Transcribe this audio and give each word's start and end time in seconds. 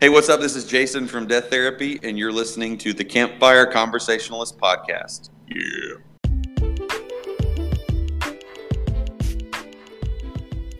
Hey, 0.00 0.10
what's 0.10 0.28
up? 0.28 0.38
This 0.38 0.54
is 0.54 0.64
Jason 0.64 1.08
from 1.08 1.26
Death 1.26 1.50
Therapy, 1.50 1.98
and 2.04 2.16
you're 2.16 2.30
listening 2.30 2.78
to 2.78 2.92
the 2.92 3.02
Campfire 3.02 3.66
Conversationalist 3.66 4.56
podcast. 4.56 5.30
Yeah. 5.48 5.96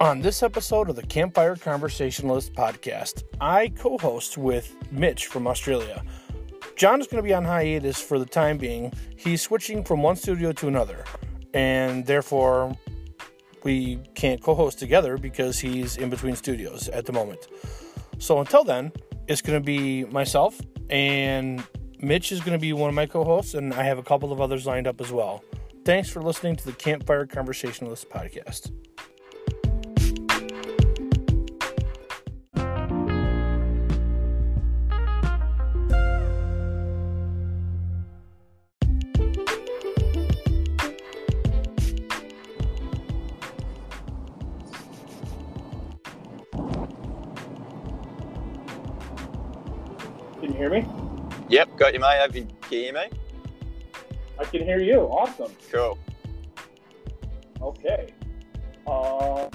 On 0.01 0.21
this 0.21 0.45
episode 0.45 0.89
of 0.89 0.95
the 0.95 1.03
Campfire 1.03 1.57
Conversationalist 1.57 2.53
podcast, 2.53 3.25
I 3.41 3.71
co 3.71 3.99
host 3.99 4.39
with 4.39 4.77
Mitch 4.93 5.27
from 5.27 5.49
Australia. 5.49 6.05
John 6.77 7.01
is 7.01 7.09
going 7.09 7.21
to 7.21 7.27
be 7.27 7.35
on 7.35 7.45
hiatus 7.45 8.01
for 8.01 8.21
the 8.21 8.25
time 8.25 8.57
being. 8.57 8.93
He's 9.17 9.43
switching 9.43 9.83
from 9.83 10.01
one 10.01 10.15
studio 10.15 10.53
to 10.53 10.69
another, 10.69 11.05
and 11.55 12.07
therefore 12.07 12.79
we 13.65 13.97
can't 14.15 14.41
co 14.41 14.55
host 14.55 14.79
together 14.79 15.19
because 15.19 15.59
he's 15.59 15.97
in 15.97 16.09
between 16.09 16.37
studios 16.37 16.89
at 16.91 17.05
the 17.05 17.13
moment. 17.13 17.49
So 18.21 18.39
until 18.39 18.63
then, 18.63 18.93
it's 19.29 19.43
going 19.43 19.61
to 19.61 19.65
be 19.65 20.05
myself, 20.05 20.61
and 20.91 21.63
Mitch 22.01 22.33
is 22.33 22.41
going 22.41 22.53
to 22.53 22.61
be 22.61 22.73
one 22.73 22.89
of 22.89 22.95
my 22.95 23.07
co 23.07 23.25
hosts, 23.25 23.55
and 23.55 23.73
I 23.75 23.83
have 23.85 23.99
a 23.99 24.03
couple 24.03 24.33
of 24.33 24.41
others 24.41 24.67
lined 24.67 24.87
up 24.87 25.01
as 25.01 25.13
well. 25.13 25.45
Thanks 25.85 26.11
for 26.11 26.21
listening 26.23 26.57
to 26.57 26.65
the 26.65 26.73
Campfire 26.73 27.27
Conversationalist 27.27 28.09
podcast. 28.11 28.73
Yep, 51.59 51.77
got 51.77 51.93
you, 51.93 51.99
mate. 51.99 52.19
Have 52.21 52.37
you, 52.37 52.47
can 52.61 52.71
you 52.71 52.79
hear 52.85 52.93
me? 52.93 53.07
I 54.39 54.45
can 54.45 54.63
hear 54.63 54.79
you. 54.79 55.01
Awesome. 55.01 55.51
Cool. 55.73 55.99
Okay. 57.61 58.15
Uh, 58.87 59.49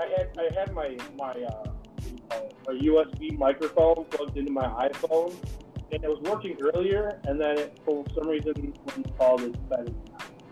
I 0.00 0.06
had 0.16 0.30
I 0.36 0.52
had 0.52 0.74
my 0.74 0.96
my 1.16 1.30
uh, 1.30 1.70
what 1.70 2.02
do 2.02 2.10
you 2.10 2.18
call 2.28 2.42
it, 2.42 2.54
my 2.66 2.72
USB 3.14 3.38
microphone 3.38 4.04
plugged 4.10 4.36
into 4.36 4.50
my 4.50 4.66
iPhone, 4.88 5.32
and 5.92 6.02
it 6.02 6.08
was 6.10 6.18
working 6.22 6.56
earlier, 6.60 7.20
and 7.28 7.40
then 7.40 7.56
it, 7.56 7.78
for 7.84 8.04
some 8.12 8.26
reason 8.26 8.52
when 8.56 8.96
you 8.96 9.04
called 9.16 9.42
it 9.42 9.52
decided. 9.68 9.94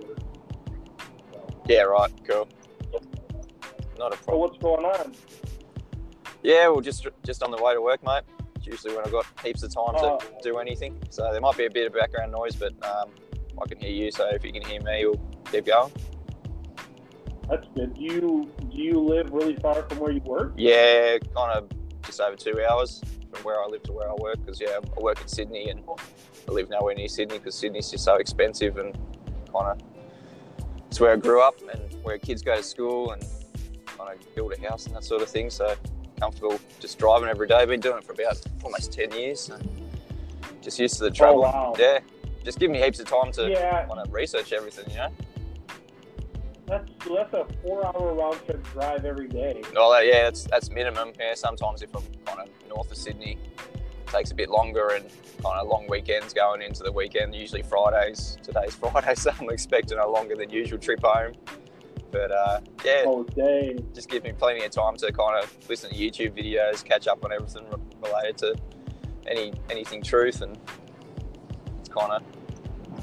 So, 0.00 1.46
Yeah, 1.68 1.82
right. 1.82 2.12
Cool. 2.28 2.46
Not 3.98 4.14
a 4.14 4.16
so 4.18 4.22
problem. 4.22 4.38
what's 4.38 4.58
going 4.58 4.84
on? 4.84 5.14
Yeah, 6.44 6.68
well, 6.68 6.80
just 6.80 7.08
just 7.24 7.42
on 7.42 7.50
the 7.50 7.60
way 7.60 7.74
to 7.74 7.80
work, 7.82 8.04
mate. 8.04 8.22
Usually 8.66 8.94
when 8.94 9.04
I've 9.04 9.12
got 9.12 9.26
heaps 9.42 9.62
of 9.62 9.74
time 9.74 9.94
to 9.94 10.18
do 10.42 10.58
anything. 10.58 11.00
So 11.10 11.30
there 11.32 11.40
might 11.40 11.56
be 11.56 11.66
a 11.66 11.70
bit 11.70 11.86
of 11.86 11.94
background 11.94 12.32
noise, 12.32 12.54
but 12.54 12.72
um, 12.84 13.10
I 13.60 13.66
can 13.66 13.78
hear 13.78 13.90
you. 13.90 14.10
So 14.10 14.28
if 14.28 14.44
you 14.44 14.52
can 14.52 14.62
hear 14.62 14.80
me, 14.82 15.06
we'll 15.06 15.20
keep 15.50 15.66
going. 15.66 15.92
That's 17.48 17.66
good. 17.74 17.94
Do 17.94 18.00
you 18.00 18.50
do 18.70 18.78
you 18.78 19.00
live 19.00 19.30
really 19.30 19.56
far 19.56 19.82
from 19.82 19.98
where 19.98 20.12
you 20.12 20.20
work? 20.20 20.54
Yeah, 20.56 21.18
kind 21.34 21.52
of 21.52 21.68
just 22.02 22.20
over 22.20 22.36
two 22.36 22.62
hours 22.64 23.02
from 23.32 23.42
where 23.44 23.62
I 23.62 23.66
live 23.66 23.82
to 23.84 23.92
where 23.92 24.08
I 24.08 24.14
work. 24.14 24.38
Because 24.44 24.60
yeah, 24.60 24.78
I 24.78 25.00
work 25.00 25.20
in 25.20 25.28
Sydney 25.28 25.68
and 25.68 25.82
I 26.48 26.52
live 26.52 26.70
nowhere 26.70 26.94
near 26.94 27.08
Sydney 27.08 27.38
because 27.38 27.54
Sydney's 27.54 27.90
just 27.90 28.04
so 28.04 28.16
expensive 28.16 28.78
and 28.78 28.94
kind 29.52 29.80
of 29.80 29.80
it's 30.86 31.00
where 31.00 31.12
I 31.12 31.16
grew 31.16 31.42
up 31.42 31.54
and 31.72 32.02
where 32.02 32.18
kids 32.18 32.42
go 32.42 32.56
to 32.56 32.62
school 32.62 33.12
and 33.12 33.22
kind 33.86 34.14
of 34.14 34.34
build 34.34 34.52
a 34.52 34.68
house 34.68 34.86
and 34.86 34.94
that 34.94 35.04
sort 35.04 35.22
of 35.22 35.28
thing. 35.28 35.50
So 35.50 35.74
comfortable 36.22 36.60
just 36.78 36.98
driving 36.98 37.28
every 37.28 37.48
day. 37.48 37.64
Been 37.64 37.80
doing 37.80 37.98
it 37.98 38.04
for 38.04 38.12
about 38.12 38.40
almost 38.62 38.92
ten 38.92 39.10
years. 39.12 39.40
So 39.40 39.58
just 40.60 40.78
used 40.78 40.94
to 40.98 41.04
the 41.04 41.10
oh, 41.10 41.14
travel. 41.14 41.42
wow. 41.42 41.74
Yeah, 41.76 41.98
just 42.44 42.60
give 42.60 42.70
me 42.70 42.80
heaps 42.80 43.00
of 43.00 43.06
time 43.08 43.32
to 43.32 43.50
Yeah, 43.50 43.86
want 43.88 44.04
to 44.04 44.10
research 44.10 44.52
everything. 44.52 44.88
You 44.90 44.98
know. 44.98 45.08
that's 46.66 46.88
that's 47.04 47.34
a 47.34 47.44
four-hour 47.64 48.14
round 48.14 48.38
trip 48.46 48.62
drive 48.72 49.04
every 49.04 49.26
day. 49.26 49.62
Well, 49.74 49.90
that- 49.90 50.06
yeah, 50.06 50.22
that's 50.24 50.44
that's 50.44 50.70
minimum. 50.70 51.12
Yeah, 51.18 51.34
sometimes 51.34 51.82
if 51.82 51.94
I'm 51.96 52.04
kind 52.24 52.48
of 52.48 52.68
north 52.68 52.90
of 52.92 52.96
Sydney, 52.96 53.36
it 53.54 54.06
takes 54.06 54.30
a 54.30 54.34
bit 54.36 54.48
longer 54.48 54.90
and 54.90 55.04
kind 55.42 55.58
of 55.58 55.66
long 55.66 55.88
weekends 55.88 56.32
going 56.32 56.62
into 56.62 56.84
the 56.84 56.92
weekend. 56.92 57.34
Usually 57.34 57.62
Fridays. 57.62 58.38
Today's 58.44 58.74
Friday, 58.80 59.16
so 59.16 59.32
I'm 59.40 59.50
expecting 59.50 59.98
a 59.98 60.06
longer 60.06 60.36
than 60.36 60.50
usual 60.50 60.78
trip 60.78 61.00
home. 61.02 61.32
But 62.12 62.30
uh, 62.30 62.60
yeah, 62.84 63.04
Oh, 63.06 63.24
dang. 63.24 63.88
just 63.94 64.08
gives 64.10 64.22
me 64.22 64.32
plenty 64.32 64.62
of 64.64 64.70
time 64.70 64.96
to 64.98 65.10
kind 65.12 65.42
of 65.42 65.56
listen 65.68 65.90
to 65.90 65.96
YouTube 65.96 66.36
videos, 66.38 66.84
catch 66.84 67.08
up 67.08 67.24
on 67.24 67.32
everything 67.32 67.64
related 68.02 68.36
to 68.38 68.54
any 69.26 69.52
anything 69.70 70.02
truth, 70.02 70.42
and 70.42 70.58
it's 71.80 71.88
kind 71.88 72.12
of 72.12 72.22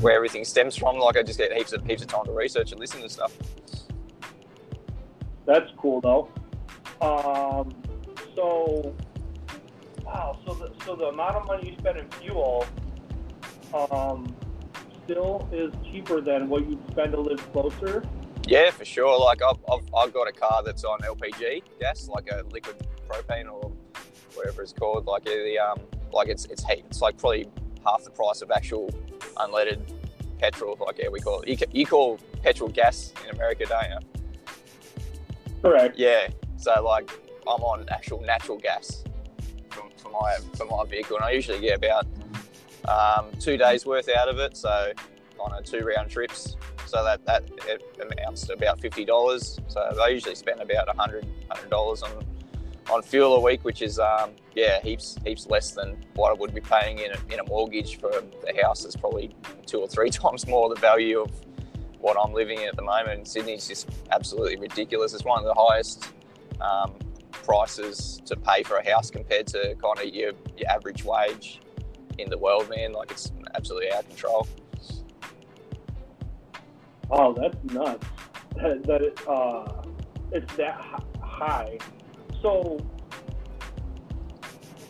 where 0.02 0.14
everything 0.16 0.46
stems 0.46 0.76
from. 0.78 1.00
Like 1.00 1.18
I 1.18 1.24
just 1.24 1.40
get 1.40 1.52
heaps 1.52 1.74
of 1.74 1.84
heaps 1.86 2.04
of 2.04 2.08
time 2.08 2.26
to 2.26 2.32
research 2.32 2.72
and 2.72 2.80
listen 2.80 3.02
to 3.02 3.10
stuff. 3.10 3.36
That's 5.46 5.70
cool 5.78 6.02
though. 6.02 6.30
Um, 7.02 7.74
so 8.36 8.96
wow, 10.06 10.38
so 10.46 10.54
the 10.54 10.72
so 10.86 10.96
the 10.96 11.06
amount 11.06 11.36
of 11.36 11.48
money 11.48 11.72
you 11.72 11.78
spend 11.80 11.98
in 11.98 12.08
fuel, 12.12 12.64
um, 13.74 14.36
still 15.04 15.50
is 15.52 15.74
cheaper 15.92 16.22
than 16.22 16.48
what 16.48 16.70
you 16.70 16.80
spend 16.92 17.14
to 17.14 17.20
live 17.22 17.52
closer. 17.52 18.04
Yeah, 18.50 18.72
for 18.72 18.84
sure. 18.84 19.20
Like 19.20 19.44
I've, 19.44 19.60
I've, 19.72 19.94
I've 19.96 20.12
got 20.12 20.28
a 20.28 20.32
car 20.32 20.64
that's 20.66 20.84
on 20.84 21.00
LPG 21.02 21.62
gas, 21.80 22.08
like 22.08 22.32
a 22.32 22.44
liquid 22.52 22.76
propane 23.08 23.48
or 23.48 23.72
whatever 24.34 24.64
it's 24.64 24.74
called. 24.74 25.06
Like 25.06 25.24
the 25.24 25.60
um, 25.60 25.80
like 26.12 26.30
it's 26.30 26.46
it's 26.46 26.66
heat. 26.66 26.84
It's 26.88 27.00
like 27.00 27.16
probably 27.16 27.48
half 27.86 28.04
the 28.04 28.10
price 28.10 28.42
of 28.42 28.50
actual 28.50 28.90
unleaded 29.38 29.80
petrol. 30.40 30.76
Like 30.80 30.98
yeah, 30.98 31.10
we 31.10 31.20
call 31.20 31.42
it. 31.42 31.48
You, 31.48 31.58
you 31.72 31.86
call 31.86 32.18
petrol 32.42 32.72
gas 32.72 33.14
in 33.24 33.36
America, 33.36 33.68
don't 33.68 33.84
you? 33.88 35.62
Correct. 35.62 36.00
Yeah. 36.00 36.30
So 36.58 36.84
like 36.84 37.12
I'm 37.48 37.62
on 37.62 37.86
actual 37.92 38.20
natural 38.22 38.58
gas 38.58 39.04
for, 39.70 39.84
for 39.98 40.10
my 40.10 40.38
for 40.56 40.66
my 40.66 40.86
vehicle, 40.90 41.18
and 41.18 41.26
I 41.26 41.32
usually 41.34 41.60
get 41.60 41.78
about 41.78 42.08
um, 42.88 43.28
two 43.40 43.58
days 43.58 43.86
worth 43.86 44.10
out 44.10 44.28
of 44.28 44.40
it. 44.40 44.58
So 44.58 44.92
on 45.40 45.54
a 45.54 45.62
two 45.62 45.82
round 45.82 46.10
trips. 46.10 46.56
So 46.90 47.04
that 47.04 47.26
that 47.26 47.44
it 47.68 47.84
amounts 48.02 48.48
to 48.48 48.54
about 48.54 48.82
fifty 48.82 49.06
dollars. 49.06 49.60
So 49.68 49.80
I 49.82 50.08
usually 50.08 50.36
spend 50.36 50.60
about 50.60 50.90
a 50.90 50.98
hundred 50.98 51.26
dollars 51.70 52.02
on 52.02 52.12
on 52.90 53.04
fuel 53.04 53.36
a 53.36 53.40
week, 53.40 53.64
which 53.64 53.82
is 53.82 54.00
um, 54.00 54.32
yeah 54.56 54.82
heaps 54.82 55.16
heaps 55.24 55.48
less 55.48 55.72
than 55.72 56.04
what 56.16 56.32
I 56.32 56.34
would 56.34 56.54
be 56.54 56.62
paying 56.62 57.00
in 57.00 57.12
a, 57.12 57.34
in 57.34 57.40
a 57.40 57.44
mortgage 57.48 58.00
for 58.00 58.10
the 58.10 58.62
house. 58.62 58.86
Is 58.86 58.96
probably 58.96 59.36
two 59.68 59.80
or 59.80 59.88
three 59.88 60.10
times 60.22 60.48
more 60.48 60.68
the 60.68 60.82
value 60.82 61.20
of 61.20 61.32
what 62.00 62.18
I'm 62.20 62.34
living 62.34 62.62
in 62.62 62.68
at 62.68 62.76
the 62.76 62.82
moment. 62.82 63.28
Sydney's 63.28 63.68
just 63.68 63.90
absolutely 64.12 64.56
ridiculous. 64.56 65.14
It's 65.14 65.26
one 65.26 65.40
of 65.40 65.46
the 65.46 65.54
highest 65.54 66.10
um, 66.62 66.94
prices 67.32 68.22
to 68.26 68.36
pay 68.36 68.64
for 68.64 68.78
a 68.78 68.90
house 68.90 69.12
compared 69.12 69.48
to 69.48 69.76
kind 69.76 70.00
of 70.00 70.06
your, 70.06 70.32
your 70.58 70.70
average 70.70 71.04
wage 71.04 71.60
in 72.18 72.30
the 72.30 72.38
world, 72.38 72.70
man. 72.70 72.94
Like 72.94 73.12
it's 73.12 73.32
absolutely 73.54 73.92
out 73.92 74.04
of 74.04 74.10
control. 74.10 74.48
Oh, 77.12 77.34
that's 77.34 77.58
nuts. 77.74 78.06
That, 78.56 78.84
that 78.88 79.30
uh, 79.30 79.84
it's 80.34 80.54
that 80.56 81.04
high. 81.22 81.78
So 82.42 82.78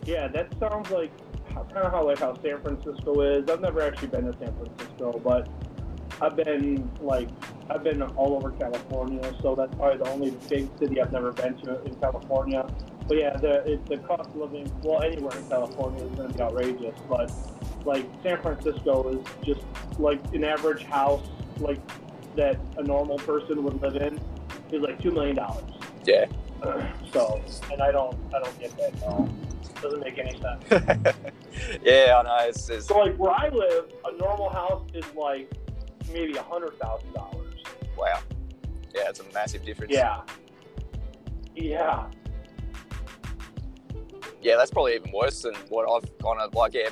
yeah, 0.06 0.28
that 0.30 0.48
sounds 0.60 0.90
like 0.90 1.12
kind 1.54 1.86
of 1.86 1.92
how 1.92 2.06
like 2.06 2.20
how 2.20 2.42
San 2.42 2.62
Francisco 2.62 3.22
is. 3.22 3.50
I've 3.50 3.62
never 3.62 3.82
actually 3.82 4.08
been 4.08 4.26
to 4.26 4.38
San 4.40 4.56
Francisco, 4.56 5.22
but 5.24 5.48
I've 6.22 6.36
been 6.36 6.90
like 7.02 7.30
I've 7.70 7.84
been 7.84 8.02
all 8.02 8.36
over 8.36 8.52
California, 8.52 9.22
so 9.42 9.56
that's 9.56 9.74
probably 9.76 9.98
the 9.98 10.10
only 10.10 10.32
big 10.50 10.70
city 10.80 11.00
I've 11.02 11.12
never 11.12 11.32
been 11.32 11.56
to 11.60 11.82
in 11.84 11.96
California. 11.96 12.66
But 13.08 13.18
yeah, 13.18 13.38
the 13.38 13.74
it, 13.74 13.86
the 13.86 13.98
cost 13.98 14.30
of 14.30 14.36
living, 14.36 14.72
well, 14.84 15.02
anywhere 15.02 15.38
in 15.38 15.48
California 15.48 16.04
is 16.04 16.16
going 16.16 16.30
to 16.30 16.34
be 16.34 16.42
outrageous. 16.42 17.00
But 17.08 17.32
like 17.86 18.06
San 18.24 18.42
Francisco 18.42 19.10
is 19.10 19.46
just 19.46 19.62
like 20.00 20.20
an 20.34 20.44
average 20.44 20.84
house, 20.84 21.28
like 21.60 21.80
that 22.40 22.58
a 22.78 22.84
normal 22.84 23.18
person 23.18 23.64
would 23.64 23.82
live 23.82 23.98
in, 23.98 24.18
is 24.72 24.82
like 24.82 25.02
two 25.02 25.12
million 25.12 25.36
dollars. 25.36 25.64
Yeah. 26.06 26.26
So, 27.12 27.42
and 27.72 27.82
I 27.82 27.92
don't 27.92 28.16
I 28.36 28.40
don't 28.40 28.60
get 28.60 28.76
that. 28.78 28.94
No. 29.02 29.28
Doesn't 29.82 30.02
make 30.02 30.20
any 30.20 30.38
sense. 30.40 30.64
yeah, 31.84 32.20
I 32.20 32.22
know. 32.24 32.38
It's, 32.48 32.70
it's 32.70 32.86
So 32.86 33.00
like 33.00 33.16
where 33.16 33.32
I 33.32 33.50
live, 33.50 33.86
a 34.06 34.16
normal 34.18 34.50
house 34.52 34.84
is 34.94 35.04
like 35.16 35.52
maybe 36.14 36.36
a 36.38 36.44
hundred 36.44 36.78
thousand 36.80 37.12
dollars. 37.14 37.56
wow. 37.98 38.20
Yeah, 38.94 39.10
it's 39.10 39.22
a 39.22 39.24
massive 39.34 39.66
difference. 39.66 39.92
Yeah. 39.92 40.22
Yeah. 41.56 42.06
Yeah, 44.42 44.56
that's 44.58 44.70
probably 44.72 44.94
even 44.96 45.12
worse 45.12 45.42
than 45.42 45.56
what 45.70 45.90
I've 45.90 46.16
kind 46.20 46.40
of 46.42 46.54
like. 46.54 46.76
Yeah, 46.76 46.90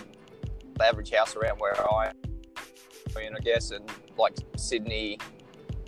the 0.79 0.85
average 0.85 1.11
house 1.13 1.35
around 1.35 1.59
where 1.59 1.75
I 1.93 2.07
am, 2.07 3.35
I 3.35 3.39
guess, 3.43 3.69
and 3.71 3.87
like 4.17 4.35
Sydney, 4.55 5.19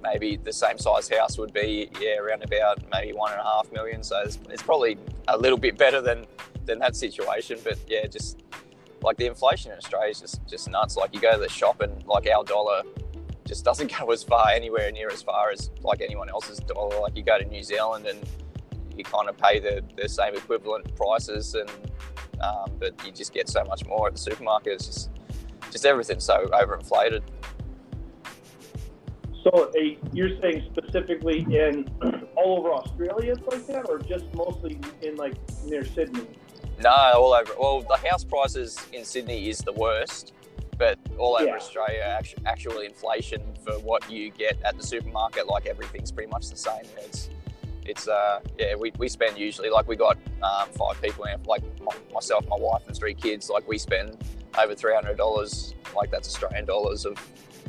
maybe 0.02 0.38
the 0.38 0.54
same 0.54 0.78
size 0.78 1.10
house 1.10 1.38
would 1.38 1.54
be 1.54 1.90
yeah 2.00 2.18
around 2.18 2.44
about 2.44 2.80
maybe 2.92 3.14
one 3.14 3.32
and 3.32 3.42
a 3.42 3.44
half 3.44 3.72
million. 3.72 4.04
So 4.04 4.22
it's, 4.22 4.40
it's 4.50 4.64
probably 4.64 4.98
a 5.28 5.38
little 5.38 5.58
bit 5.58 5.78
better 5.78 6.02
than 6.02 6.26
than 6.66 6.80
that 6.80 6.96
situation. 6.96 7.60
But 7.64 7.78
yeah, 7.88 8.06
just 8.08 8.42
like 9.02 9.18
the 9.18 9.26
inflation 9.26 9.72
in 9.72 9.78
Australia 9.78 10.12
is 10.12 10.20
just 10.20 10.48
just 10.48 10.70
nuts. 10.70 10.98
Like 10.98 11.14
you 11.14 11.22
go 11.22 11.34
to 11.34 11.40
the 11.40 11.50
shop 11.50 11.82
and 11.82 12.06
like 12.06 12.28
our 12.30 12.44
dollar 12.44 12.84
just 13.46 13.66
doesn't 13.66 13.92
go 14.00 14.12
as 14.12 14.24
far 14.24 14.50
anywhere 14.50 14.92
near 14.92 15.10
as 15.10 15.22
far 15.22 15.52
as 15.52 15.72
like 15.82 16.02
anyone 16.02 16.30
else's 16.30 16.60
dollar. 16.60 17.00
Like 17.00 17.16
you 17.16 17.24
go 17.24 17.38
to 17.38 17.46
New 17.46 17.64
Zealand 17.64 18.06
and 18.06 18.20
you 18.96 19.04
kind 19.04 19.30
of 19.30 19.38
pay 19.38 19.60
the, 19.60 19.82
the 19.96 20.10
same 20.10 20.36
equivalent 20.36 20.94
prices, 20.96 21.56
and 21.56 21.70
um, 22.42 22.72
but 22.80 22.94
you 23.06 23.12
just 23.12 23.34
get 23.34 23.50
so 23.50 23.64
much 23.64 23.86
more 23.86 24.08
at 24.08 24.14
the 24.14 24.20
supermarket. 24.20 24.74
It's 24.74 24.86
just 24.86 25.10
just 25.72 25.86
everything's 25.86 26.26
so 26.26 26.46
overinflated. 26.48 27.22
So 29.44 29.72
uh, 29.74 29.80
you're 30.12 30.40
saying 30.42 30.70
specifically 30.72 31.40
in 31.50 31.88
all 32.36 32.60
over 32.60 32.74
Australia 32.74 33.34
it's 33.34 33.48
like 33.48 33.66
that, 33.68 33.90
or 33.90 34.00
just 34.00 34.26
mostly 34.34 34.80
in 35.02 35.16
like 35.16 35.36
near 35.66 35.86
Sydney? 35.86 36.28
No, 36.80 36.90
all 36.90 37.34
over. 37.34 37.52
Well, 37.60 37.82
the 37.82 37.98
house 38.10 38.24
prices 38.24 38.78
in 38.94 39.06
Sydney 39.06 39.50
is 39.50 39.60
the 39.60 39.74
worst, 39.74 40.34
but 40.78 40.98
all 41.18 41.36
over 41.36 41.46
yeah. 41.46 41.56
Australia, 41.56 42.22
actual 42.46 42.80
inflation 42.80 43.42
for 43.64 43.74
what 43.80 44.10
you 44.10 44.32
get 44.32 44.58
at 44.64 44.78
the 44.78 44.84
supermarket, 44.84 45.48
like 45.48 45.66
everything's 45.68 46.12
pretty 46.12 46.32
much 46.32 46.50
the 46.50 46.56
same. 46.56 46.84
It's, 46.98 47.30
it's 47.86 48.08
uh, 48.08 48.40
yeah, 48.58 48.76
we, 48.76 48.92
we 48.98 49.10
spend 49.10 49.38
usually 49.38 49.70
like 49.70 49.88
we 49.88 49.96
got 49.96 50.18
um, 50.42 50.70
five 50.70 51.02
people 51.02 51.26
in, 51.26 51.42
like 51.44 51.64
my, 51.82 51.94
myself, 52.14 52.46
my 52.48 52.58
wife, 52.58 52.82
and 52.88 52.96
three 52.96 53.14
kids. 53.14 53.50
Like 53.50 53.68
we 53.68 53.78
spend 53.78 54.18
over 54.58 54.74
three 54.74 54.94
hundred 54.94 55.18
dollars, 55.18 55.76
like 55.96 56.12
that's 56.12 56.28
Australian 56.28 56.66
dollars 56.66 57.06
of, 57.06 57.18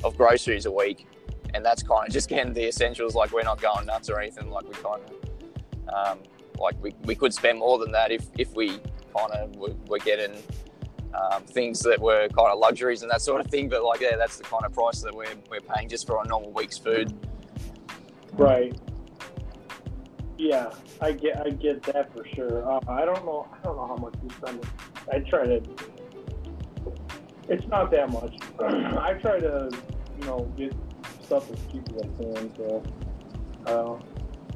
of 0.05 0.17
groceries 0.17 0.67
a 0.67 0.71
week, 0.71 1.07
and 1.55 1.65
that's 1.65 1.83
kind 1.83 2.07
of 2.07 2.13
just 2.13 2.29
getting 2.29 2.53
the 2.53 2.69
essentials. 2.69 3.15
Like 3.15 3.33
we're 3.33 3.43
not 3.43 3.61
going 3.61 3.87
nuts 3.87 4.11
or 4.11 4.21
anything. 4.21 4.51
Like 4.51 4.67
we 4.69 4.75
kind 4.75 5.03
of 5.03 5.91
um, 5.93 6.19
like 6.59 6.81
we, 6.83 6.95
we 7.05 7.15
could 7.15 7.33
spend 7.33 7.59
more 7.59 7.79
than 7.79 7.91
that 7.93 8.11
if 8.11 8.27
if 8.39 8.55
we 8.55 8.81
kind 9.17 9.33
of 9.33 9.57
were, 9.57 9.75
were 9.89 9.99
getting 9.99 10.33
um, 11.15 11.43
things 11.45 11.81
that 11.81 12.01
were 12.01 12.29
kind 12.29 12.49
of 12.49 12.59
luxuries 12.59 13.03
and 13.03 13.11
that 13.11 13.21
sort 13.21 13.41
of 13.41 13.49
thing. 13.49 13.69
But 13.69 13.83
like, 13.83 14.01
yeah, 14.01 14.17
that's 14.17 14.37
the 14.37 14.45
kind 14.45 14.65
of 14.65 14.73
price 14.73 15.03
that 15.03 15.15
we're, 15.15 15.35
we're 15.51 15.61
paying 15.61 15.89
just 15.89 16.07
for 16.07 16.23
a 16.23 16.27
normal 16.27 16.53
week's 16.53 16.79
food. 16.79 17.13
Right. 18.35 18.79
Yeah, 20.39 20.71
I 21.03 21.13
get 21.13 21.45
I 21.45 21.51
get 21.51 21.83
that 21.83 22.15
for 22.15 22.25
sure. 22.35 22.67
Uh, 22.67 22.81
I 22.89 23.05
don't 23.05 23.27
know 23.27 23.47
I 23.53 23.63
don't 23.63 23.77
know 23.77 23.87
how 23.87 23.97
much 23.97 24.15
we 24.23 24.31
spend. 24.31 24.65
I 25.13 25.19
try 25.19 25.45
to. 25.45 25.61
It's 27.49 27.67
not 27.67 27.91
that 27.91 28.11
much. 28.11 28.37
I 28.61 29.15
try 29.15 29.41
to, 29.41 29.69
you 30.19 30.27
know, 30.27 30.51
get 30.57 30.73
stuff 31.31 31.49
is 31.53 31.61
cheap 31.71 31.89
as 31.91 32.03
I 32.03 32.23
can. 32.23 32.57
So, 32.57 32.83
uh, 33.67 34.03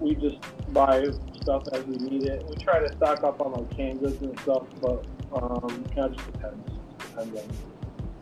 we 0.01 0.17
just 0.17 0.39
buy 0.73 1.05
stuff 1.41 1.63
as 1.73 1.85
we 1.85 1.95
need 1.99 2.25
it. 2.25 2.45
We 2.49 2.57
try 2.57 2.81
to 2.81 2.93
stock 2.97 3.23
up 3.23 3.41
on 3.41 3.53
like 3.53 3.77
canned 3.77 4.03
and 4.03 4.41
stuff, 4.41 4.67
but 4.83 5.05
um, 5.33 5.85
kind 5.95 6.11
of 6.11 6.17
just 6.17 6.33
depends. 6.33 6.71
Depends 6.99 7.39
on 7.39 7.49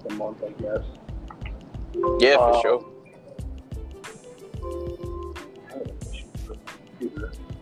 the 0.07 0.15
month, 0.17 0.45
I 0.45 0.51
guess. 0.61 0.85
Yeah, 2.21 2.37
for 2.37 2.53
uh, 2.53 2.61
sure. 2.61 2.85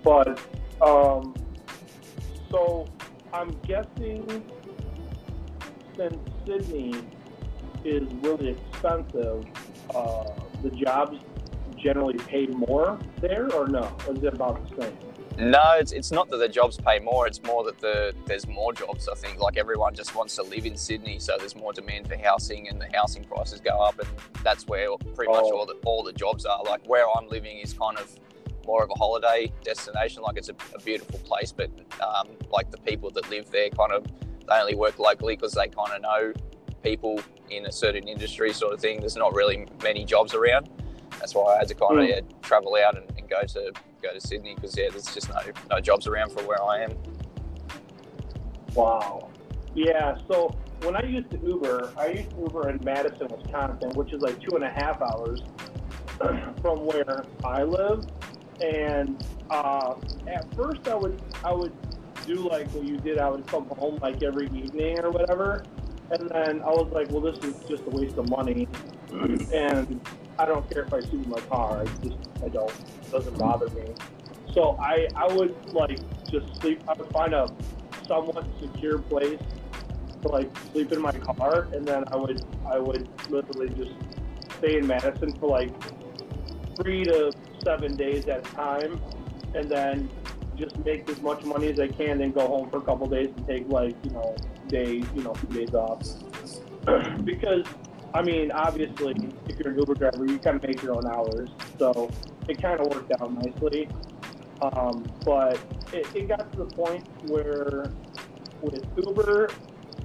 But 0.03 0.41
um, 0.83 1.35
so 2.51 2.85
I'm 3.33 3.51
guessing 3.63 4.43
since 5.97 6.19
Sydney 6.45 6.95
is 7.85 8.13
really 8.23 8.49
expensive, 8.51 9.45
uh, 9.95 10.25
the 10.63 10.71
jobs 10.71 11.19
generally 11.77 12.19
pay 12.19 12.47
more 12.47 12.99
there, 13.21 13.53
or 13.55 13.69
no? 13.69 13.91
Or 14.07 14.15
is 14.15 14.23
it 14.23 14.35
about 14.35 14.69
the 14.69 14.83
same? 14.83 14.97
No, 15.39 15.77
it's, 15.79 15.93
it's 15.93 16.11
not 16.11 16.29
that 16.31 16.37
the 16.37 16.49
jobs 16.49 16.77
pay 16.77 16.99
more. 16.99 17.27
It's 17.27 17.43
more 17.43 17.65
that 17.65 17.79
the 17.79 18.15
there's 18.27 18.47
more 18.47 18.73
jobs. 18.75 19.09
I 19.09 19.15
think 19.15 19.41
like 19.41 19.57
everyone 19.57 19.95
just 19.95 20.15
wants 20.15 20.37
to 20.37 20.43
live 20.43 20.67
in 20.67 20.77
Sydney, 20.77 21.19
so 21.19 21.37
there's 21.39 21.57
more 21.57 21.73
demand 21.73 22.09
for 22.09 22.17
housing, 22.17 22.69
and 22.69 22.81
the 22.81 22.89
housing 22.93 23.25
prices 23.25 23.61
go 23.61 23.71
up, 23.71 23.99
and 23.99 24.09
that's 24.45 24.67
where 24.67 24.89
pretty 25.15 25.33
much 25.33 25.45
oh. 25.45 25.57
all 25.57 25.67
the 25.67 25.77
all 25.87 26.03
the 26.03 26.13
jobs 26.13 26.45
are. 26.45 26.63
Like 26.65 26.87
where 26.87 27.07
I'm 27.17 27.29
living 27.29 27.59
is 27.59 27.73
kind 27.73 27.97
of 27.97 28.15
more 28.67 28.83
of 28.83 28.91
a 28.91 28.99
holiday 28.99 29.51
destination. 29.65 30.23
Like 30.23 30.37
it's 30.37 30.51
a, 30.51 30.55
a 30.75 30.81
beautiful 30.81 31.19
place, 31.21 31.53
but 31.53 31.71
um, 32.03 32.29
like 32.51 32.71
the 32.71 32.79
people 32.79 33.11
that 33.13 33.31
live 33.31 33.51
there 33.51 33.71
kind 33.71 33.93
of 33.93 34.05
they 34.47 34.55
only 34.57 34.75
work 34.75 34.99
locally 34.99 35.37
because 35.37 35.53
they 35.53 35.69
kind 35.69 35.93
of 35.93 36.03
know 36.03 36.33
people 36.83 37.21
in 37.51 37.67
a 37.67 37.73
certain 37.73 38.09
industry, 38.09 38.53
sort 38.53 38.73
of 38.73 38.81
thing. 38.81 39.01
There's 39.01 39.17
not 39.17 39.35
really 39.35 39.67
many 39.83 40.05
jobs 40.05 40.35
around. 40.35 40.69
That's 41.19 41.35
why 41.35 41.55
I 41.55 41.59
had 41.59 41.69
to 41.69 41.75
kind 41.75 41.99
of 41.99 42.05
mm. 42.05 42.09
yeah, 42.09 42.21
travel 42.43 42.77
out 42.77 42.97
and, 42.97 43.11
and 43.19 43.29
go 43.29 43.43
to 43.43 43.73
go 44.03 44.13
to 44.13 44.21
Sydney 44.21 44.55
because 44.55 44.77
yeah, 44.77 44.89
there's 44.91 45.13
just 45.13 45.29
no 45.29 45.41
no 45.71 45.81
jobs 45.81 46.07
around 46.07 46.33
for 46.33 46.43
where 46.47 46.63
I 46.63 46.85
am. 46.85 46.93
Wow. 48.75 49.31
Yeah. 49.75 50.17
So 50.31 50.57
when 50.83 50.97
I 50.97 51.03
used 51.03 51.31
to 51.31 51.39
Uber, 51.39 51.93
I 51.97 52.09
used 52.09 52.31
to 52.31 52.37
Uber 52.37 52.71
in 52.71 52.81
Madison, 52.85 53.29
Wisconsin, 53.29 53.91
which 53.91 54.13
is 54.13 54.23
like 54.23 54.41
two 54.41 54.55
and 54.57 54.65
a 54.65 54.71
half 54.71 55.01
hours 55.03 55.43
from 56.63 56.87
where 56.87 57.25
I 57.45 57.65
live. 57.65 58.07
And 58.61 59.25
uh, 59.51 59.95
at 60.27 60.55
first, 60.55 60.87
I 60.89 60.95
would 60.95 61.21
I 61.45 61.53
would 61.53 61.73
do 62.27 62.37
like 62.49 62.69
what 62.71 62.85
you 62.85 62.97
did. 62.99 63.19
I 63.19 63.29
would 63.29 63.47
come 63.47 63.67
home 63.67 63.99
like 64.01 64.23
every 64.23 64.47
evening 64.47 65.01
or 65.01 65.11
whatever. 65.11 65.65
And 66.11 66.29
then 66.31 66.61
I 66.63 66.71
was 66.71 66.91
like, 66.93 67.11
well, 67.11 67.21
this 67.21 67.39
is 67.45 67.55
just 67.69 67.83
a 67.87 67.91
waste 67.91 68.19
of 68.19 68.29
money. 68.29 68.69
and 69.53 70.01
I 70.39 70.47
don't 70.47 70.69
care 70.71 70.85
if 70.85 70.93
I 70.93 70.99
in 71.13 71.29
my 71.29 71.41
car. 71.43 71.83
I 71.83 71.85
just 72.03 72.17
I 72.45 72.49
don't. 72.49 72.71
It 72.71 73.11
doesn't 73.13 73.39
bother 73.39 73.69
me. 73.71 73.95
So 74.53 74.77
I 74.81 75.07
I 75.15 75.33
would 75.33 75.55
like 75.73 76.01
just 76.31 76.61
sleep. 76.61 76.83
I 76.89 76.95
would 76.95 77.11
find 77.13 77.35
a 77.35 77.49
somewhat 78.07 78.47
secure 78.61 78.99
place 78.99 79.41
to 80.23 80.29
like 80.29 80.51
sleep 80.73 80.93
in 80.93 81.01
my 81.01 81.13
car, 81.13 81.69
and 81.73 81.87
then 81.87 82.05
I 82.09 82.17
would 82.17 82.45
I 82.67 82.79
would 82.79 83.09
literally 83.31 83.69
just 83.69 83.93
stay 84.59 84.79
in 84.79 84.87
Madison 84.87 85.33
for 85.39 85.49
like 85.49 85.73
three 86.77 87.05
to 87.05 87.33
seven 87.65 87.95
days 87.97 88.27
at 88.27 88.39
a 88.39 88.53
time, 88.53 89.01
and 89.55 89.71
then 89.71 90.11
just 90.57 90.77
make 90.85 91.09
as 91.09 91.21
much 91.23 91.45
money 91.45 91.69
as 91.69 91.79
I 91.79 91.89
can, 91.89 92.19
then 92.19 92.33
go 92.33 92.47
home 92.47 92.69
for 92.71 92.79
a 92.79 92.83
couple 92.83 93.07
days 93.07 93.31
and 93.37 93.47
take 93.47 93.69
like 93.69 93.95
you 94.05 94.11
know 94.11 94.35
days, 94.71 95.05
you 95.15 95.23
know, 95.23 95.35
few 95.35 95.67
days 95.67 95.75
off. 95.75 96.03
because 97.25 97.65
I 98.13 98.23
mean, 98.23 98.51
obviously, 98.51 99.15
if 99.49 99.59
you're 99.59 99.73
an 99.73 99.79
Uber 99.79 99.95
driver, 99.95 100.27
you 100.27 100.39
kind 100.39 100.57
of 100.57 100.63
make 100.63 100.83
your 100.83 100.97
own 100.97 101.07
hours, 101.07 101.51
so 101.79 102.11
it 102.49 102.61
kind 102.61 102.81
of 102.81 102.89
worked 102.93 103.13
out 103.21 103.33
nicely. 103.33 103.89
Um, 104.63 105.05
but 105.25 105.59
it, 105.93 106.07
it 106.15 106.29
got 106.29 106.51
to 106.53 106.59
the 106.59 106.67
point 106.67 107.07
where 107.29 107.91
with 108.61 108.85
Uber 108.97 109.49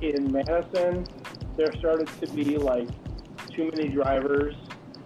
in 0.01 0.31
Madison, 0.31 1.05
there 1.57 1.71
started 1.79 2.07
to 2.21 2.27
be 2.27 2.57
like 2.57 2.87
too 3.49 3.71
many 3.73 3.89
drivers 3.89 4.55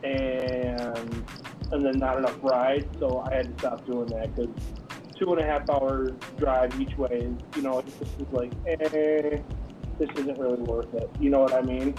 and 0.04 1.26
and 1.72 1.86
then 1.86 2.00
not 2.00 2.18
enough 2.18 2.38
rides, 2.42 2.88
so 3.00 3.24
I 3.30 3.36
had 3.36 3.56
to 3.56 3.60
stop 3.60 3.86
doing 3.86 4.08
that 4.08 4.36
because 4.36 4.50
two 5.20 5.34
and 5.34 5.42
a 5.42 5.46
half 5.46 5.70
hour 5.70 6.12
drive 6.38 6.80
each 6.80 6.98
way, 6.98 7.32
you 7.56 7.62
know, 7.62 7.82
this 7.82 7.94
is 8.02 8.32
like, 8.32 8.52
eh, 8.66 9.40
this 10.00 10.10
isn't 10.16 10.40
really 10.40 10.62
worth 10.62 10.94
it. 10.94 11.10
You 11.20 11.30
know 11.30 11.40
what 11.40 11.54
I 11.54 11.62
mean? 11.62 11.94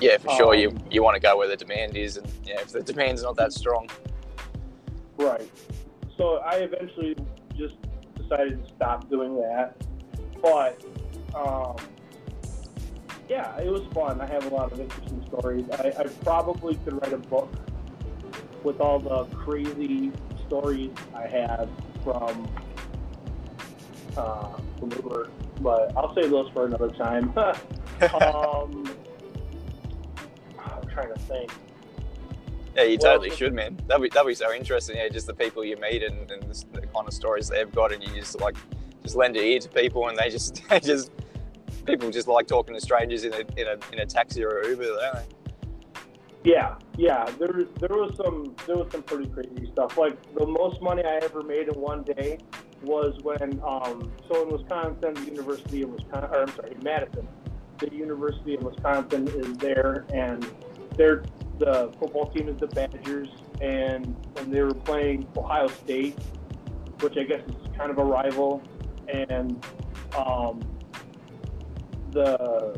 Yeah, 0.00 0.18
for 0.18 0.30
sure. 0.34 0.54
Um, 0.54 0.60
you 0.60 0.76
you 0.90 1.02
want 1.02 1.14
to 1.14 1.20
go 1.20 1.36
where 1.38 1.46
the 1.46 1.56
demand 1.56 1.96
is, 1.96 2.16
and 2.16 2.28
yeah, 2.44 2.60
if 2.60 2.72
the 2.72 2.82
demand's 2.82 3.22
not 3.22 3.36
that 3.36 3.52
strong. 3.52 3.88
Right. 5.16 5.48
So 6.16 6.38
I 6.38 6.56
eventually 6.56 7.16
just 7.56 7.76
decided 8.16 8.64
to 8.64 8.74
stop 8.74 9.08
doing 9.08 9.36
that, 9.40 9.76
but 10.42 10.84
um, 11.34 11.76
yeah, 13.28 13.56
it 13.58 13.70
was 13.70 13.82
fun. 13.94 14.20
I 14.20 14.26
have 14.26 14.50
a 14.50 14.54
lot 14.54 14.72
of 14.72 14.80
interesting 14.80 15.24
stories. 15.26 15.64
I, 15.78 15.92
I 15.96 16.04
probably 16.24 16.74
could 16.76 17.00
write 17.00 17.12
a 17.12 17.18
book 17.18 17.52
with 18.64 18.80
all 18.80 18.98
the 18.98 19.24
crazy 19.36 20.10
stories 20.46 20.90
I 21.14 21.26
have 21.28 21.68
from 22.04 22.48
uh, 24.16 24.56
from 24.78 24.92
Uber, 24.92 25.30
but 25.60 25.92
I'll 25.96 26.14
save 26.14 26.30
those 26.30 26.50
for 26.50 26.66
another 26.66 26.90
time. 26.90 27.32
um, 27.38 28.88
I'm 30.58 30.88
trying 30.88 31.12
to 31.12 31.20
think. 31.20 31.50
Yeah, 32.76 32.82
you 32.84 32.98
well, 33.00 33.12
totally 33.12 33.30
should, 33.30 33.54
man. 33.54 33.78
That'd 33.86 34.02
be 34.02 34.08
that'd 34.08 34.26
be 34.26 34.34
so 34.34 34.52
interesting. 34.52 34.96
Yeah, 34.96 35.08
just 35.08 35.26
the 35.26 35.34
people 35.34 35.64
you 35.64 35.76
meet 35.76 36.02
and, 36.02 36.30
and 36.30 36.42
the, 36.42 36.64
the, 36.72 36.86
kind 36.86 37.06
of 37.06 37.14
stories 37.14 37.48
they've 37.48 37.70
got, 37.72 37.92
and 37.92 38.02
you 38.02 38.14
just 38.14 38.40
like 38.40 38.56
just 39.02 39.16
lend 39.16 39.36
your 39.36 39.44
ear 39.44 39.60
to 39.60 39.68
people, 39.68 40.08
and 40.08 40.18
they 40.18 40.28
just 40.28 40.62
they 40.68 40.80
just 40.80 41.10
people 41.86 42.10
just 42.10 42.28
like 42.28 42.46
talking 42.46 42.74
to 42.74 42.80
strangers 42.80 43.24
in 43.24 43.32
a 43.32 43.40
in 43.56 43.66
a, 43.66 43.92
in 43.92 44.00
a 44.00 44.06
taxi 44.06 44.44
or 44.44 44.64
Uber, 44.64 44.84
don't 44.84 45.14
they? 45.14 45.43
Yeah, 46.44 46.76
yeah. 46.98 47.24
There 47.38 47.64
there 47.80 47.96
was 47.96 48.14
some 48.22 48.54
there 48.66 48.76
was 48.76 48.92
some 48.92 49.02
pretty 49.02 49.30
crazy 49.30 49.70
stuff. 49.72 49.96
Like 49.96 50.18
the 50.34 50.46
most 50.46 50.82
money 50.82 51.02
I 51.02 51.18
ever 51.22 51.42
made 51.42 51.68
in 51.68 51.80
one 51.80 52.02
day 52.02 52.38
was 52.82 53.18
when 53.22 53.60
um 53.66 54.12
so 54.28 54.42
in 54.42 54.50
Wisconsin, 54.50 55.14
the 55.14 55.24
University 55.24 55.82
of 55.82 55.90
Wisconsin, 55.90 56.30
or 56.30 56.42
I'm 56.42 56.54
sorry, 56.54 56.76
Madison, 56.82 57.26
the 57.78 57.90
University 57.94 58.56
of 58.56 58.62
Wisconsin 58.62 59.26
is 59.28 59.56
there, 59.56 60.04
and 60.12 60.46
they're 60.98 61.24
the 61.58 61.90
football 61.98 62.30
team 62.30 62.48
is 62.50 62.58
the 62.58 62.66
Badgers, 62.66 63.28
and 63.62 64.14
and 64.36 64.52
they 64.52 64.60
were 64.60 64.74
playing 64.74 65.26
Ohio 65.38 65.68
State, 65.68 66.18
which 67.00 67.16
I 67.16 67.24
guess 67.24 67.40
is 67.48 67.54
kind 67.78 67.90
of 67.90 67.96
a 67.96 68.04
rival, 68.04 68.62
and 69.08 69.64
um, 70.14 70.60
the 72.10 72.76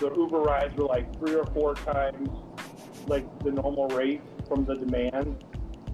the 0.00 0.12
Uber 0.16 0.40
rides 0.40 0.74
were 0.76 0.86
like 0.86 1.16
three 1.20 1.36
or 1.36 1.46
four 1.46 1.74
times 1.76 2.28
like 3.08 3.26
the 3.40 3.50
normal 3.52 3.88
rate 3.88 4.22
from 4.48 4.64
the 4.64 4.74
demand, 4.76 5.36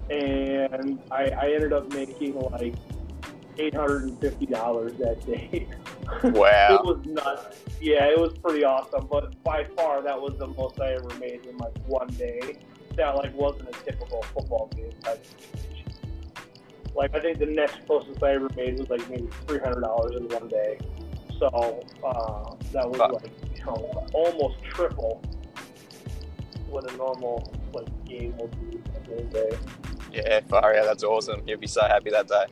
and 0.09 0.99
I, 1.11 1.29
I 1.29 1.51
ended 1.53 1.73
up 1.73 1.93
making 1.93 2.39
like 2.39 2.75
eight 3.57 3.75
hundred 3.75 4.03
and 4.03 4.19
fifty 4.19 4.45
dollars 4.45 4.93
that 4.99 5.25
day. 5.25 5.67
Wow. 6.23 6.67
it 6.71 6.83
was 6.83 7.05
nuts. 7.05 7.59
Yeah, 7.79 8.05
it 8.05 8.19
was 8.19 8.33
pretty 8.43 8.63
awesome. 8.63 9.05
But 9.11 9.41
by 9.43 9.63
far, 9.75 10.01
that 10.01 10.19
was 10.19 10.33
the 10.39 10.47
most 10.47 10.81
I 10.81 10.93
ever 10.93 11.07
made 11.19 11.45
in 11.45 11.55
like 11.57 11.77
one 11.85 12.07
day. 12.07 12.57
That 12.97 13.15
like 13.15 13.33
wasn't 13.35 13.69
a 13.69 13.73
typical 13.83 14.23
football 14.33 14.71
game 14.75 14.91
type. 15.03 15.23
situation. 15.23 15.93
Like 16.95 17.15
I 17.15 17.19
think 17.19 17.37
the 17.37 17.45
next 17.45 17.85
closest 17.85 18.23
I 18.23 18.33
ever 18.33 18.49
made 18.57 18.79
was 18.79 18.89
like 18.89 19.07
maybe 19.09 19.27
three 19.47 19.59
hundred 19.59 19.81
dollars 19.81 20.15
in 20.17 20.27
one 20.29 20.47
day. 20.47 20.79
So 21.37 21.47
uh, 22.03 22.55
that 22.73 22.89
was 22.89 22.99
Wow. 22.99 23.09
like 23.21 23.31
you 23.55 23.65
know 23.65 24.07
almost 24.13 24.63
triple 24.63 25.21
what 26.69 26.91
a 26.91 26.97
normal 26.97 27.53
like 27.73 27.87
game 28.05 28.35
would 28.37 28.51
be 28.69 28.79
in 29.11 29.19
a 29.19 29.23
day. 29.23 29.49
Yeah, 30.11 30.39
far 30.47 30.75
out. 30.75 30.85
That's 30.85 31.03
awesome. 31.03 31.47
You'll 31.47 31.59
be 31.59 31.67
so 31.67 31.81
happy 31.81 32.09
that 32.09 32.27
day. 32.27 32.45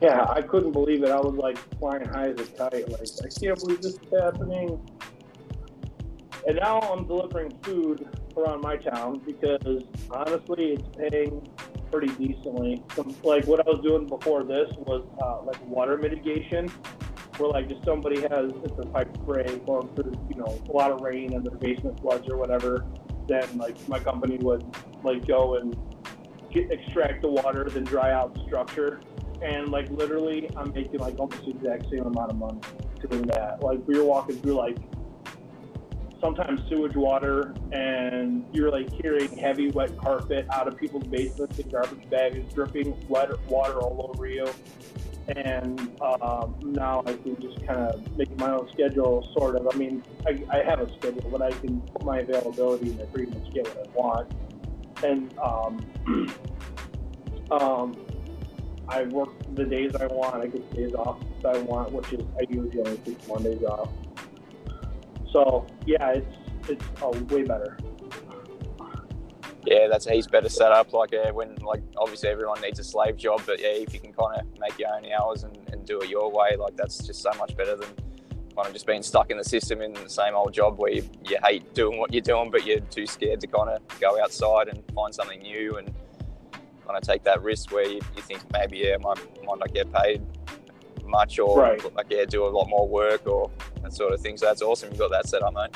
Yeah, 0.00 0.26
I 0.28 0.42
couldn't 0.42 0.72
believe 0.72 1.02
it. 1.02 1.10
I 1.10 1.16
was 1.16 1.34
like 1.34 1.58
flying 1.78 2.04
high 2.04 2.28
as 2.28 2.40
a 2.40 2.44
kite. 2.44 2.88
Like, 2.88 3.08
I 3.24 3.28
can't 3.40 3.58
believe 3.58 3.82
this 3.82 3.94
is 3.94 4.20
happening. 4.20 4.80
And 6.46 6.56
now 6.56 6.78
I'm 6.80 7.06
delivering 7.06 7.52
food 7.62 8.08
around 8.36 8.60
my 8.60 8.76
town 8.76 9.20
because 9.26 9.82
honestly, 10.10 10.74
it's 10.74 10.88
paying 10.96 11.48
pretty 11.90 12.14
decently. 12.14 12.82
Some, 12.94 13.14
like 13.24 13.46
what 13.46 13.60
I 13.66 13.70
was 13.70 13.80
doing 13.82 14.06
before 14.06 14.44
this 14.44 14.70
was 14.78 15.04
uh, 15.20 15.42
like 15.42 15.60
water 15.66 15.96
mitigation, 15.96 16.70
where 17.38 17.50
like 17.50 17.70
if 17.70 17.82
somebody 17.84 18.20
has 18.20 18.50
it's 18.64 18.78
a 18.78 18.86
pipe 18.86 19.16
spray 19.22 19.60
going 19.66 19.88
through, 19.94 20.12
you 20.28 20.36
know, 20.36 20.60
a 20.68 20.72
lot 20.72 20.90
of 20.90 21.00
rain 21.00 21.34
and 21.34 21.44
their 21.44 21.56
basement 21.56 22.00
floods 22.00 22.28
or 22.28 22.36
whatever, 22.36 22.84
then 23.26 23.56
like 23.56 23.76
my 23.88 23.98
company 23.98 24.38
would 24.38 24.64
like 25.04 25.26
go 25.26 25.56
and 25.56 25.76
get, 26.50 26.70
extract 26.70 27.22
the 27.22 27.28
water, 27.28 27.68
then 27.70 27.84
dry 27.84 28.12
out 28.12 28.34
the 28.34 28.42
structure 28.44 29.00
and 29.42 29.68
like 29.68 29.88
literally 29.90 30.50
I'm 30.56 30.72
making 30.72 31.00
like 31.00 31.18
almost 31.18 31.44
the 31.44 31.50
exact 31.50 31.90
same 31.90 32.04
amount 32.04 32.30
of 32.30 32.38
money 32.38 32.60
doing 33.08 33.22
that. 33.28 33.62
Like 33.62 33.80
we 33.86 33.98
were 33.98 34.04
walking 34.04 34.36
through 34.36 34.54
like 34.54 34.76
sometimes 36.20 36.60
sewage 36.68 36.96
water 36.96 37.54
and 37.72 38.44
you're 38.52 38.70
like 38.70 38.90
carrying 39.00 39.36
heavy 39.38 39.70
wet 39.70 39.96
carpet 39.98 40.46
out 40.52 40.66
of 40.66 40.76
people's 40.76 41.06
basements 41.06 41.58
and 41.58 41.70
garbage 41.70 42.10
bags 42.10 42.52
dripping 42.52 42.96
wet 43.08 43.30
water 43.48 43.78
all 43.78 44.12
over 44.12 44.26
you. 44.26 44.46
And 45.36 46.00
um, 46.00 46.56
now 46.62 47.02
I 47.06 47.12
can 47.12 47.40
just 47.40 47.64
kind 47.66 47.80
of 47.80 48.16
make 48.16 48.34
my 48.38 48.50
own 48.50 48.68
schedule, 48.72 49.28
sort 49.36 49.56
of. 49.56 49.68
I 49.72 49.76
mean, 49.76 50.02
I, 50.26 50.42
I 50.50 50.62
have 50.64 50.80
a 50.80 50.90
schedule, 50.98 51.28
but 51.30 51.42
I 51.42 51.50
can 51.50 51.80
put 51.80 52.04
my 52.04 52.20
availability 52.20 52.92
and 52.92 53.00
I 53.02 53.04
pretty 53.04 53.30
much 53.32 53.52
get 53.52 53.66
what 53.68 53.86
I 53.86 53.90
want. 53.94 54.32
And 55.04 55.38
um, 55.38 56.32
um, 57.50 58.06
I 58.88 59.02
work 59.04 59.30
the 59.54 59.64
days 59.64 59.94
I 59.96 60.06
want. 60.06 60.36
I 60.36 60.46
get 60.46 60.70
the 60.70 60.76
days 60.76 60.94
off 60.94 61.20
that 61.42 61.56
I 61.56 61.58
want, 61.58 61.92
which 61.92 62.12
is 62.12 62.20
I 62.38 62.44
usually 62.48 62.80
only 62.80 62.96
take 62.98 63.28
Mondays 63.28 63.62
off. 63.64 63.90
So 65.30 65.66
yeah, 65.84 66.12
it's 66.12 66.36
it's 66.68 66.84
uh, 67.02 67.10
way 67.28 67.42
better. 67.42 67.76
Yeah, 69.70 69.88
that's 69.88 70.06
a 70.06 70.12
heaps 70.12 70.26
better 70.26 70.48
setup. 70.48 70.92
Like, 70.92 71.12
yeah, 71.12 71.30
when 71.30 71.54
like 71.56 71.82
obviously 71.96 72.28
everyone 72.30 72.60
needs 72.60 72.78
a 72.78 72.84
slave 72.84 73.16
job, 73.16 73.42
but 73.46 73.60
yeah, 73.60 73.68
if 73.68 73.92
you 73.92 74.00
can 74.00 74.12
kind 74.12 74.40
of 74.40 74.46
make 74.58 74.78
your 74.78 74.88
own 74.94 75.04
hours 75.12 75.44
and, 75.44 75.56
and 75.72 75.84
do 75.86 76.00
it 76.00 76.08
your 76.08 76.30
way, 76.30 76.56
like 76.56 76.76
that's 76.76 77.06
just 77.06 77.20
so 77.22 77.30
much 77.38 77.56
better 77.56 77.76
than 77.76 77.88
kind 78.56 78.66
of 78.66 78.72
just 78.72 78.86
being 78.86 79.02
stuck 79.02 79.30
in 79.30 79.36
the 79.36 79.44
system 79.44 79.80
in 79.82 79.92
the 79.92 80.08
same 80.08 80.34
old 80.34 80.52
job 80.52 80.78
where 80.78 80.90
you, 80.92 81.08
you 81.28 81.36
hate 81.44 81.74
doing 81.74 81.98
what 81.98 82.12
you're 82.12 82.22
doing, 82.22 82.50
but 82.50 82.64
you're 82.66 82.80
too 82.80 83.06
scared 83.06 83.40
to 83.40 83.46
kind 83.46 83.68
of 83.70 83.80
go 84.00 84.20
outside 84.22 84.68
and 84.68 84.82
find 84.94 85.14
something 85.14 85.40
new 85.42 85.76
and 85.76 85.92
kind 86.86 86.96
of 86.96 87.02
take 87.02 87.22
that 87.24 87.42
risk 87.42 87.70
where 87.72 87.86
you, 87.86 88.00
you 88.16 88.22
think 88.22 88.40
maybe 88.52 88.78
yeah, 88.78 88.96
might 89.00 89.18
might 89.44 89.58
not 89.58 89.72
get 89.74 89.92
paid 89.92 90.22
much 91.04 91.38
or 91.38 91.60
Right. 91.60 91.94
like 91.94 92.06
yeah, 92.10 92.24
do 92.24 92.44
a 92.44 92.48
lot 92.48 92.68
more 92.68 92.86
work 92.88 93.26
or 93.26 93.50
that 93.82 93.92
sort 93.92 94.12
of 94.12 94.20
thing. 94.20 94.36
So 94.36 94.46
that's 94.46 94.62
awesome. 94.62 94.92
You 94.92 94.98
got 94.98 95.10
that 95.10 95.26
set 95.28 95.42
up, 95.42 95.54
mate. 95.54 95.70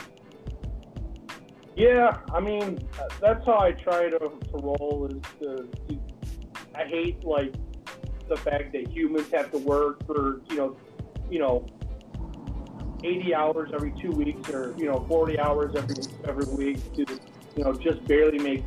Yeah, 1.77 2.19
I 2.33 2.41
mean 2.41 2.79
that's 3.21 3.45
how 3.47 3.59
I 3.59 3.73
try 3.73 4.11
to, 4.11 4.19
to 4.19 4.39
roll. 4.55 5.09
Is 5.11 5.23
to, 5.41 5.69
to 5.89 6.01
I 6.75 6.85
hate 6.85 7.25
like 7.25 7.55
the 8.29 8.37
fact 8.37 8.73
that 8.73 8.89
humans 8.89 9.31
have 9.33 9.51
to 9.53 9.59
work 9.59 10.05
for 10.07 10.41
you 10.51 10.57
know 10.57 10.77
you 11.31 11.39
know 11.39 11.67
80 13.05 13.35
hours 13.35 13.71
every 13.75 13.93
two 14.01 14.11
weeks 14.11 14.49
or 14.51 14.75
you 14.77 14.87
know 14.87 15.05
40 15.09 15.39
hours 15.39 15.75
every 15.75 16.05
every 16.29 16.55
week 16.55 16.95
to 16.95 17.07
you 17.57 17.65
know 17.65 17.73
just 17.73 18.05
barely 18.07 18.39
make 18.39 18.65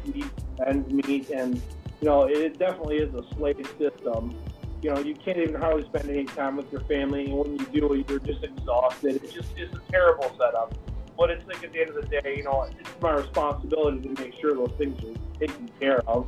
ends 0.65 0.91
meet 0.91 1.29
and 1.29 1.61
you 2.01 2.07
know 2.07 2.23
it 2.23 2.57
definitely 2.59 2.97
is 2.97 3.13
a 3.13 3.23
slave 3.35 3.65
system 3.77 4.35
you 4.81 4.93
know 4.93 4.99
you 4.99 5.15
can't 5.15 5.37
even 5.37 5.55
hardly 5.55 5.85
spend 5.85 6.09
any 6.09 6.25
time 6.25 6.57
with 6.57 6.71
your 6.71 6.81
family 6.81 7.25
and 7.25 7.37
when 7.37 7.57
you 7.57 7.65
do 7.67 8.03
you're 8.07 8.19
just 8.19 8.43
exhausted 8.43 9.21
it's 9.23 9.33
just 9.33 9.49
it's 9.57 9.73
a 9.75 9.91
terrible 9.91 10.29
setup 10.37 10.73
but 11.17 11.29
it's 11.29 11.45
like 11.47 11.63
at 11.63 11.73
the 11.73 11.81
end 11.81 11.89
of 11.89 11.95
the 11.95 12.07
day 12.07 12.35
you 12.37 12.43
know 12.43 12.67
it's 12.79 12.89
my 13.01 13.13
responsibility 13.13 14.01
to 14.01 14.21
make 14.21 14.33
sure 14.39 14.53
those 14.55 14.73
things 14.77 14.97
are 15.03 15.39
taken 15.39 15.69
care 15.79 16.01
of 16.07 16.27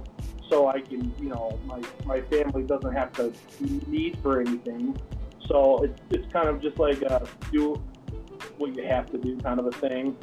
so 0.49 0.67
I 0.67 0.79
can 0.81 1.13
you 1.19 1.29
know 1.29 1.59
my 1.65 1.81
my 2.05 2.21
family 2.21 2.63
doesn't 2.63 2.93
have 2.93 3.11
to 3.13 3.33
need 3.59 4.19
for 4.21 4.41
anything 4.41 4.97
so 5.47 5.83
it's, 5.83 5.99
it's 6.11 6.31
kind 6.31 6.49
of 6.49 6.61
just 6.61 6.77
like 6.77 7.01
uh, 7.09 7.19
do 7.51 7.81
what 8.57 8.75
you 8.75 8.83
have 8.83 9.09
to 9.11 9.17
do 9.17 9.37
kind 9.37 9.59
of 9.59 9.67
a 9.67 9.71
thing. 9.71 10.15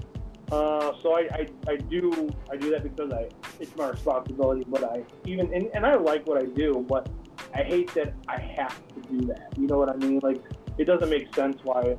Uh, 0.53 0.93
so 1.03 1.17
I, 1.17 1.29
I, 1.33 1.47
I 1.69 1.77
do 1.77 2.29
I 2.51 2.57
do 2.57 2.71
that 2.71 2.83
because 2.83 3.11
I 3.13 3.29
it's 3.59 3.75
my 3.77 3.89
responsibility. 3.89 4.65
But 4.69 4.85
I 4.85 5.05
even 5.25 5.53
and, 5.55 5.71
and 5.75 5.87
I 5.87 5.95
like 5.95 6.27
what 6.27 6.39
I 6.39 6.45
do, 6.45 6.85
but 6.89 7.09
I 7.55 7.63
hate 7.63 7.93
that 7.95 8.13
I 8.29 8.39
have 8.39 8.77
to 8.95 9.01
do 9.11 9.27
that. 9.29 9.55
You 9.57 9.67
know 9.67 9.79
what 9.79 9.89
I 9.89 9.97
mean? 9.97 10.21
Like 10.23 10.43
it 10.77 10.85
doesn't 10.85 11.09
make 11.09 11.35
sense 11.35 11.59
why 11.63 11.97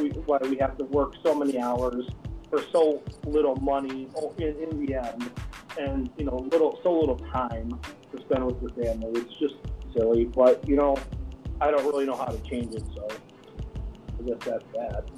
we 0.00 0.10
why 0.10 0.38
we 0.42 0.56
have 0.56 0.76
to 0.78 0.84
work 0.84 1.14
so 1.22 1.34
many 1.34 1.58
hours 1.58 2.06
for 2.50 2.62
so 2.72 3.02
little 3.26 3.56
money 3.56 4.08
in, 4.38 4.44
in 4.62 4.86
the 4.86 4.94
end, 4.94 5.30
and 5.78 6.10
you 6.16 6.24
know 6.24 6.36
little 6.52 6.78
so 6.82 6.92
little 6.92 7.18
time 7.18 7.78
to 8.12 8.20
spend 8.22 8.44
with 8.44 8.60
your 8.62 8.70
family. 8.70 9.20
It's 9.20 9.36
just 9.36 9.54
silly. 9.94 10.24
But 10.24 10.66
you 10.68 10.76
know 10.76 10.96
I 11.60 11.70
don't 11.70 11.84
really 11.84 12.06
know 12.06 12.16
how 12.16 12.26
to 12.26 12.38
change 12.48 12.74
it, 12.74 12.84
so 12.94 13.08
I 14.18 14.22
guess 14.22 14.44
that's 14.44 14.64
bad. 14.72 15.10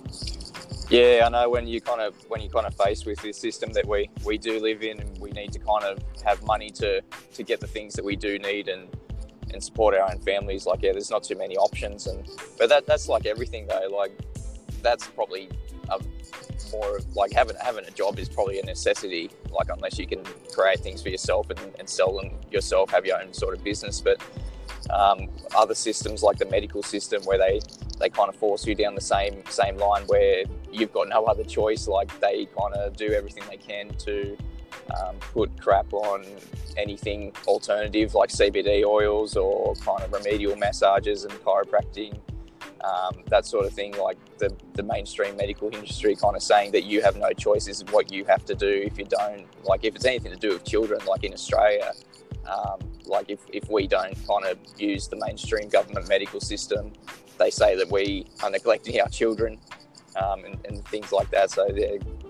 Yeah, 0.88 1.24
I 1.26 1.28
know 1.28 1.50
when 1.50 1.66
you 1.66 1.80
kind 1.80 2.00
of 2.00 2.14
when 2.28 2.40
you 2.40 2.48
kind 2.48 2.66
of 2.66 2.74
faced 2.74 3.06
with 3.06 3.20
this 3.20 3.38
system 3.38 3.72
that 3.72 3.86
we 3.86 4.08
we 4.24 4.38
do 4.38 4.60
live 4.60 4.82
in, 4.82 5.00
and 5.00 5.18
we 5.18 5.32
need 5.32 5.52
to 5.52 5.58
kind 5.58 5.84
of 5.84 5.98
have 6.24 6.42
money 6.44 6.70
to 6.70 7.02
to 7.34 7.42
get 7.42 7.60
the 7.60 7.66
things 7.66 7.94
that 7.94 8.04
we 8.04 8.14
do 8.14 8.38
need 8.38 8.68
and 8.68 8.88
and 9.52 9.62
support 9.62 9.94
our 9.94 10.10
own 10.10 10.20
families. 10.20 10.66
Like, 10.66 10.82
yeah, 10.82 10.92
there's 10.92 11.10
not 11.10 11.24
too 11.24 11.36
many 11.36 11.56
options, 11.56 12.06
and 12.06 12.28
but 12.58 12.68
that 12.68 12.86
that's 12.86 13.08
like 13.08 13.26
everything 13.26 13.66
though. 13.66 13.88
Like, 13.88 14.12
that's 14.82 15.06
probably 15.08 15.48
a 15.90 16.00
more 16.72 16.96
of 16.96 17.16
like 17.16 17.32
having 17.32 17.56
having 17.62 17.84
a 17.84 17.90
job 17.90 18.18
is 18.18 18.28
probably 18.28 18.58
a 18.60 18.64
necessity. 18.64 19.30
Like, 19.50 19.68
unless 19.72 19.98
you 19.98 20.06
can 20.06 20.22
create 20.52 20.80
things 20.80 21.02
for 21.02 21.08
yourself 21.08 21.50
and, 21.50 21.60
and 21.78 21.88
sell 21.88 22.16
them 22.16 22.30
yourself, 22.50 22.90
have 22.90 23.06
your 23.06 23.20
own 23.20 23.32
sort 23.32 23.56
of 23.56 23.64
business, 23.64 24.00
but. 24.00 24.20
Um, 24.88 25.30
other 25.56 25.74
systems 25.74 26.22
like 26.22 26.38
the 26.38 26.44
medical 26.44 26.80
system 26.80 27.20
where 27.24 27.38
they 27.38 27.60
they 27.98 28.08
kind 28.08 28.28
of 28.28 28.36
force 28.36 28.64
you 28.66 28.74
down 28.76 28.94
the 28.94 29.00
same 29.00 29.42
same 29.48 29.76
line 29.78 30.04
where 30.04 30.44
you've 30.70 30.92
got 30.92 31.08
no 31.08 31.24
other 31.24 31.42
choice. 31.42 31.88
Like 31.88 32.20
they 32.20 32.46
kind 32.56 32.72
of 32.74 32.96
do 32.96 33.12
everything 33.12 33.42
they 33.50 33.56
can 33.56 33.88
to 33.88 34.36
um, 34.94 35.16
put 35.32 35.60
crap 35.60 35.92
on 35.92 36.24
anything 36.76 37.32
alternative 37.46 38.14
like 38.14 38.30
CBD 38.30 38.84
oils 38.84 39.36
or 39.36 39.74
kind 39.76 40.02
of 40.02 40.12
remedial 40.12 40.56
massages 40.56 41.24
and 41.24 41.32
chiropractic, 41.44 42.18
um, 42.82 43.22
that 43.28 43.46
sort 43.46 43.66
of 43.66 43.72
thing. 43.72 43.96
Like 43.96 44.18
the, 44.38 44.54
the 44.74 44.82
mainstream 44.82 45.36
medical 45.36 45.72
industry 45.74 46.16
kind 46.16 46.36
of 46.36 46.42
saying 46.42 46.72
that 46.72 46.84
you 46.84 47.02
have 47.02 47.16
no 47.16 47.30
choice 47.32 47.68
is 47.68 47.84
what 47.90 48.12
you 48.12 48.24
have 48.24 48.44
to 48.46 48.54
do 48.54 48.68
if 48.68 48.98
you 48.98 49.04
don't. 49.04 49.46
Like 49.64 49.84
if 49.84 49.94
it's 49.94 50.04
anything 50.04 50.32
to 50.32 50.38
do 50.38 50.50
with 50.50 50.64
children, 50.64 51.00
like 51.06 51.24
in 51.24 51.32
Australia, 51.32 51.92
um, 52.46 52.78
like 53.06 53.26
if, 53.28 53.40
if 53.52 53.68
we 53.70 53.86
don't 53.86 54.14
kind 54.26 54.44
of 54.44 54.58
use 54.78 55.08
the 55.08 55.16
mainstream 55.16 55.68
government 55.68 56.08
medical 56.08 56.40
system, 56.40 56.92
they 57.38 57.50
say 57.50 57.76
that 57.76 57.90
we 57.90 58.26
are 58.42 58.50
neglecting 58.50 59.00
our 59.00 59.08
children 59.08 59.58
um, 60.16 60.44
and, 60.44 60.58
and 60.66 60.84
things 60.88 61.12
like 61.12 61.30
that. 61.30 61.50
So 61.50 61.66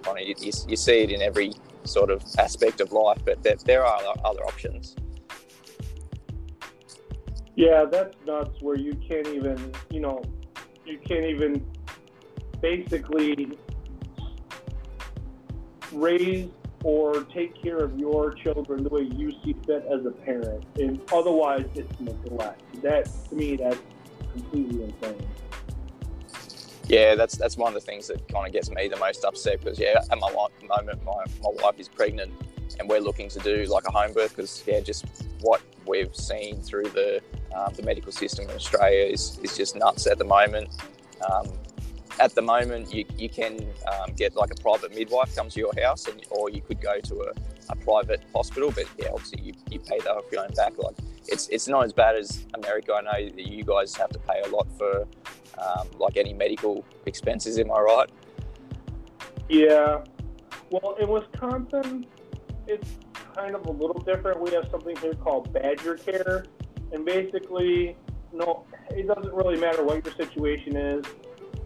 kind 0.03 0.19
of 0.21 0.26
you, 0.26 0.53
you, 0.69 0.76
see 0.76 0.99
it 1.00 1.11
in 1.11 1.23
every 1.23 1.53
sort 1.85 2.11
of 2.11 2.23
aspect 2.38 2.81
of 2.81 2.93
life, 2.93 3.19
but 3.25 3.43
there, 3.43 3.57
there 3.65 3.85
are 3.85 4.00
other 4.25 4.43
options. 4.45 4.97
Yeah, 7.55 7.87
that's 7.91 8.15
nuts. 8.26 8.61
Where 8.61 8.76
you 8.76 8.95
can't 9.09 9.26
even, 9.29 9.73
you 9.91 10.00
know, 10.00 10.23
you 10.87 10.99
can't 10.99 11.25
even 11.25 11.66
basically 12.61 13.59
raise 15.93 16.49
or 16.85 17.25
take 17.25 17.61
care 17.61 17.78
of 17.78 17.99
your 17.99 18.33
children 18.33 18.85
the 18.85 18.88
way 18.88 19.02
you 19.02 19.33
see 19.45 19.57
fit 19.66 19.85
as 19.90 20.05
a 20.07 20.11
parent, 20.11 20.64
and 20.76 21.00
otherwise 21.12 21.64
it's 21.75 22.00
neglect. 22.00 22.61
That 22.83 23.09
to 23.28 23.35
me, 23.35 23.57
that's 23.57 23.81
completely 24.33 24.85
insane. 24.85 25.26
yeah, 26.87 27.14
that's 27.14 27.37
that's 27.37 27.57
one 27.57 27.75
of 27.75 27.75
the 27.75 27.85
things 27.85 28.07
that 28.09 28.26
kind 28.28 28.47
of 28.47 28.52
gets 28.52 28.71
me 28.71 28.88
the 28.88 28.97
most 28.97 29.25
upset 29.25 29.61
because 29.62 29.78
yeah, 29.78 30.00
at 30.11 30.19
my 30.19 30.31
moment, 30.33 31.05
my, 31.05 31.25
my 31.43 31.50
wife 31.62 31.78
is 31.78 31.88
pregnant, 31.88 32.33
and 32.79 32.89
we're 32.89 33.01
looking 33.01 33.29
to 33.31 33.39
do 33.41 33.65
like 33.67 33.87
a 33.87 33.93
home 33.93 34.13
birth 34.13 34.37
because 34.37 34.63
yeah, 34.67 34.81
just 34.81 35.05
what 35.41 35.63
we've 35.87 36.15
seen 36.15 36.61
through 36.63 36.89
the 36.91 37.21
um, 37.55 37.73
the 37.75 37.83
medical 37.83 38.13
system 38.13 38.49
in 38.49 38.55
Australia 38.55 39.05
is 39.05 39.39
is 39.43 39.57
just 39.57 39.77
nuts 39.77 40.07
at 40.07 40.19
the 40.19 40.25
moment. 40.25 40.69
Um, 41.31 41.47
at 42.19 42.35
the 42.35 42.43
moment, 42.43 42.93
you, 42.95 43.05
you 43.19 43.29
can 43.29 43.61
um, 43.93 44.15
get 44.15 44.35
like 44.37 44.51
a 44.51 44.55
private 44.55 44.95
midwife 44.95 45.35
come 45.37 45.49
to 45.51 45.61
your 45.61 45.73
house, 45.83 46.07
and, 46.09 46.25
or 46.31 46.51
you 46.51 46.63
could 46.63 46.81
go 46.81 46.99
to 47.01 47.15
a, 47.23 47.33
a 47.71 47.77
private 47.77 48.23
hospital. 48.35 48.71
But 48.71 48.87
yeah, 48.99 49.09
obviously 49.13 49.43
you, 49.43 49.53
you 49.71 49.81
pay 49.81 49.99
that 49.99 50.11
off 50.11 50.25
your 50.33 50.43
own 50.43 50.53
back. 50.55 50.79
Like 50.79 50.97
it's 51.29 51.49
it's 51.49 51.69
not 51.69 51.85
as 51.85 51.93
bad 51.93 52.17
as 52.17 52.47
America. 52.55 52.95
I 52.95 53.03
know 53.03 53.29
that 53.29 53.47
you 53.47 53.65
guys 53.65 53.95
have 53.97 54.11
to 54.11 54.19
pay 54.19 54.41
a 54.45 54.49
lot 54.49 54.67
for 54.79 55.07
um, 55.59 55.89
like 55.99 56.17
any 56.17 56.33
medical 56.33 56.85
expenses. 57.07 57.59
Am 57.59 57.71
I 57.71 57.81
right? 57.81 58.11
Yeah. 59.49 60.03
Well, 60.71 60.97
in 60.99 61.09
Wisconsin, 61.09 62.07
it's 62.67 62.91
kind 63.35 63.55
of 63.55 63.67
a 63.67 63.71
little 63.71 64.01
different. 64.01 64.41
We 64.41 64.53
have 64.53 64.69
something 64.71 64.97
here 64.97 65.15
called 65.15 65.53
Badger 65.53 65.97
Care, 65.97 66.45
and 66.93 67.05
basically, 67.05 67.97
no, 68.33 68.65
it 68.91 69.07
doesn't 69.07 69.35
really 69.35 69.59
matter 69.59 69.83
what 69.83 70.05
your 70.05 70.15
situation 70.15 70.77
is. 70.77 71.05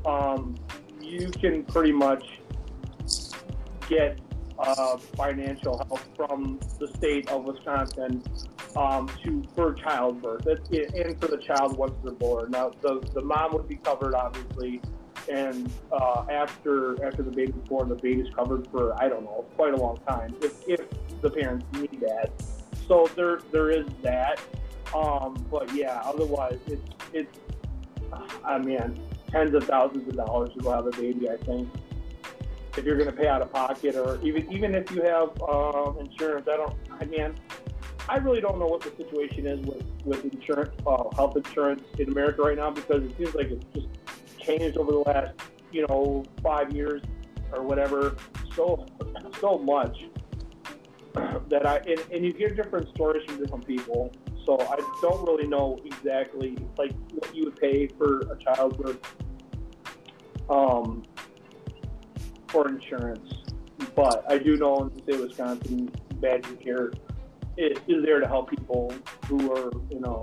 Um, 0.05 0.57
you 1.01 1.31
can 1.31 1.65
pretty 1.65 1.93
much 1.93 2.41
get 3.89 4.19
uh, 4.59 4.97
financial 4.97 5.79
help 5.79 6.01
from 6.17 6.61
the 6.79 6.89
state 6.89 7.29
of 7.29 7.45
Wisconsin 7.45 8.23
um, 8.77 9.11
to 9.25 9.43
for 9.55 9.73
childbirth 9.75 10.47
and 10.47 11.21
for 11.21 11.29
the 11.29 11.39
child 11.39 11.77
once 11.77 11.95
they're 12.05 12.13
born. 12.13 12.51
Now, 12.51 12.71
the, 12.81 13.01
the 13.15 13.23
mom 13.23 13.53
would 13.53 13.69
be 13.69 13.77
covered, 13.77 14.15
obviously, 14.15 14.81
and 15.31 15.71
uh, 15.93 16.25
after 16.31 17.03
after 17.05 17.23
the 17.23 17.31
baby's 17.31 17.55
born, 17.69 17.89
the 17.89 17.95
baby's 17.95 18.33
covered 18.35 18.67
for 18.69 19.01
I 19.01 19.09
don't 19.09 19.25
know 19.25 19.45
quite 19.57 19.75
a 19.75 19.77
long 19.77 19.99
time 20.09 20.35
if, 20.43 20.69
if 20.69 20.81
the 21.21 21.31
parents 21.31 21.67
need 21.79 22.01
that. 22.01 22.31
So 22.87 23.09
there 23.15 23.41
there 23.53 23.71
is 23.71 23.87
that. 24.03 24.41
Um, 24.95 25.35
but 25.51 25.73
yeah, 25.75 26.03
otherwise 26.05 26.59
it's 26.67 26.91
it's 27.13 27.39
I 28.45 28.59
mean 28.59 29.01
tens 29.31 29.55
of 29.55 29.65
thousands 29.65 30.09
of 30.09 30.17
dollars 30.17 30.51
to 30.55 30.61
go 30.61 30.73
have 30.73 30.87
a 30.87 30.91
baby. 30.91 31.31
I 31.31 31.37
think 31.37 31.69
if 32.77 32.85
you're 32.85 32.97
going 32.97 33.11
to 33.11 33.17
pay 33.17 33.29
out 33.29 33.43
of 33.43 33.53
pocket, 33.53 33.97
or 33.97 34.19
even 34.23 34.51
even 34.53 34.75
if 34.75 34.91
you 34.91 35.03
have 35.03 35.41
um, 35.43 35.99
insurance, 35.99 36.49
I 36.49 36.57
don't. 36.57 36.75
I 37.01 37.05
mean, 37.05 37.35
I 38.09 38.17
really 38.17 38.41
don't 38.41 38.59
know 38.59 38.67
what 38.67 38.81
the 38.81 38.91
situation 38.97 39.47
is 39.47 39.65
with 39.67 39.85
with 40.05 40.25
insurance, 40.25 40.75
uh, 40.87 41.05
health 41.15 41.37
insurance 41.37 41.83
in 41.99 42.11
America 42.11 42.43
right 42.43 42.57
now 42.57 42.71
because 42.71 43.05
it 43.05 43.17
seems 43.17 43.35
like 43.35 43.51
it's 43.51 43.65
just 43.75 43.87
changed 44.41 44.77
over 44.77 44.93
the 44.93 44.99
last 44.99 45.33
you 45.73 45.87
know 45.89 46.25
five 46.43 46.73
years 46.73 47.03
or 47.53 47.63
whatever 47.63 48.17
so 48.55 48.87
so 49.41 49.59
much 49.59 50.05
that 51.49 51.67
I 51.67 51.77
and, 51.79 52.01
and 52.13 52.25
you 52.25 52.33
hear 52.33 52.51
different 52.51 52.89
stories 52.91 53.25
from 53.27 53.39
different 53.39 53.67
people. 53.67 54.13
So 54.47 54.59
I 54.59 54.77
don't 55.03 55.27
really 55.27 55.47
know 55.47 55.79
exactly 55.85 56.57
like 56.79 56.93
what 57.13 57.35
you 57.35 57.45
would 57.45 57.57
pay 57.57 57.89
for 57.89 58.21
a 58.21 58.37
childbirth 58.39 58.99
um, 60.49 61.03
for 62.49 62.69
insurance. 62.69 63.33
But 63.95 64.25
I 64.29 64.39
do 64.39 64.57
know 64.57 64.77
in 64.79 64.95
the 64.95 65.03
state 65.03 65.15
of 65.17 65.21
Wisconsin, 65.21 65.91
Badger 66.17 66.55
Care 66.57 66.91
is, 67.57 67.79
is 67.87 68.05
there 68.05 68.21
to 68.21 68.27
help 68.27 68.51
people 68.51 68.93
who 69.27 69.53
are 69.53 69.71
in 69.91 70.05
a 70.05 70.23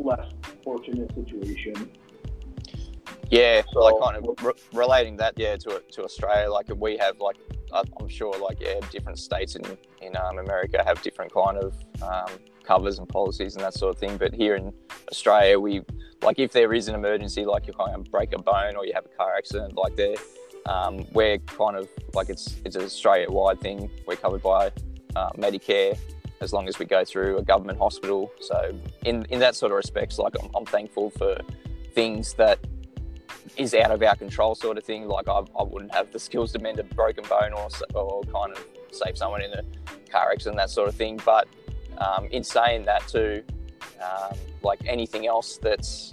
less 0.00 0.26
fortunate 0.62 1.12
situation. 1.14 1.90
Yeah, 3.30 3.62
so, 3.72 3.80
like 3.80 3.94
kind 4.02 4.16
of 4.16 4.44
re- 4.44 4.52
relating 4.72 5.16
that, 5.16 5.34
yeah, 5.36 5.56
to 5.56 5.82
to 5.92 6.04
Australia. 6.04 6.50
Like 6.50 6.66
we 6.76 6.96
have, 6.98 7.20
like 7.20 7.36
I'm 7.72 8.08
sure, 8.08 8.38
like 8.38 8.60
yeah, 8.60 8.80
different 8.90 9.18
states 9.18 9.56
in 9.56 9.64
in 10.02 10.16
um, 10.16 10.38
America 10.38 10.82
have 10.84 11.02
different 11.02 11.32
kind 11.32 11.58
of 11.58 11.74
um, 12.02 12.38
covers 12.62 12.98
and 12.98 13.08
policies 13.08 13.54
and 13.54 13.64
that 13.64 13.74
sort 13.74 13.94
of 13.94 14.00
thing. 14.00 14.16
But 14.16 14.34
here 14.34 14.56
in 14.56 14.72
Australia, 15.10 15.58
we 15.58 15.82
like 16.22 16.38
if 16.38 16.52
there 16.52 16.72
is 16.74 16.88
an 16.88 16.94
emergency, 16.94 17.44
like 17.44 17.66
you 17.66 17.72
kind 17.72 17.94
of 17.94 18.10
break 18.10 18.32
a 18.32 18.38
bone 18.38 18.76
or 18.76 18.86
you 18.86 18.92
have 18.94 19.06
a 19.06 19.16
car 19.16 19.34
accident, 19.36 19.76
like 19.76 19.96
there, 19.96 20.16
um, 20.66 21.06
we're 21.12 21.38
kind 21.38 21.76
of 21.76 21.88
like 22.14 22.28
it's 22.28 22.56
it's 22.64 22.76
an 22.76 22.82
Australia 22.82 23.30
wide 23.30 23.60
thing. 23.60 23.90
We're 24.06 24.16
covered 24.16 24.42
by 24.42 24.72
uh, 25.16 25.30
Medicare 25.32 25.98
as 26.40 26.52
long 26.52 26.68
as 26.68 26.78
we 26.78 26.84
go 26.84 27.04
through 27.04 27.38
a 27.38 27.42
government 27.42 27.78
hospital. 27.78 28.30
So 28.40 28.78
in 29.04 29.24
in 29.26 29.38
that 29.40 29.54
sort 29.54 29.72
of 29.72 29.76
respects, 29.76 30.18
like 30.18 30.34
I'm, 30.40 30.50
I'm 30.54 30.66
thankful 30.66 31.10
for 31.10 31.38
things 31.94 32.34
that 32.34 32.58
is 33.56 33.74
out 33.74 33.90
of 33.90 34.02
our 34.02 34.16
control 34.16 34.54
sort 34.54 34.78
of 34.78 34.84
thing. 34.84 35.06
Like 35.08 35.28
I, 35.28 35.40
I 35.58 35.62
wouldn't 35.62 35.94
have 35.94 36.12
the 36.12 36.18
skills 36.18 36.52
to 36.52 36.58
mend 36.58 36.78
a 36.78 36.84
broken 36.84 37.24
bone 37.28 37.52
or, 37.52 37.68
or 37.94 38.22
kind 38.24 38.52
of 38.52 38.66
save 38.90 39.16
someone 39.16 39.42
in 39.42 39.52
a 39.52 39.62
car 40.10 40.30
accident, 40.32 40.56
that 40.56 40.70
sort 40.70 40.88
of 40.88 40.94
thing. 40.94 41.20
But 41.24 41.48
um, 41.98 42.26
in 42.26 42.42
saying 42.42 42.84
that 42.86 43.06
too, 43.08 43.42
um, 44.02 44.36
like 44.62 44.80
anything 44.86 45.26
else 45.26 45.58
that's 45.58 46.12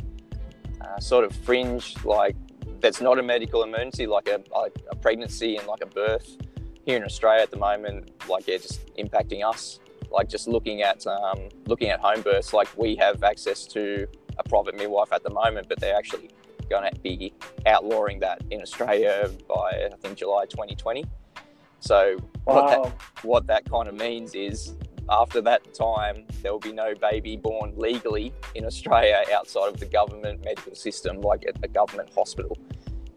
uh, 0.81 0.99
sort 0.99 1.25
of 1.25 1.35
fringe, 1.35 1.95
like 2.05 2.35
that's 2.79 3.01
not 3.01 3.19
a 3.19 3.23
medical 3.23 3.63
emergency, 3.63 4.07
like 4.07 4.27
a, 4.27 4.41
like 4.55 4.75
a 4.89 4.95
pregnancy 4.95 5.57
and 5.57 5.67
like 5.67 5.81
a 5.81 5.85
birth 5.85 6.37
here 6.85 6.97
in 6.97 7.03
Australia 7.03 7.43
at 7.43 7.51
the 7.51 7.57
moment, 7.57 8.11
like 8.27 8.47
yeah, 8.47 8.57
just 8.57 8.93
impacting 8.95 9.47
us. 9.47 9.79
Like 10.11 10.27
just 10.27 10.47
looking 10.47 10.81
at 10.81 11.07
um, 11.07 11.47
looking 11.67 11.89
at 11.89 12.01
home 12.01 12.21
births, 12.21 12.51
like 12.53 12.67
we 12.77 12.97
have 12.97 13.23
access 13.23 13.65
to 13.67 14.07
a 14.37 14.43
private 14.49 14.75
midwife 14.75 15.13
at 15.13 15.23
the 15.23 15.29
moment, 15.29 15.69
but 15.69 15.79
they're 15.79 15.95
actually 15.95 16.29
going 16.71 16.91
to 16.91 16.99
be 17.01 17.33
outlawing 17.67 18.19
that 18.19 18.41
in 18.49 18.61
Australia 18.61 19.29
by 19.47 19.89
I 19.91 19.95
think 20.01 20.17
July 20.17 20.45
2020. 20.45 21.05
So 21.79 22.17
wow. 22.45 22.55
what 22.55 22.69
that 22.69 23.01
what 23.23 23.47
that 23.47 23.69
kind 23.69 23.87
of 23.87 23.95
means 23.95 24.33
is 24.33 24.75
after 25.09 25.41
that 25.41 25.73
time 25.73 26.25
there 26.41 26.51
will 26.51 26.59
be 26.59 26.71
no 26.71 26.93
baby 26.95 27.35
born 27.35 27.73
legally 27.75 28.33
in 28.55 28.65
Australia 28.65 29.23
outside 29.33 29.67
of 29.67 29.79
the 29.79 29.85
government 29.85 30.43
medical 30.45 30.75
system, 30.75 31.21
like 31.21 31.43
at 31.47 31.55
a 31.63 31.67
government 31.67 32.09
hospital, 32.15 32.57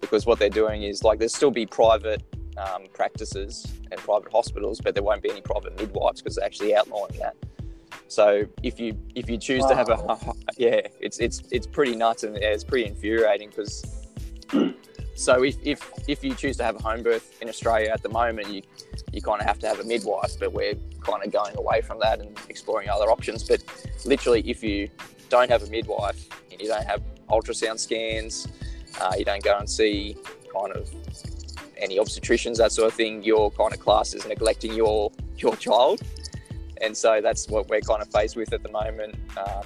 because 0.01 0.27
what 0.27 0.39
they're 0.39 0.59
doing 0.65 0.83
is 0.83 1.05
like 1.05 1.19
there'll 1.19 1.29
still 1.29 1.51
be 1.51 1.67
private 1.67 2.23
um, 2.57 2.85
practices 2.93 3.67
and 3.91 4.01
private 4.01 4.31
hospitals, 4.33 4.81
but 4.81 4.95
there 4.95 5.03
won't 5.03 5.23
be 5.23 5.31
any 5.31 5.41
private 5.41 5.79
midwives 5.79 6.21
because 6.21 6.37
they're 6.37 6.47
actually 6.47 6.75
outlawing 6.75 7.17
that. 7.19 7.37
So 8.09 8.45
if 8.63 8.79
you 8.79 8.97
if 9.15 9.29
you 9.29 9.39
choose 9.39 9.63
wow. 9.63 9.69
to 9.69 9.75
have 9.75 9.89
a 9.89 10.19
yeah, 10.57 10.81
it's 11.01 11.19
it's 11.19 11.43
it's 11.51 11.67
pretty 11.67 11.97
nuts 11.97 12.23
and 12.23 12.37
yeah, 12.37 12.49
it's 12.49 12.65
pretty 12.65 12.87
infuriating 12.87 13.51
because. 13.51 14.01
so 15.15 15.43
if, 15.43 15.57
if 15.65 15.93
if 16.09 16.25
you 16.25 16.35
choose 16.35 16.57
to 16.57 16.65
have 16.65 16.77
a 16.77 16.83
home 16.83 17.03
birth 17.03 17.41
in 17.41 17.49
Australia 17.49 17.91
at 17.91 18.03
the 18.03 18.09
moment, 18.09 18.49
you 18.49 18.63
you 19.13 19.23
kind 19.23 19.41
of 19.41 19.47
have 19.47 19.59
to 19.61 19.69
have 19.69 19.81
a 19.81 19.85
midwife, 19.85 20.39
but 20.39 20.53
we're 20.53 20.75
kind 21.01 21.25
of 21.25 21.33
going 21.33 21.57
away 21.57 21.81
from 21.81 21.99
that 22.01 22.21
and 22.21 22.39
exploring 22.49 22.89
other 22.89 23.11
options. 23.11 23.43
But 23.45 23.63
literally, 24.05 24.41
if 24.49 24.63
you 24.63 24.89
don't 25.29 25.51
have 25.51 25.63
a 25.63 25.71
midwife 25.71 26.29
and 26.51 26.61
you 26.61 26.69
don't 26.69 26.85
have 26.85 27.03
ultrasound 27.29 27.79
scans, 27.79 28.49
uh, 29.01 29.13
you 29.17 29.25
don't 29.25 29.43
go 29.43 29.57
and 29.57 29.69
see 29.69 30.17
kind 30.53 30.73
of 30.73 30.91
any 31.77 31.99
obstetricians, 31.99 32.57
that 32.59 32.73
sort 32.73 32.89
of 32.89 32.95
thing, 32.95 33.23
your 33.23 33.51
kind 33.53 33.73
of 33.73 33.81
class 33.81 34.15
is 34.15 34.27
neglecting 34.27 34.75
your 34.75 35.11
your 35.37 35.57
child 35.57 36.01
and 36.83 36.97
so 36.97 37.21
that's 37.21 37.49
what 37.49 37.69
we're 37.69 37.81
kind 37.81 38.03
of 38.03 38.09
faced 38.09 38.37
with 38.37 38.53
at 38.53 38.63
the 38.63 38.71
moment. 38.71 39.17
Um, 39.37 39.65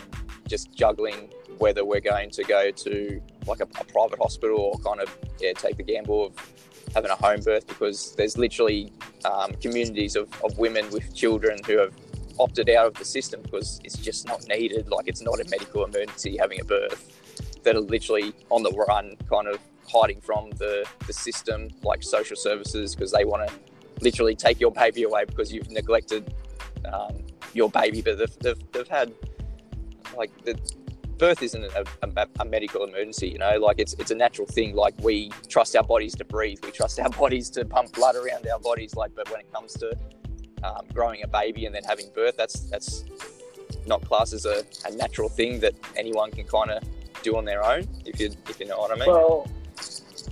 just 0.48 0.72
juggling 0.74 1.28
whether 1.58 1.84
we're 1.84 2.00
going 2.00 2.30
to 2.30 2.42
go 2.44 2.70
to 2.70 3.20
like 3.46 3.60
a, 3.60 3.64
a, 3.80 3.84
private 3.84 4.18
hospital 4.18 4.58
or 4.58 4.78
kind 4.78 5.00
of 5.00 5.16
yeah 5.40 5.52
take 5.52 5.76
the 5.76 5.82
gamble 5.82 6.26
of 6.26 6.32
having 6.94 7.10
a 7.10 7.16
home 7.16 7.40
birth 7.40 7.66
because 7.66 8.14
there's 8.16 8.38
literally 8.38 8.92
um, 9.24 9.52
communities 9.60 10.16
of, 10.16 10.28
of 10.42 10.56
women 10.58 10.88
with 10.90 11.14
children 11.14 11.58
who 11.66 11.78
have 11.78 11.92
opted 12.38 12.70
out 12.70 12.86
of 12.86 12.94
the 12.94 13.04
system 13.04 13.42
because 13.42 13.80
it's 13.84 13.98
just 13.98 14.26
not 14.26 14.46
needed 14.48 14.88
like 14.88 15.06
it's 15.06 15.20
not 15.20 15.38
a 15.40 15.44
medical 15.50 15.84
emergency 15.84 16.36
having 16.38 16.60
a 16.60 16.64
birth 16.64 17.60
that 17.64 17.76
are 17.76 17.80
literally 17.80 18.32
on 18.50 18.62
the 18.62 18.70
run 18.70 19.16
kind 19.28 19.48
of 19.48 19.58
hiding 19.88 20.20
from 20.20 20.50
the, 20.52 20.86
the 21.06 21.12
system 21.12 21.68
like 21.82 22.02
social 22.02 22.36
services 22.36 22.94
because 22.94 23.10
they 23.10 23.24
want 23.24 23.46
to 23.46 23.54
literally 24.00 24.34
take 24.34 24.60
your 24.60 24.70
baby 24.70 25.02
away 25.02 25.24
because 25.24 25.52
you've 25.52 25.70
neglected 25.70 26.32
um, 26.86 27.24
your 27.54 27.70
baby, 27.70 28.02
but 28.02 28.18
they've, 28.18 28.38
they've, 28.40 28.72
they've 28.72 28.88
had 28.88 29.12
like 30.16 30.30
the 30.44 30.58
birth 31.18 31.42
isn't 31.42 31.64
a, 31.64 31.84
a, 32.02 32.26
a, 32.40 32.44
medical 32.44 32.84
emergency, 32.84 33.28
you 33.28 33.38
know, 33.38 33.58
like 33.58 33.78
it's 33.78 33.94
it's 33.94 34.10
a 34.10 34.14
natural 34.14 34.46
thing. 34.46 34.74
Like 34.74 34.94
we 35.02 35.30
trust 35.48 35.76
our 35.76 35.82
bodies 35.82 36.14
to 36.16 36.24
breathe, 36.24 36.58
we 36.64 36.70
trust 36.70 36.98
our 37.00 37.10
bodies 37.22 37.50
to 37.50 37.64
pump 37.64 37.92
blood 37.92 38.16
around 38.16 38.46
our 38.48 38.60
bodies. 38.60 38.94
Like, 38.94 39.14
but 39.14 39.30
when 39.30 39.40
it 39.40 39.52
comes 39.52 39.74
to 39.74 39.96
um, 40.62 40.86
growing 40.92 41.22
a 41.22 41.28
baby 41.28 41.66
and 41.66 41.74
then 41.74 41.84
having 41.84 42.06
birth, 42.14 42.36
that's 42.36 42.60
that's 42.70 43.04
not 43.86 44.04
classed 44.04 44.32
as 44.32 44.46
a, 44.46 44.64
a 44.86 44.94
natural 44.94 45.28
thing 45.28 45.60
that 45.60 45.74
anyone 45.96 46.30
can 46.30 46.46
kind 46.46 46.70
of 46.70 46.82
do 47.22 47.36
on 47.36 47.44
their 47.44 47.64
own. 47.64 47.86
If 48.04 48.20
you 48.20 48.30
if 48.48 48.60
you 48.60 48.66
know 48.66 48.78
what 48.78 48.92
I 48.92 48.94
mean. 48.94 49.08
Well, 49.08 49.48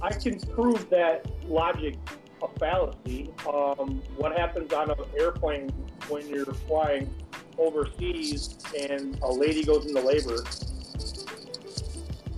I 0.03 0.13
can 0.13 0.39
prove 0.41 0.89
that 0.91 1.27
logic 1.49 1.97
a 2.43 2.59
fallacy. 2.59 3.31
Um, 3.49 4.03
what 4.17 4.37
happens 4.37 4.73
on 4.73 4.91
an 4.91 4.97
airplane 5.19 5.71
when 6.09 6.29
you're 6.29 6.45
flying 6.45 7.13
overseas 7.59 8.57
and 8.79 9.19
a 9.23 9.31
lady 9.31 9.65
goes 9.65 9.87
into 9.87 10.01
labor? 10.01 10.43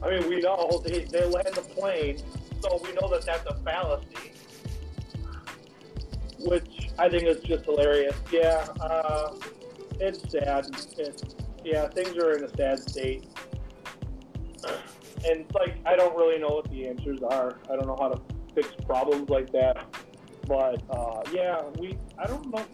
I 0.02 0.10
mean, 0.10 0.28
we 0.28 0.40
know 0.40 0.80
they, 0.84 1.04
they 1.04 1.24
land 1.24 1.54
the 1.54 1.62
plane, 1.62 2.18
so 2.60 2.80
we 2.84 2.92
know 2.92 3.08
that 3.10 3.24
that's 3.26 3.46
a 3.46 3.54
fallacy, 3.64 4.32
which 6.38 6.90
I 6.98 7.08
think 7.08 7.24
is 7.24 7.40
just 7.40 7.64
hilarious. 7.64 8.14
Yeah, 8.30 8.66
uh, 8.80 9.34
it's 10.00 10.30
sad. 10.30 10.66
It's, 10.96 11.24
yeah, 11.64 11.88
things 11.88 12.16
are 12.16 12.36
in 12.36 12.44
a 12.44 12.56
sad 12.56 12.78
state. 12.78 13.24
And 15.28 15.44
like, 15.52 15.76
I 15.84 15.96
don't 15.96 16.16
really 16.16 16.38
know 16.38 16.48
what 16.48 16.70
the 16.70 16.86
answers 16.86 17.20
are. 17.22 17.58
I 17.68 17.74
don't 17.74 17.86
know 17.86 17.96
how 18.00 18.08
to 18.08 18.20
fix 18.54 18.68
problems 18.86 19.28
like 19.28 19.50
that. 19.52 19.84
But 20.46 20.82
uh, 20.90 21.22
yeah, 21.32 21.62
we, 21.78 21.98
I 22.18 22.26
don't 22.26 22.48
know. 22.54 22.64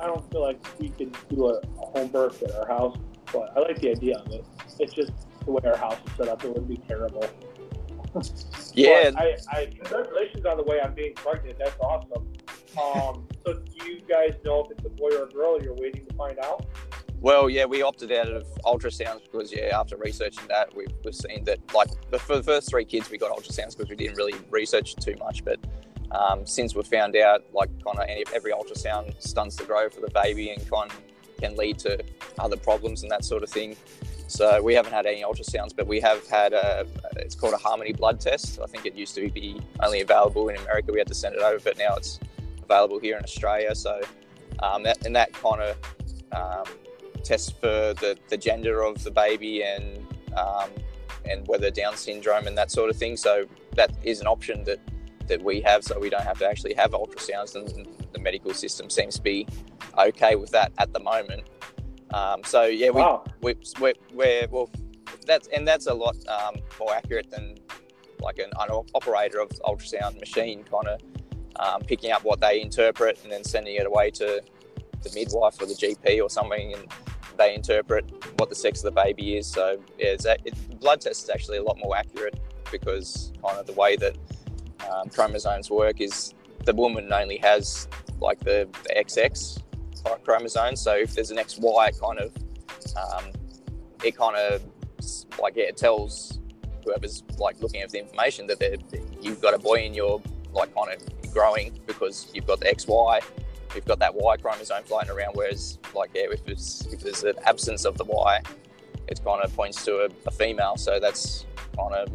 I 0.00 0.06
don't 0.06 0.30
feel 0.30 0.42
like 0.42 0.58
we 0.80 0.88
can 0.90 1.12
do 1.28 1.48
a, 1.48 1.58
a 1.58 1.86
home 1.86 2.08
birth 2.08 2.42
at 2.42 2.52
our 2.52 2.66
house, 2.66 2.96
but 3.32 3.56
I 3.56 3.60
like 3.60 3.80
the 3.80 3.90
idea 3.90 4.16
of 4.18 4.32
it. 4.32 4.44
It's 4.78 4.92
just 4.92 5.12
the 5.44 5.52
way 5.52 5.62
our 5.64 5.76
house 5.76 5.98
is 6.06 6.12
set 6.16 6.28
up, 6.28 6.44
it 6.44 6.52
would 6.52 6.68
be 6.68 6.76
terrible. 6.76 7.26
Yeah, 8.76 9.12
I, 9.16 9.36
I 9.52 9.66
congratulations 9.66 10.44
on 10.46 10.56
the 10.56 10.64
way 10.64 10.80
I'm 10.80 10.94
being 10.94 11.14
pregnant. 11.14 11.58
That's 11.58 11.76
awesome. 11.80 12.26
Um, 12.76 13.26
so 13.46 13.54
do 13.54 13.86
you 13.86 14.00
guys 14.00 14.34
know 14.44 14.64
if 14.64 14.72
it's 14.72 14.84
a 14.84 14.88
boy 14.88 15.10
or 15.16 15.24
a 15.24 15.28
girl? 15.28 15.62
You're 15.62 15.74
waiting 15.74 16.04
to 16.06 16.14
find 16.14 16.38
out. 16.40 16.66
Well, 17.20 17.48
yeah, 17.48 17.64
we 17.64 17.82
opted 17.82 18.12
out 18.12 18.28
of 18.28 18.44
ultrasounds 18.64 19.22
because, 19.22 19.52
yeah, 19.52 19.78
after 19.78 19.96
researching 19.96 20.46
that, 20.48 20.74
we've, 20.76 20.92
we've 21.04 21.14
seen 21.14 21.44
that, 21.44 21.58
like, 21.72 21.88
the, 22.10 22.18
for 22.18 22.36
the 22.36 22.42
first 22.42 22.68
three 22.68 22.84
kids, 22.84 23.10
we 23.10 23.16
got 23.16 23.30
ultrasounds 23.30 23.76
because 23.76 23.88
we 23.88 23.96
didn't 23.96 24.16
really 24.16 24.34
research 24.50 24.94
too 24.96 25.14
much. 25.18 25.44
But 25.44 25.58
um, 26.14 26.46
since 26.46 26.74
we 26.74 26.82
found 26.82 27.16
out, 27.16 27.44
like, 27.52 27.70
kind 27.84 27.98
of 27.98 28.32
every 28.34 28.52
ultrasound 28.52 29.14
stunts 29.20 29.56
the 29.56 29.64
growth 29.64 29.96
of 29.96 30.02
the 30.02 30.10
baby 30.22 30.50
and 30.50 30.60
kind 30.70 30.90
can 31.40 31.56
lead 31.56 31.78
to 31.80 32.02
other 32.38 32.56
problems 32.56 33.02
and 33.02 33.10
that 33.10 33.24
sort 33.24 33.42
of 33.42 33.50
thing. 33.50 33.76
So 34.26 34.62
we 34.62 34.74
haven't 34.74 34.92
had 34.92 35.06
any 35.06 35.22
ultrasounds, 35.22 35.72
but 35.76 35.86
we 35.86 36.00
have 36.00 36.26
had 36.28 36.52
a, 36.52 36.86
it's 37.16 37.34
called 37.34 37.54
a 37.54 37.58
Harmony 37.58 37.92
blood 37.92 38.20
test. 38.20 38.58
I 38.62 38.66
think 38.66 38.86
it 38.86 38.94
used 38.94 39.14
to 39.16 39.30
be 39.30 39.60
only 39.80 40.00
available 40.00 40.48
in 40.48 40.56
America. 40.56 40.92
We 40.92 40.98
had 40.98 41.08
to 41.08 41.14
send 41.14 41.34
it 41.34 41.42
over, 41.42 41.58
but 41.62 41.76
now 41.76 41.94
it's 41.96 42.20
available 42.62 42.98
here 42.98 43.16
in 43.16 43.22
Australia. 43.22 43.74
So, 43.74 44.00
um, 44.62 44.82
that, 44.84 45.04
and 45.04 45.14
that 45.16 45.32
kind 45.32 45.60
of 45.60 45.76
um, 46.32 46.74
tests 47.22 47.50
for 47.50 47.94
the, 47.94 48.16
the 48.28 48.36
gender 48.36 48.82
of 48.82 49.02
the 49.04 49.10
baby 49.10 49.62
and 49.62 50.06
um, 50.36 50.70
and 51.26 51.46
whether 51.46 51.70
Down 51.70 51.96
syndrome 51.96 52.46
and 52.46 52.56
that 52.58 52.70
sort 52.70 52.90
of 52.90 52.96
thing. 52.96 53.16
So 53.16 53.46
that 53.76 53.90
is 54.02 54.20
an 54.20 54.26
option 54.26 54.64
that 54.64 54.78
that 55.28 55.42
we 55.42 55.60
have, 55.62 55.84
so 55.84 55.98
we 55.98 56.10
don't 56.10 56.22
have 56.24 56.38
to 56.38 56.46
actually 56.48 56.74
have 56.74 56.92
ultrasounds, 56.92 57.54
and 57.54 57.86
the 58.12 58.18
medical 58.18 58.52
system 58.54 58.90
seems 58.90 59.14
to 59.16 59.22
be 59.22 59.46
okay 59.98 60.34
with 60.36 60.50
that 60.50 60.72
at 60.78 60.92
the 60.92 61.00
moment. 61.00 61.44
Um, 62.12 62.42
so 62.44 62.64
yeah, 62.64 62.90
we, 62.90 63.00
Wow. 63.02 63.24
we 63.40 63.54
we're, 63.80 63.94
we're 64.12 64.46
well, 64.50 64.70
that's 65.26 65.48
and 65.48 65.66
that's 65.66 65.86
a 65.86 65.94
lot 65.94 66.16
um, 66.28 66.56
more 66.78 66.94
accurate 66.94 67.30
than 67.30 67.56
like 68.20 68.38
an, 68.38 68.50
an 68.60 68.70
operator 68.94 69.40
of 69.40 69.50
ultrasound 69.66 70.18
machine 70.20 70.64
kind 70.64 70.86
of 70.86 71.00
um, 71.56 71.82
picking 71.82 72.10
up 72.12 72.24
what 72.24 72.40
they 72.40 72.60
interpret 72.60 73.18
and 73.22 73.30
then 73.32 73.44
sending 73.44 73.76
it 73.76 73.86
away 73.86 74.10
to 74.10 74.42
the 75.02 75.10
midwife 75.14 75.60
or 75.60 75.66
the 75.66 75.74
GP 75.74 76.22
or 76.22 76.30
something, 76.30 76.74
and 76.74 76.86
they 77.36 77.54
interpret 77.54 78.04
what 78.38 78.48
the 78.48 78.54
sex 78.54 78.84
of 78.84 78.94
the 78.94 79.02
baby 79.02 79.36
is. 79.36 79.46
So 79.46 79.82
yeah, 79.98 80.06
it's, 80.08 80.24
a- 80.24 80.36
it, 80.44 80.80
blood 80.80 81.00
test 81.00 81.24
is 81.24 81.30
actually 81.30 81.58
a 81.58 81.62
lot 81.62 81.78
more 81.78 81.96
accurate 81.96 82.38
because 82.70 83.32
kind 83.44 83.58
of 83.58 83.66
the 83.66 83.72
way 83.72 83.96
that 83.96 84.16
um, 84.90 85.08
chromosomes 85.08 85.70
work 85.70 86.00
is 86.00 86.34
the 86.64 86.74
woman 86.74 87.12
only 87.12 87.38
has 87.38 87.88
like 88.20 88.40
the, 88.40 88.68
the 88.84 88.94
XX 88.94 89.60
chromosome. 90.24 90.76
So 90.76 90.94
if 90.94 91.14
there's 91.14 91.30
an 91.30 91.38
XY, 91.38 92.00
kind 92.00 92.18
of 92.18 92.32
um, 92.96 93.32
it 94.02 94.16
kind 94.16 94.36
of 94.36 94.62
like 95.40 95.56
yeah, 95.56 95.64
it 95.64 95.76
tells 95.76 96.40
whoever's 96.84 97.22
like 97.38 97.60
looking 97.60 97.80
at 97.80 97.90
the 97.90 97.98
information 97.98 98.46
that 98.46 98.82
you've 99.20 99.40
got 99.40 99.54
a 99.54 99.58
boy 99.58 99.84
in 99.84 99.94
your 99.94 100.20
like 100.52 100.74
kind 100.74 100.94
of 100.94 101.32
growing 101.32 101.78
because 101.86 102.30
you've 102.34 102.46
got 102.46 102.60
the 102.60 102.66
XY, 102.66 103.22
you've 103.74 103.84
got 103.86 103.98
that 103.98 104.14
Y 104.14 104.36
chromosome 104.36 104.84
flying 104.84 105.10
around. 105.10 105.32
Whereas 105.34 105.78
like 105.94 106.10
yeah, 106.14 106.26
if 106.30 106.46
if 106.46 107.00
there's 107.00 107.24
an 107.24 107.34
absence 107.44 107.84
of 107.84 107.96
the 107.98 108.04
Y, 108.04 108.40
it 109.08 109.20
kind 109.24 109.42
of 109.42 109.54
points 109.54 109.84
to 109.84 110.04
a, 110.04 110.08
a 110.26 110.30
female. 110.30 110.76
So 110.76 111.00
that's 111.00 111.46
kind 111.76 111.94
of 111.94 112.08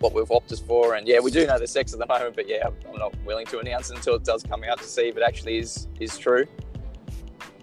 what 0.00 0.12
we've 0.12 0.30
opted 0.30 0.58
for. 0.60 0.94
And 0.94 1.06
yeah, 1.06 1.20
we 1.20 1.30
do 1.30 1.46
know 1.46 1.58
the 1.58 1.66
sex 1.66 1.92
at 1.92 1.98
the 1.98 2.06
moment, 2.06 2.36
but 2.36 2.48
yeah, 2.48 2.68
I'm 2.88 2.98
not 2.98 3.14
willing 3.24 3.46
to 3.46 3.58
announce 3.58 3.90
it 3.90 3.96
until 3.96 4.14
it 4.14 4.24
does 4.24 4.42
come 4.42 4.64
out 4.64 4.78
to 4.78 4.84
see 4.84 5.08
if 5.08 5.16
it 5.16 5.22
actually 5.22 5.58
is 5.58 5.88
is 6.00 6.18
true. 6.18 6.46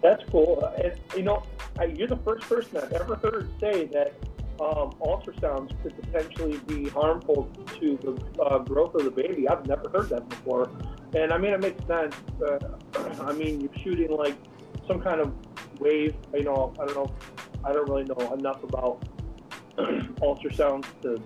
That's 0.02 0.22
cool. 0.30 0.62
And 0.82 0.92
you 1.16 1.22
know, 1.22 1.42
you're 1.94 2.08
the 2.08 2.18
first 2.18 2.48
person 2.48 2.76
I've 2.76 2.92
ever 2.92 3.16
heard 3.16 3.48
say 3.60 3.86
that 3.86 4.12
um, 4.60 4.92
ultrasounds 5.00 5.70
could 5.82 6.00
potentially 6.00 6.58
be 6.66 6.88
harmful 6.88 7.50
to 7.78 7.96
the 7.96 8.42
uh, 8.42 8.58
growth 8.58 8.94
of 8.94 9.04
the 9.04 9.10
baby. 9.10 9.48
I've 9.48 9.66
never 9.66 9.88
heard 9.88 10.10
that 10.10 10.28
before, 10.28 10.70
and 11.14 11.32
I 11.32 11.38
mean 11.38 11.52
it 11.52 11.60
makes 11.60 11.84
sense. 11.86 12.14
Uh, 12.40 12.58
I 13.22 13.32
mean 13.32 13.60
you're 13.60 13.82
shooting 13.82 14.16
like 14.16 14.36
some 14.86 15.00
kind 15.00 15.20
of 15.20 15.32
wave. 15.80 16.14
You 16.32 16.44
know, 16.44 16.74
I 16.78 16.86
don't 16.86 16.96
know. 16.96 17.14
I 17.64 17.72
don't 17.72 17.88
really 17.88 18.04
know 18.04 18.34
enough 18.34 18.62
about 18.62 19.02
ultrasounds 19.78 20.86
to, 21.02 21.20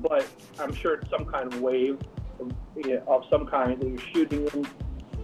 but 0.00 0.26
I'm 0.58 0.74
sure 0.74 0.94
it's 0.94 1.10
some 1.10 1.24
kind 1.24 1.52
of 1.52 1.60
wave 1.60 1.98
of, 2.40 2.52
yeah, 2.76 2.98
of 3.06 3.24
some 3.30 3.46
kind 3.46 3.80
that 3.80 3.88
you're 3.88 3.98
shooting 4.14 4.42
into 4.44 4.70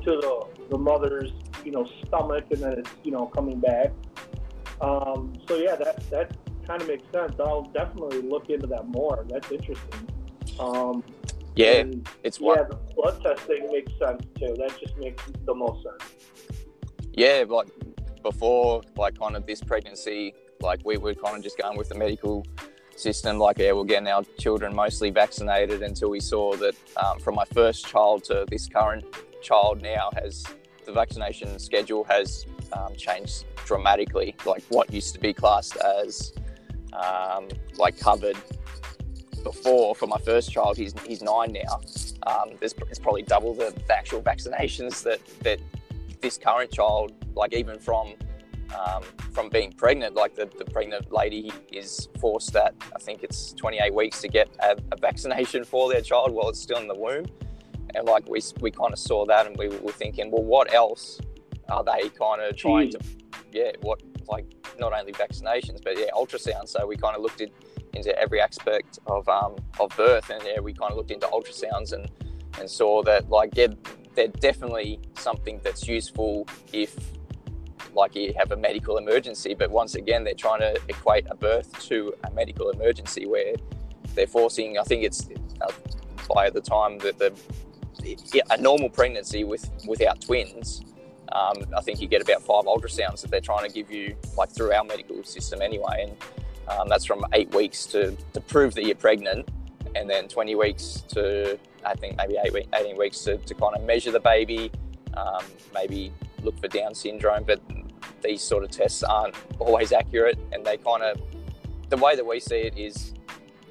the, 0.05 0.47
the 0.71 0.79
mother's 0.79 1.31
you 1.65 1.71
know 1.73 1.89
stomach 2.07 2.45
and 2.51 2.61
then 2.61 2.73
it's 2.79 2.91
you 3.03 3.11
know 3.13 3.27
coming 3.27 3.61
back. 3.61 3.93
Um, 4.81 5.35
so 5.49 5.57
yeah 5.57 5.77
that 5.77 6.09
that 6.11 6.37
kind 6.67 6.81
of 6.83 6.89
makes 6.89 7.05
sense. 7.13 7.35
I'll 7.39 7.71
definitely 7.75 8.23
look 8.23 8.51
into 8.51 8.67
that 8.69 8.87
more. 8.89 9.25
That's 9.29 9.51
interesting. 9.51 10.09
Um, 10.59 11.03
Yeah, 11.57 11.73
and, 11.73 12.09
it's 12.23 12.41
one. 12.41 12.59
yeah 12.59 12.65
the 12.69 12.77
blood 12.95 13.23
testing 13.23 13.69
makes 13.71 13.93
sense 13.99 14.23
too. 14.39 14.55
That 14.59 14.77
just 14.81 14.97
makes 14.99 15.23
the 15.47 15.55
most 15.55 15.85
sense. 15.85 16.13
Yeah, 17.13 17.45
like 17.49 17.69
before, 18.23 18.83
like 18.97 19.19
kind 19.19 19.37
of 19.37 19.47
this 19.47 19.63
pregnancy, 19.63 20.35
like 20.61 20.81
we 20.85 20.97
were 20.97 21.15
kind 21.15 21.37
of 21.37 21.43
just 21.43 21.59
going 21.59 21.79
with 21.79 21.89
the 21.91 21.95
medical 21.95 22.45
system. 22.99 23.39
Like, 23.39 23.59
yeah, 23.59 23.73
we're 23.73 23.85
getting 23.85 24.09
our 24.09 24.25
children 24.39 24.75
mostly 24.75 25.11
vaccinated 25.11 25.83
until 25.83 26.11
we 26.11 26.21
saw 26.21 26.55
that 26.57 26.75
um, 26.97 27.19
from 27.19 27.35
my 27.35 27.45
first 27.47 27.87
child 27.87 28.25
to 28.25 28.45
this 28.49 28.69
current 28.69 29.05
child 29.43 29.83
now 29.83 30.11
has 30.15 30.45
the 30.87 30.93
vaccination 30.93 31.59
schedule 31.59 32.05
has 32.05 32.47
um, 32.73 32.95
changed 32.97 33.45
dramatically. 33.65 34.35
Like 34.45 34.65
what 34.69 34.93
used 34.93 35.15
to 35.15 35.21
be 35.21 35.33
classed 35.33 35.77
as 35.77 36.33
um, 36.93 37.49
like 37.79 37.99
covered 37.99 38.37
before 39.43 39.95
for 39.95 40.07
my 40.07 40.19
first 40.19 40.51
child, 40.51 40.77
he's 40.77 40.95
he's 41.07 41.23
nine 41.23 41.53
now. 41.53 41.81
Um, 42.27 42.57
there's 42.59 42.75
it's 42.91 42.99
probably 42.99 43.23
double 43.23 43.55
the, 43.55 43.75
the 43.87 43.97
actual 43.97 44.23
vaccinations 44.33 45.03
that 45.05 45.21
that 45.41 45.61
this 46.21 46.39
current 46.39 46.71
child, 46.71 47.13
like 47.35 47.53
even 47.53 47.79
from 47.79 48.15
um, 48.73 49.03
from 49.33 49.49
being 49.49 49.73
pregnant, 49.73 50.15
like 50.15 50.35
the, 50.35 50.47
the 50.59 50.65
pregnant 50.65 51.13
lady 51.13 51.53
is 51.73 52.09
forced 52.21 52.55
at 52.57 52.75
I 52.95 52.99
think 52.99 53.23
it's 53.23 53.53
28 53.53 53.95
weeks 53.95 54.21
to 54.23 54.29
get 54.29 54.49
a, 54.61 54.77
a 54.93 54.97
vaccination 54.97 55.65
for 55.65 55.91
their 55.91 56.01
child 56.01 56.33
while 56.33 56.49
it's 56.49 56.61
still 56.61 56.79
in 56.79 56.89
the 56.89 56.95
womb, 56.95 57.27
and 57.95 58.07
like 58.07 58.29
we 58.29 58.41
we 58.61 58.71
kind 58.71 58.93
of 58.93 58.99
saw 58.99 59.25
that 59.27 59.47
and 59.47 59.57
we 59.57 59.69
were 59.69 59.93
thinking, 59.93 60.31
well, 60.31 60.45
what 60.45 60.73
else 60.73 61.21
are 61.69 61.85
they 61.85 62.09
kind 62.11 62.43
of 62.43 62.57
trying 62.57 62.91
to, 62.91 62.99
yeah, 63.53 63.73
what 63.83 64.03
like 64.29 64.47
not 64.79 64.93
only 64.93 65.13
vaccinations 65.13 65.83
but 65.83 65.99
yeah, 65.99 66.07
ultrasound. 66.15 66.69
So 66.69 66.87
we 66.87 66.97
kind 66.97 67.17
of 67.17 67.23
looked 67.23 67.41
at, 67.41 67.51
into 67.93 68.17
every 68.19 68.41
aspect 68.41 68.99
of 69.07 69.29
um, 69.29 69.57
of 69.79 69.95
birth, 69.97 70.31
and 70.31 70.43
yeah, 70.45 70.61
we 70.61 70.73
kind 70.73 70.91
of 70.91 70.97
looked 70.97 71.11
into 71.11 71.27
ultrasounds 71.27 71.93
and 71.93 72.11
and 72.59 72.69
saw 72.69 73.03
that 73.03 73.29
like 73.31 73.57
yeah, 73.57 73.69
they're 74.15 74.29
definitely 74.29 75.01
something 75.17 75.61
that's 75.63 75.87
useful 75.89 76.47
if 76.73 76.97
like 77.95 78.15
you 78.15 78.35
have 78.37 78.53
a 78.53 78.57
medical 78.57 78.99
emergency. 78.99 79.55
But 79.55 79.71
once 79.71 79.95
again, 79.95 80.25
they're 80.25 80.35
trying 80.35 80.61
to 80.61 80.79
equate 80.89 81.27
a 81.31 81.37
birth 81.37 81.79
to 81.89 82.15
a 82.25 82.31
medical 82.33 82.71
emergency 82.71 83.27
where 83.27 83.55
they're 84.15 84.27
forcing. 84.27 84.79
I 84.79 84.83
think 84.83 85.05
it's 85.05 85.29
uh, 85.61 85.73
by 86.33 86.51
the 86.51 86.61
time 86.61 86.99
that 86.99 87.19
the 87.19 87.33
a 88.51 88.57
normal 88.59 88.91
pregnancy 88.91 89.45
with 89.45 89.71
without 89.87 90.21
twins. 90.21 90.83
Um, 91.33 91.65
I 91.77 91.81
think 91.81 92.01
you 92.01 92.07
get 92.07 92.21
about 92.23 92.43
five 92.43 92.65
ultrasounds 92.65 93.23
that 93.23 93.31
they're 93.31 93.41
trying 93.41 93.67
to 93.67 93.73
give 93.73 93.91
you, 93.91 94.15
like 94.37 94.51
through 94.51 94.73
our 94.73 94.85
medical 94.85 95.25
system 95.25 95.63
anyway, 95.63 96.07
and 96.07 96.69
um, 96.69 96.89
that's 96.89 97.05
from 97.05 97.25
eight 97.33 97.53
weeks 97.55 97.87
to, 97.87 98.17
to 98.35 98.41
prove 98.43 98.75
that 98.75 98.85
you're 98.85 98.95
pregnant, 98.95 99.49
and 99.97 100.09
then 100.09 100.29
20 100.29 100.55
weeks 100.55 101.03
to 101.09 101.59
I 101.85 101.95
think 101.95 102.17
maybe 102.17 102.37
eight 102.43 102.53
week, 102.53 102.69
18 102.75 102.97
weeks 102.97 103.21
to, 103.25 103.37
to 103.39 103.55
kind 103.55 103.77
of 103.77 103.83
measure 103.85 104.11
the 104.11 104.21
baby, 104.21 104.71
um, 105.17 105.45
maybe 105.73 106.13
look 106.43 106.59
for 106.59 106.69
Down 106.69 106.95
syndrome. 106.95 107.45
But 107.45 107.61
these 108.25 108.43
sort 108.43 108.65
of 108.65 108.71
tests 108.71 109.03
aren't 109.03 109.35
always 109.59 109.93
accurate, 109.93 110.39
and 110.53 110.65
they 110.65 110.77
kind 110.79 111.03
of 111.03 111.21
the 111.91 111.97
way 111.97 112.17
that 112.17 112.27
we 112.27 112.41
see 112.41 112.57
it 112.57 112.77
is 112.77 113.15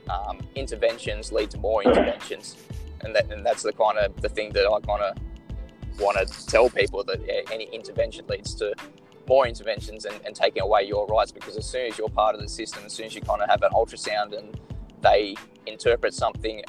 um, 0.10 0.40
interventions 0.56 1.32
lead 1.32 1.50
to 1.52 1.58
more 1.58 1.84
interventions, 1.84 2.58
and 3.02 3.16
that 3.16 3.32
and 3.32 3.46
that's 3.46 3.64
the 3.64 3.74
kind 3.74 3.98
of 3.98 4.20
the 4.22 4.30
thing 4.30 4.52
that 4.54 4.66
I 4.66 4.80
kind 4.80 5.02
of 5.02 5.18
want 6.00 6.18
to 6.18 6.46
tell 6.48 6.70
people 6.70 7.04
that 7.04 7.20
yeah, 7.26 7.42
any 7.52 7.66
intervention 7.66 8.26
leads 8.28 8.56
to 8.56 8.74
more 9.28 9.48
interventions 9.48 10.06
and, 10.06 10.20
and 10.26 10.36
taking 10.36 10.62
away 10.62 10.84
your 10.84 11.06
rights 11.08 11.32
because 11.32 11.56
as 11.56 11.66
soon 11.66 11.88
as 11.88 11.98
you're 11.98 12.10
part 12.10 12.36
of 12.36 12.42
the 12.42 12.50
system, 12.50 12.84
as 12.86 12.94
soon 12.94 13.06
as 13.06 13.16
you 13.16 13.22
kind 13.22 13.42
of 13.42 13.50
have 13.50 13.62
an 13.64 13.72
ultrasound 13.72 14.38
and 14.38 14.60
they 15.02 15.36
interpret 15.66 16.14
something 16.14 16.62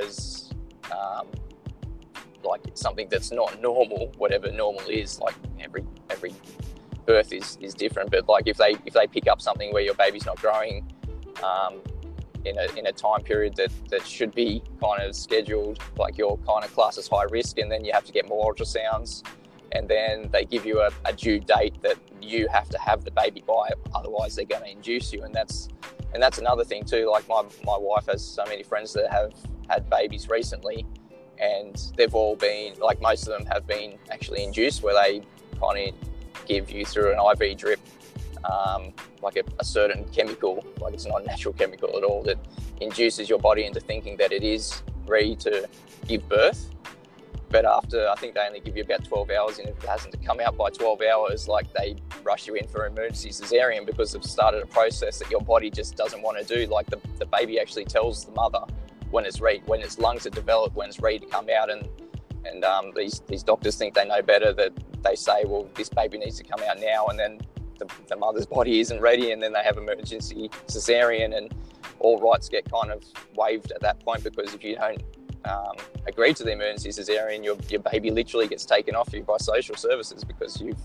as 0.00 0.50
um, 0.90 1.26
like 2.44 2.60
something 2.74 3.08
that's 3.10 3.30
not 3.30 3.60
normal, 3.60 4.12
whatever 4.16 4.50
normal 4.50 4.86
is, 4.88 5.20
like 5.20 5.34
every 5.60 5.84
every 6.10 6.32
birth 7.08 7.32
is, 7.32 7.58
is 7.60 7.74
different. 7.74 8.10
But 8.10 8.28
like 8.28 8.46
if 8.46 8.58
they 8.58 8.76
if 8.84 8.92
they 8.92 9.06
pick 9.06 9.26
up 9.26 9.40
something 9.40 9.72
where 9.72 9.82
your 9.82 9.94
baby's 9.94 10.26
not 10.26 10.38
growing 10.40 10.86
um, 11.42 11.80
in 12.44 12.56
a 12.58 12.66
in 12.78 12.86
a 12.86 12.92
time 12.92 13.22
period 13.22 13.56
that, 13.56 13.72
that 13.88 14.06
should 14.06 14.34
be 14.34 14.62
kind 14.80 15.02
of 15.02 15.16
scheduled, 15.16 15.80
like 15.96 16.18
you're 16.18 16.38
kind 16.46 16.64
of 16.64 16.72
classed 16.74 16.98
as 16.98 17.08
high 17.08 17.24
risk, 17.30 17.58
and 17.58 17.72
then 17.72 17.84
you 17.84 17.92
have 17.92 18.04
to 18.04 18.12
get 18.12 18.28
more 18.28 18.54
ultrasounds, 18.54 19.24
and 19.72 19.88
then 19.88 20.28
they 20.32 20.44
give 20.44 20.64
you 20.66 20.80
a, 20.80 20.90
a 21.06 21.12
due 21.12 21.40
date 21.40 21.80
that 21.82 21.96
you 22.20 22.46
have 22.48 22.68
to 22.68 22.78
have 22.78 23.04
the 23.04 23.10
baby 23.10 23.42
by, 23.46 23.70
otherwise 23.94 24.36
they're 24.36 24.44
going 24.44 24.62
to 24.62 24.70
induce 24.70 25.12
you, 25.12 25.22
and 25.24 25.34
that's 25.34 25.68
and 26.12 26.22
that's 26.22 26.38
another 26.38 26.64
thing 26.64 26.84
too. 26.84 27.10
Like 27.10 27.26
my 27.26 27.42
my 27.64 27.78
wife 27.78 28.06
has 28.06 28.22
so 28.24 28.44
many 28.44 28.62
friends 28.62 28.92
that 28.92 29.10
have 29.10 29.32
had 29.68 29.88
babies 29.90 30.28
recently 30.28 30.86
and 31.40 31.92
they've 31.96 32.14
all 32.14 32.34
been 32.34 32.74
like 32.80 33.00
most 33.00 33.28
of 33.28 33.38
them 33.38 33.46
have 33.46 33.64
been 33.64 33.96
actually 34.10 34.42
induced 34.42 34.82
where 34.82 34.94
they 34.94 35.20
kind 35.60 35.88
of 35.88 36.07
give 36.48 36.70
you 36.70 36.84
through 36.84 37.12
an 37.12 37.18
IV 37.40 37.58
drip 37.58 37.80
um, 38.44 38.92
like 39.22 39.36
a, 39.36 39.42
a, 39.58 39.64
certain 39.64 40.04
chemical 40.08 40.64
like 40.80 40.94
it's 40.94 41.06
not 41.06 41.22
a 41.22 41.26
natural 41.26 41.52
chemical 41.54 41.96
at 41.96 42.04
all 42.04 42.22
that 42.22 42.38
induces 42.80 43.28
your 43.28 43.38
body 43.38 43.64
into 43.64 43.80
thinking 43.80 44.16
that 44.16 44.32
it 44.32 44.42
is 44.42 44.82
ready 45.06 45.36
to 45.36 45.68
give 46.06 46.26
birth 46.28 46.70
but 47.50 47.64
after 47.64 48.08
I 48.08 48.14
think 48.14 48.34
they 48.34 48.40
only 48.46 48.60
give 48.60 48.76
you 48.76 48.82
about 48.84 49.04
12 49.04 49.30
hours 49.30 49.58
and 49.58 49.68
if 49.68 49.82
it 49.82 49.88
hasn't 49.88 50.24
come 50.24 50.40
out 50.40 50.56
by 50.56 50.70
12 50.70 51.02
hours 51.02 51.48
like 51.48 51.72
they 51.74 51.96
rush 52.22 52.46
you 52.46 52.54
in 52.54 52.66
for 52.68 52.86
emergency 52.86 53.30
cesarean 53.30 53.84
because 53.84 54.12
they've 54.12 54.24
started 54.24 54.62
a 54.62 54.66
process 54.66 55.18
that 55.18 55.30
your 55.30 55.40
body 55.40 55.70
just 55.70 55.96
doesn't 55.96 56.22
want 56.22 56.38
to 56.38 56.44
do 56.44 56.66
like 56.72 56.86
the, 56.86 57.00
the 57.18 57.26
baby 57.26 57.58
actually 57.58 57.84
tells 57.84 58.24
the 58.24 58.32
mother 58.32 58.64
when 59.10 59.24
it's 59.24 59.40
ready, 59.40 59.62
when 59.66 59.80
its 59.80 59.98
lungs 59.98 60.26
are 60.26 60.30
developed, 60.30 60.76
when 60.76 60.88
it's 60.88 61.00
ready 61.00 61.18
to 61.18 61.26
come 61.26 61.48
out, 61.50 61.70
and 61.70 61.88
and 62.44 62.64
um, 62.64 62.92
these 62.94 63.20
these 63.26 63.42
doctors 63.42 63.76
think 63.76 63.94
they 63.94 64.06
know 64.06 64.22
better. 64.22 64.52
That 64.52 64.72
they 65.02 65.14
say, 65.14 65.44
well, 65.44 65.68
this 65.74 65.88
baby 65.88 66.18
needs 66.18 66.36
to 66.38 66.44
come 66.44 66.60
out 66.68 66.78
now, 66.80 67.06
and 67.06 67.18
then 67.18 67.40
the, 67.78 67.86
the 68.08 68.16
mother's 68.16 68.46
body 68.58 68.80
isn't 68.80 69.00
ready, 69.00 69.32
and 69.32 69.42
then 69.42 69.52
they 69.52 69.62
have 69.62 69.76
emergency 69.76 70.50
cesarean, 70.66 71.36
and 71.36 71.54
all 72.00 72.20
rights 72.20 72.48
get 72.48 72.70
kind 72.70 72.90
of 72.90 73.02
waived 73.34 73.72
at 73.72 73.80
that 73.80 73.98
point 74.00 74.22
because 74.22 74.54
if 74.54 74.62
you 74.62 74.76
don't 74.76 75.02
um, 75.44 75.76
agree 76.06 76.34
to 76.34 76.44
the 76.44 76.52
emergency 76.52 76.90
cesarean, 76.90 77.44
your, 77.44 77.56
your 77.68 77.80
baby 77.80 78.10
literally 78.10 78.46
gets 78.46 78.64
taken 78.64 78.94
off 78.94 79.12
you 79.12 79.22
by 79.22 79.36
social 79.38 79.74
services 79.74 80.24
because 80.24 80.60
you've 80.60 80.78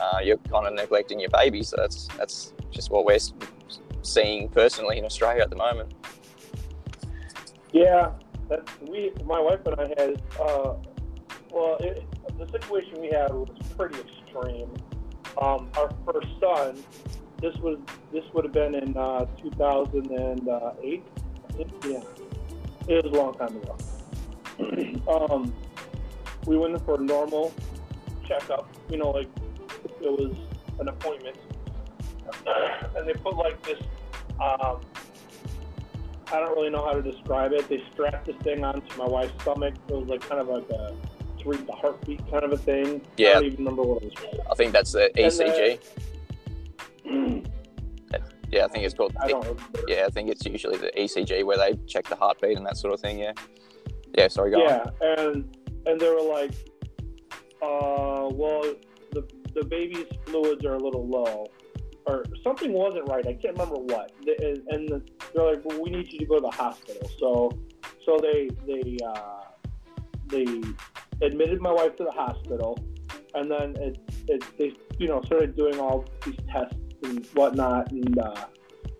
uh, 0.00 0.18
you're 0.22 0.36
kind 0.50 0.66
of 0.66 0.74
neglecting 0.74 1.18
your 1.18 1.30
baby. 1.30 1.62
So 1.62 1.76
that's 1.76 2.06
that's 2.16 2.52
just 2.70 2.90
what 2.90 3.04
we're 3.04 3.18
seeing 4.02 4.48
personally 4.48 4.98
in 4.98 5.04
Australia 5.04 5.42
at 5.42 5.50
the 5.50 5.56
moment. 5.56 5.92
Yeah, 7.72 8.12
that 8.48 8.68
we, 8.88 9.12
my 9.24 9.40
wife 9.40 9.60
and 9.66 9.80
I 9.80 9.88
had. 9.88 10.22
Uh, 10.38 10.74
well, 11.50 11.76
it, 11.80 12.04
the 12.40 12.48
situation 12.48 13.00
we 13.00 13.08
had 13.08 13.32
was 13.32 13.48
pretty 13.76 14.00
extreme. 14.00 14.72
Um, 15.40 15.70
our 15.76 15.90
first 16.06 16.28
son, 16.40 16.82
this 17.40 17.54
was 17.56 17.78
this 18.12 18.24
would 18.32 18.44
have 18.44 18.54
been 18.54 18.74
in 18.74 18.96
uh, 18.96 19.26
2008. 19.42 21.02
Yeah, 21.84 22.00
it 22.88 23.04
was 23.04 23.04
a 23.04 23.08
long 23.08 23.34
time 23.34 23.56
ago. 23.56 23.76
um, 25.30 25.52
we 26.46 26.56
went 26.56 26.72
in 26.72 26.80
for 26.80 26.94
a 26.94 27.04
normal 27.04 27.52
checkup. 28.26 28.66
You 28.88 28.96
know, 28.96 29.10
like 29.10 29.28
it 30.00 30.10
was 30.10 30.34
an 30.78 30.88
appointment, 30.88 31.36
and 32.96 33.06
they 33.06 33.12
put 33.14 33.36
like 33.36 33.62
this 33.62 33.78
um, 34.40 34.80
I 36.32 36.38
don't 36.38 36.56
really 36.56 36.70
know 36.70 36.84
how 36.84 36.92
to 36.92 37.02
describe 37.02 37.52
it. 37.52 37.68
They 37.68 37.82
strapped 37.92 38.26
this 38.26 38.36
thing 38.36 38.64
onto 38.64 38.96
my 38.96 39.06
wife's 39.06 39.42
stomach. 39.42 39.74
It 39.88 39.94
was 39.94 40.08
like 40.08 40.20
kind 40.20 40.40
of 40.40 40.48
like 40.48 40.68
a 40.70 40.94
read 41.46 41.66
the 41.66 41.72
heartbeat 41.72 42.20
kind 42.30 42.44
of 42.44 42.52
a 42.52 42.56
thing. 42.56 43.00
Yeah. 43.16 43.30
I 43.30 43.32
don't 43.34 43.44
even 43.44 43.58
remember 43.58 43.82
what 43.82 44.02
it 44.02 44.04
was 44.04 44.14
called. 44.14 44.40
I 44.50 44.54
think 44.54 44.72
that's 44.72 44.92
the 44.92 45.10
ECG. 45.16 45.78
yeah, 48.50 48.64
I 48.64 48.68
think 48.68 48.84
it's 48.84 48.94
called. 48.94 49.16
I. 49.20 49.28
Yeah, 49.88 50.06
I 50.06 50.10
think 50.10 50.30
it's 50.30 50.44
usually 50.44 50.78
the 50.78 50.92
ECG 50.96 51.44
where 51.44 51.56
they 51.56 51.78
check 51.86 52.08
the 52.08 52.16
heartbeat 52.16 52.56
and 52.56 52.66
that 52.66 52.76
sort 52.76 52.94
of 52.94 53.00
thing. 53.00 53.18
Yeah. 53.18 53.32
Yeah. 54.16 54.28
Sorry, 54.28 54.50
go 54.50 54.62
Yeah, 54.62 54.84
and 55.00 55.56
and 55.86 56.00
they 56.00 56.08
were 56.08 56.22
like, 56.22 56.52
uh, 57.62 58.28
well, 58.32 58.62
the 59.12 59.28
the 59.54 59.64
baby's 59.64 60.06
fluids 60.26 60.64
are 60.64 60.74
a 60.74 60.82
little 60.82 61.06
low 61.06 61.46
or 62.06 62.24
something 62.42 62.72
wasn't 62.72 63.08
right. 63.08 63.26
I 63.26 63.34
can't 63.34 63.56
remember 63.56 63.76
what. 63.76 64.12
And 64.26 65.02
they're 65.34 65.44
like, 65.44 65.64
"Well, 65.64 65.80
we 65.80 65.90
need 65.90 66.12
you 66.12 66.18
to 66.20 66.26
go 66.26 66.36
to 66.36 66.40
the 66.40 66.50
hospital." 66.50 67.08
So, 67.18 67.50
so 68.04 68.18
they 68.20 68.48
they 68.66 68.98
uh, 69.04 69.40
they 70.26 70.46
admitted 71.22 71.60
my 71.60 71.72
wife 71.72 71.96
to 71.96 72.04
the 72.04 72.12
hospital, 72.12 72.78
and 73.34 73.50
then 73.50 73.76
it, 73.76 73.98
it 74.28 74.44
they 74.58 74.72
you 74.98 75.08
know 75.08 75.22
started 75.22 75.56
doing 75.56 75.78
all 75.78 76.04
these 76.24 76.36
tests 76.50 76.76
and 77.02 77.26
whatnot, 77.34 77.90
and 77.92 78.18
uh, 78.18 78.46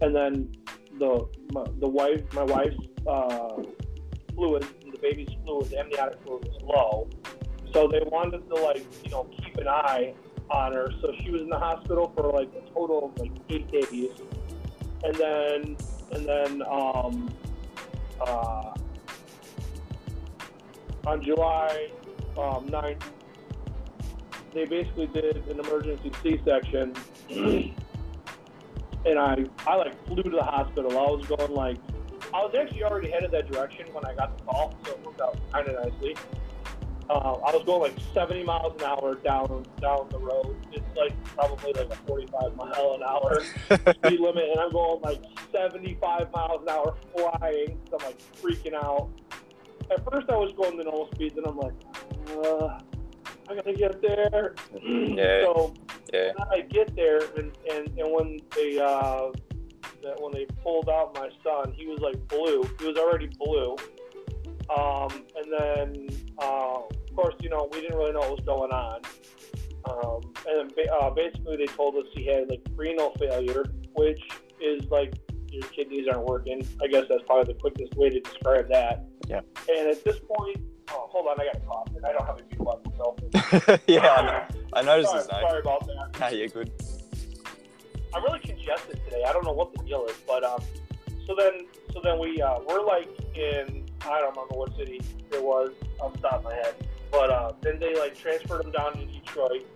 and 0.00 0.14
then 0.14 0.52
the 0.98 1.26
my, 1.52 1.64
the 1.78 1.88
wife 1.88 2.22
my 2.34 2.44
wife's 2.44 2.76
uh, 3.06 3.62
fluid, 4.34 4.66
the 4.92 4.98
baby's 5.00 5.28
fluid, 5.44 5.70
the 5.70 5.78
amniotic 5.78 6.20
fluid 6.22 6.44
was 6.44 6.62
low, 6.62 7.08
so 7.72 7.88
they 7.88 8.02
wanted 8.06 8.46
to 8.48 8.54
like 8.54 8.84
you 9.04 9.10
know 9.10 9.28
keep 9.42 9.56
an 9.56 9.68
eye 9.68 10.14
on 10.50 10.72
her. 10.72 10.88
So 11.00 11.12
she 11.22 11.30
was 11.30 11.42
in 11.42 11.48
the 11.48 11.58
hospital 11.58 12.12
for 12.16 12.30
like 12.32 12.50
a 12.54 12.68
total 12.72 13.12
of 13.12 13.18
like 13.18 13.32
eight 13.48 13.70
days, 13.70 14.10
and 15.04 15.14
then 15.14 15.76
and 16.12 16.26
then 16.26 16.62
um, 16.68 17.32
uh, 18.20 18.74
on 21.06 21.22
July 21.24 21.90
um, 22.38 22.68
9th, 22.68 23.02
they 24.52 24.64
basically 24.64 25.06
did 25.06 25.36
an 25.48 25.60
emergency 25.60 26.10
C-section, 26.22 26.94
and 27.30 29.18
I 29.18 29.44
I 29.66 29.76
like 29.76 30.06
flew 30.06 30.22
to 30.22 30.30
the 30.30 30.42
hospital. 30.42 30.90
I 30.92 31.10
was 31.10 31.24
going 31.26 31.52
like 31.52 31.76
I 32.32 32.38
was 32.38 32.54
actually 32.58 32.84
already 32.84 33.10
headed 33.10 33.30
that 33.32 33.50
direction 33.50 33.86
when 33.92 34.04
I 34.04 34.14
got 34.14 34.36
the 34.36 34.44
call, 34.44 34.74
so 34.84 34.92
it 34.92 35.04
worked 35.04 35.20
out 35.20 35.36
kind 35.52 35.68
of 35.68 35.84
nicely. 35.84 36.16
Uh, 37.08 37.34
I 37.44 37.50
was 37.56 37.64
going 37.64 37.80
like 37.80 37.98
70 38.14 38.44
miles 38.44 38.80
an 38.80 38.86
hour 38.86 39.16
down 39.16 39.66
down 39.80 40.06
the 40.10 40.18
road. 40.18 40.54
It's 40.72 40.84
like 40.96 41.12
probably 41.24 41.72
like 41.72 41.90
a 41.92 41.96
45 42.06 42.56
mile 42.56 42.94
an 42.94 43.02
hour 43.02 43.42
speed 43.94 44.20
limit, 44.20 44.44
and 44.50 44.60
I'm 44.60 44.70
going 44.70 45.00
like 45.02 45.22
75 45.50 46.32
miles 46.32 46.62
an 46.62 46.68
hour 46.68 46.94
flying. 47.16 47.80
So 47.90 47.98
I'm 47.98 48.06
like 48.06 48.18
freaking 48.40 48.74
out. 48.74 49.10
At 49.90 50.04
first, 50.08 50.30
I 50.30 50.36
was 50.36 50.52
going 50.52 50.76
the 50.76 50.84
normal 50.84 51.08
speeds, 51.12 51.36
and 51.36 51.46
I'm 51.48 51.58
like, 51.58 51.74
uh, 52.28 52.78
I 53.48 53.54
gotta 53.54 53.72
get 53.74 54.00
there. 54.02 54.54
Yeah. 54.82 55.42
so 55.42 55.74
Yeah. 56.12 56.32
I 56.50 56.60
get 56.62 56.94
there, 56.94 57.20
and, 57.36 57.52
and, 57.70 57.88
and 57.98 58.12
when 58.12 58.38
they 58.54 58.78
uh, 58.78 59.30
that 60.02 60.20
when 60.20 60.32
they 60.32 60.46
pulled 60.62 60.88
out 60.88 61.14
my 61.14 61.28
son, 61.44 61.72
he 61.76 61.86
was 61.86 62.00
like 62.00 62.16
blue. 62.28 62.62
He 62.78 62.86
was 62.86 62.96
already 62.96 63.28
blue. 63.38 63.76
Um, 64.76 65.24
and 65.36 65.52
then, 65.58 66.08
uh, 66.38 66.82
of 66.88 67.16
course, 67.16 67.34
you 67.40 67.50
know, 67.50 67.68
we 67.72 67.80
didn't 67.80 67.96
really 67.96 68.12
know 68.12 68.20
what 68.20 68.30
was 68.30 68.46
going 68.46 68.70
on. 68.70 69.00
Um, 69.90 70.32
and 70.46 70.60
then 70.60 70.68
ba- 70.76 70.92
uh, 70.94 71.10
basically, 71.10 71.56
they 71.56 71.66
told 71.66 71.96
us 71.96 72.04
he 72.14 72.26
had 72.26 72.48
like 72.48 72.62
renal 72.76 73.14
failure, 73.18 73.64
which 73.94 74.20
is 74.60 74.84
like 74.90 75.14
your 75.50 75.62
kidneys 75.68 76.06
aren't 76.06 76.26
working. 76.26 76.66
I 76.82 76.86
guess 76.86 77.04
that's 77.08 77.22
probably 77.26 77.52
the 77.52 77.58
quickest 77.58 77.94
way 77.94 78.10
to 78.10 78.20
describe 78.20 78.68
that. 78.68 79.04
Yeah. 79.26 79.40
And 79.68 79.88
at 79.88 80.04
this 80.04 80.18
point, 80.18 80.58
oh, 80.92 81.08
hold 81.10 81.26
on, 81.26 81.40
I 81.40 81.44
got 81.46 81.56
a 81.56 81.60
cough, 81.60 81.88
and 81.94 82.04
I 82.04 82.12
don't 82.12 82.26
have 82.26 82.40
a 82.40 82.54
few 82.54 82.64
left 82.64 82.86
myself. 82.86 83.80
yeah. 83.86 84.46
I, 84.72 84.80
I 84.80 84.82
noticed 84.82 85.10
sorry, 85.10 85.22
this 85.22 85.32
name. 85.32 85.42
sorry 85.42 85.60
about 85.60 85.86
that. 85.86 86.20
Nah, 86.20 86.28
you're 86.28 86.48
good. 86.48 86.70
I'm 88.14 88.24
really 88.24 88.40
congested 88.40 89.00
today. 89.04 89.22
I 89.26 89.32
don't 89.32 89.44
know 89.44 89.52
what 89.52 89.72
the 89.72 89.82
deal 89.84 90.04
is, 90.06 90.16
but 90.26 90.42
um, 90.44 90.60
so 91.26 91.34
then 91.36 91.66
so 91.92 92.00
then 92.02 92.18
we 92.18 92.40
uh, 92.42 92.58
we're 92.66 92.84
like 92.84 93.08
in 93.36 93.86
I 94.02 94.20
don't 94.20 94.34
remember 94.34 94.54
what 94.56 94.76
city 94.76 95.00
it 95.32 95.42
was 95.42 95.70
off 96.00 96.14
the 96.14 96.20
top 96.20 96.38
of 96.38 96.44
my 96.44 96.54
head, 96.54 96.74
but 97.12 97.30
uh, 97.30 97.52
then 97.60 97.78
they 97.78 97.98
like 97.98 98.16
transferred 98.16 98.64
him 98.64 98.72
down 98.72 98.94
to 98.94 99.06
Detroit, 99.06 99.66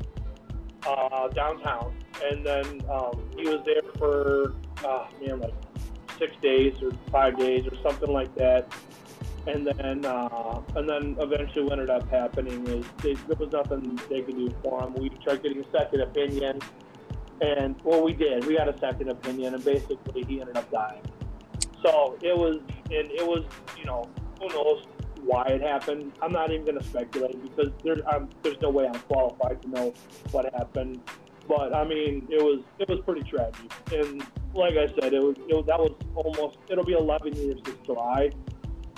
uh, 0.87 1.29
downtown, 1.29 1.94
and 2.24 2.44
then 2.44 2.83
um, 2.90 3.31
he 3.37 3.48
was 3.48 3.61
there 3.64 3.83
for 3.98 4.55
uh, 4.85 5.07
man 5.20 5.40
like 5.40 5.55
six 6.18 6.35
days 6.42 6.74
or 6.83 6.92
five 7.11 7.38
days 7.38 7.66
or 7.66 7.77
something 7.83 8.11
like 8.11 8.35
that. 8.37 8.72
And 9.46 9.66
then, 9.66 10.04
uh, 10.07 10.62
and 10.74 10.88
then 10.88 11.16
eventually, 11.20 11.64
what 11.64 11.72
ended 11.72 11.90
up 11.90 12.09
happening 12.09 12.66
is 12.66 12.85
they, 13.02 13.14
there 13.14 13.37
was 13.38 13.52
nothing 13.52 14.00
they 14.09 14.22
could 14.22 14.37
do 14.37 14.54
for 14.62 14.83
him. 14.83 14.94
We 14.94 15.11
tried 15.11 15.42
getting 15.42 15.62
a 15.62 15.70
second 15.70 16.00
opinion, 16.00 16.61
and 17.42 17.76
well, 17.85 18.02
we 18.02 18.14
did. 18.14 18.46
We 18.46 18.57
got 18.57 18.74
a 18.74 18.78
second 18.78 19.11
opinion, 19.11 19.54
and 19.54 19.62
basically, 19.62 20.24
he 20.24 20.40
ended 20.40 20.57
up 20.57 20.70
dying. 20.70 21.02
So 21.83 22.16
it 22.22 22.37
was, 22.37 22.57
and 22.87 23.11
it 23.11 23.26
was, 23.26 23.44
you 23.76 23.85
know, 23.85 24.09
who 24.40 24.48
knows 24.48 24.85
why 25.24 25.44
it 25.48 25.61
happened. 25.61 26.12
I'm 26.22 26.33
not 26.33 26.50
even 26.50 26.64
going 26.64 26.78
to 26.78 26.85
speculate 26.85 27.42
because 27.42 27.70
there's, 27.83 28.00
um, 28.12 28.30
there's 28.42 28.61
no 28.62 28.70
way 28.70 28.87
I'm 28.87 29.00
qualified 29.00 29.61
to 29.62 29.68
know 29.68 29.94
what 30.30 30.52
happened. 30.54 31.00
But 31.46 31.74
I 31.74 31.85
mean, 31.85 32.26
it 32.30 32.42
was 32.42 32.61
it 32.78 32.88
was 32.88 33.00
pretty 33.04 33.22
tragic, 33.22 33.70
and 33.92 34.22
like 34.54 34.74
I 34.78 34.87
said, 34.98 35.12
it 35.12 35.22
was, 35.22 35.37
it 35.46 35.66
that 35.66 35.78
was 35.78 35.92
almost 36.14 36.57
it'll 36.70 36.85
be 36.85 36.94
11 36.94 37.35
years 37.37 37.61
this 37.64 37.74
July, 37.85 38.30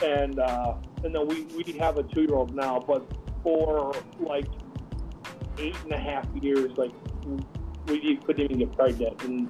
and 0.02 0.38
uh, 0.38 0.74
and 1.04 1.14
then 1.14 1.26
we 1.26 1.42
we 1.56 1.72
have 1.78 1.98
a 1.98 2.02
two 2.02 2.22
year 2.22 2.34
old 2.34 2.54
now, 2.54 2.78
but 2.80 3.06
for 3.42 3.94
like 4.18 4.46
eight 5.58 5.76
and 5.84 5.92
a 5.92 5.98
half 5.98 6.26
years, 6.40 6.76
like 6.76 6.92
we 7.86 8.16
couldn't 8.16 8.44
even 8.44 8.58
get 8.58 8.76
pregnant, 8.76 9.22
and 9.22 9.48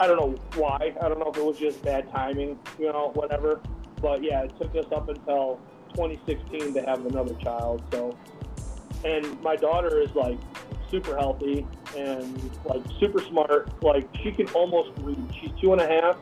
I 0.00 0.06
don't 0.06 0.16
know 0.16 0.42
why. 0.54 0.94
I 1.00 1.08
don't 1.08 1.18
know 1.18 1.30
if 1.30 1.36
it 1.36 1.44
was 1.44 1.58
just 1.58 1.82
bad 1.82 2.10
timing, 2.12 2.58
you 2.78 2.92
know, 2.92 3.10
whatever. 3.14 3.60
But 4.00 4.22
yeah, 4.22 4.42
it 4.42 4.52
took 4.60 4.74
us 4.76 4.86
up 4.92 5.08
until 5.08 5.60
2016 5.94 6.74
to 6.74 6.82
have 6.82 7.04
another 7.04 7.34
child. 7.34 7.82
So, 7.92 8.16
and 9.04 9.40
my 9.42 9.56
daughter 9.56 10.00
is 10.00 10.14
like 10.14 10.38
super 10.90 11.16
healthy 11.16 11.66
and 11.96 12.50
like 12.64 12.82
super 13.00 13.20
smart. 13.24 13.82
Like 13.82 14.08
she 14.22 14.30
can 14.32 14.48
almost 14.50 14.90
read. 15.00 15.34
She's 15.40 15.50
two 15.60 15.72
and 15.72 15.80
a 15.80 15.86
half. 15.86 16.16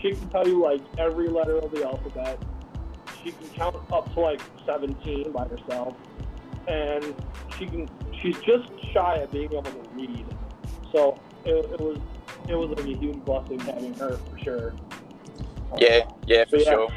She 0.00 0.12
can 0.12 0.28
tell 0.28 0.46
you 0.46 0.62
like 0.62 0.82
every 0.98 1.28
letter 1.28 1.58
of 1.58 1.70
the 1.70 1.84
alphabet. 1.84 2.38
She 3.24 3.32
can 3.32 3.48
count 3.50 3.76
up 3.92 4.12
to 4.14 4.20
like 4.20 4.40
17 4.66 5.32
by 5.32 5.46
herself, 5.46 5.94
and 6.66 7.14
she 7.58 7.66
can. 7.66 7.88
She's 8.20 8.36
just 8.38 8.68
shy 8.92 9.16
of 9.16 9.30
being 9.32 9.52
able 9.52 9.62
to 9.62 9.88
read. 9.94 10.24
So 10.92 11.20
it, 11.44 11.50
it 11.50 11.80
was 11.80 11.98
it 12.48 12.54
was 12.54 12.70
like 12.70 12.86
a 12.86 12.96
huge 12.96 13.24
blessing 13.24 13.60
having 13.60 13.94
her 13.94 14.16
for 14.16 14.38
sure. 14.38 14.74
Yeah, 15.78 16.06
yeah, 16.26 16.44
for 16.44 16.56
yeah. 16.56 16.70
sure. 16.70 16.88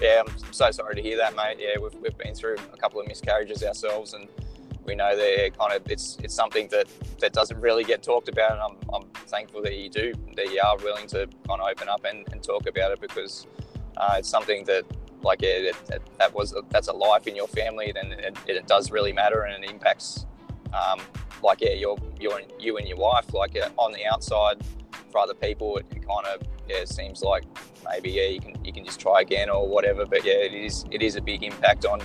Yeah, 0.00 0.22
I'm 0.26 0.52
so 0.52 0.70
sorry 0.70 0.96
to 0.96 1.02
hear 1.02 1.16
that, 1.18 1.36
mate. 1.36 1.58
Yeah, 1.60 1.80
we've, 1.80 1.94
we've 1.94 2.18
been 2.18 2.34
through 2.34 2.56
a 2.72 2.76
couple 2.76 3.00
of 3.00 3.06
miscarriages 3.06 3.62
ourselves, 3.62 4.14
and 4.14 4.28
we 4.84 4.94
know 4.96 5.16
that 5.16 5.58
kind 5.58 5.72
of 5.72 5.88
it's 5.90 6.18
it's 6.22 6.34
something 6.34 6.68
that, 6.68 6.88
that 7.20 7.32
doesn't 7.32 7.60
really 7.60 7.84
get 7.84 8.02
talked 8.02 8.28
about, 8.28 8.52
and 8.52 8.60
I'm, 8.60 8.94
I'm 8.94 9.08
thankful 9.26 9.62
that 9.62 9.76
you 9.76 9.88
do 9.88 10.12
that 10.36 10.52
you 10.52 10.60
are 10.64 10.76
willing 10.78 11.06
to 11.08 11.28
kind 11.46 11.60
of 11.60 11.68
open 11.68 11.88
up 11.88 12.04
and, 12.04 12.26
and 12.32 12.42
talk 12.42 12.66
about 12.66 12.90
it 12.92 13.00
because 13.00 13.46
uh, 13.96 14.16
it's 14.18 14.28
something 14.28 14.64
that 14.64 14.84
like 15.22 15.42
yeah, 15.42 15.70
that, 15.88 16.00
that 16.18 16.34
was 16.34 16.52
a, 16.54 16.62
that's 16.70 16.88
a 16.88 16.92
life 16.92 17.26
in 17.26 17.36
your 17.36 17.48
family, 17.48 17.92
then 17.92 18.12
it, 18.12 18.36
it, 18.46 18.66
does 18.66 18.90
really 18.90 19.12
matter 19.12 19.42
and 19.42 19.64
it 19.64 19.70
impacts 19.70 20.26
um, 20.72 21.00
like 21.42 21.60
yeah, 21.60 21.72
you're 21.72 21.98
you're 22.18 22.40
you 22.58 22.76
and 22.76 22.88
your 22.88 22.96
wife 22.96 23.32
like 23.34 23.56
uh, 23.56 23.68
on 23.76 23.92
the 23.92 24.06
outside 24.06 24.58
for 25.10 25.18
other 25.18 25.34
people, 25.34 25.76
it, 25.76 25.86
it 25.90 26.06
kind 26.06 26.26
of 26.26 26.42
yeah 26.68 26.84
seems 26.84 27.22
like 27.22 27.44
maybe 27.90 28.10
yeah 28.10 28.26
you 28.26 28.40
can 28.40 28.64
you 28.64 28.72
can 28.72 28.84
just 28.84 29.00
try 29.00 29.20
again 29.20 29.50
or 29.50 29.68
whatever. 29.68 30.06
But 30.06 30.24
yeah, 30.24 30.34
it 30.34 30.54
is 30.54 30.84
it 30.90 31.02
is 31.02 31.16
a 31.16 31.20
big 31.20 31.42
impact 31.42 31.84
on 31.84 32.00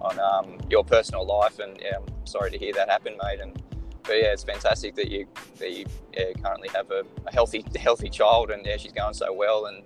on 0.00 0.18
um, 0.18 0.58
your 0.70 0.84
personal 0.84 1.26
life, 1.26 1.58
and 1.58 1.78
yeah, 1.80 1.98
I'm 1.98 2.26
sorry 2.26 2.50
to 2.50 2.58
hear 2.58 2.72
that 2.74 2.88
happen, 2.88 3.16
mate. 3.22 3.40
And 3.40 3.60
but 4.02 4.14
yeah, 4.14 4.32
it's 4.32 4.44
fantastic 4.44 4.94
that 4.94 5.10
you 5.10 5.26
that 5.58 5.72
you 5.72 5.86
yeah, 6.16 6.32
currently 6.42 6.68
have 6.74 6.90
a, 6.90 7.04
a 7.26 7.32
healthy 7.32 7.64
healthy 7.76 8.08
child, 8.08 8.50
and 8.50 8.64
yeah, 8.64 8.76
she's 8.76 8.92
going 8.92 9.14
so 9.14 9.32
well, 9.32 9.66
and 9.66 9.82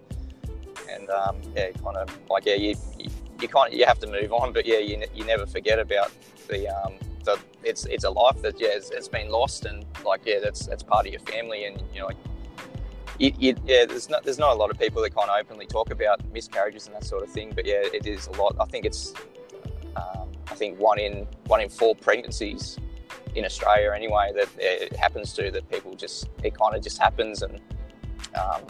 and 0.90 1.08
um, 1.10 1.40
yeah, 1.56 1.70
kind 1.72 1.96
of 1.96 2.08
like 2.28 2.46
yeah, 2.46 2.54
you, 2.54 2.74
you 2.98 3.10
you 3.40 3.48
kind 3.48 3.72
of, 3.72 3.78
you 3.78 3.84
have 3.84 3.98
to 4.00 4.06
move 4.06 4.32
on, 4.32 4.52
but 4.52 4.66
yeah, 4.66 4.78
you, 4.78 5.02
you 5.14 5.24
never 5.24 5.46
forget 5.46 5.78
about 5.78 6.10
the 6.48 6.68
um, 6.68 6.94
the 7.24 7.38
it's 7.62 7.84
it's 7.86 8.04
a 8.04 8.10
life 8.10 8.40
that 8.42 8.60
yeah 8.60 8.68
it's, 8.72 8.90
it's 8.90 9.08
been 9.08 9.30
lost, 9.30 9.64
and 9.66 9.84
like 10.04 10.22
yeah, 10.24 10.38
that's 10.42 10.66
that's 10.66 10.82
part 10.82 11.06
of 11.06 11.12
your 11.12 11.20
family, 11.22 11.64
and 11.64 11.82
you 11.92 12.00
know. 12.00 12.10
You, 13.20 13.32
you, 13.38 13.54
yeah, 13.64 13.86
there's 13.86 14.10
not 14.10 14.24
there's 14.24 14.40
not 14.40 14.50
a 14.50 14.58
lot 14.58 14.72
of 14.72 14.78
people 14.78 15.00
that 15.02 15.14
kind 15.14 15.30
of 15.30 15.36
openly 15.38 15.66
talk 15.66 15.92
about 15.92 16.20
miscarriages 16.32 16.86
and 16.86 16.96
that 16.96 17.04
sort 17.04 17.22
of 17.22 17.30
thing, 17.30 17.52
but 17.54 17.64
yeah, 17.64 17.80
it 17.80 18.08
is 18.08 18.26
a 18.26 18.32
lot. 18.32 18.56
I 18.58 18.64
think 18.64 18.84
it's 18.84 19.14
um, 19.94 20.32
I 20.50 20.56
think 20.56 20.80
one 20.80 20.98
in 20.98 21.24
one 21.46 21.60
in 21.60 21.68
four 21.68 21.94
pregnancies 21.94 22.76
in 23.36 23.44
Australia 23.44 23.92
anyway 23.94 24.32
that 24.34 24.48
it 24.58 24.96
happens 24.96 25.32
to 25.34 25.50
that 25.50 25.68
people 25.70 25.94
just 25.94 26.28
it 26.42 26.58
kind 26.58 26.74
of 26.74 26.82
just 26.82 26.98
happens 26.98 27.42
and 27.42 27.60
um, 28.34 28.62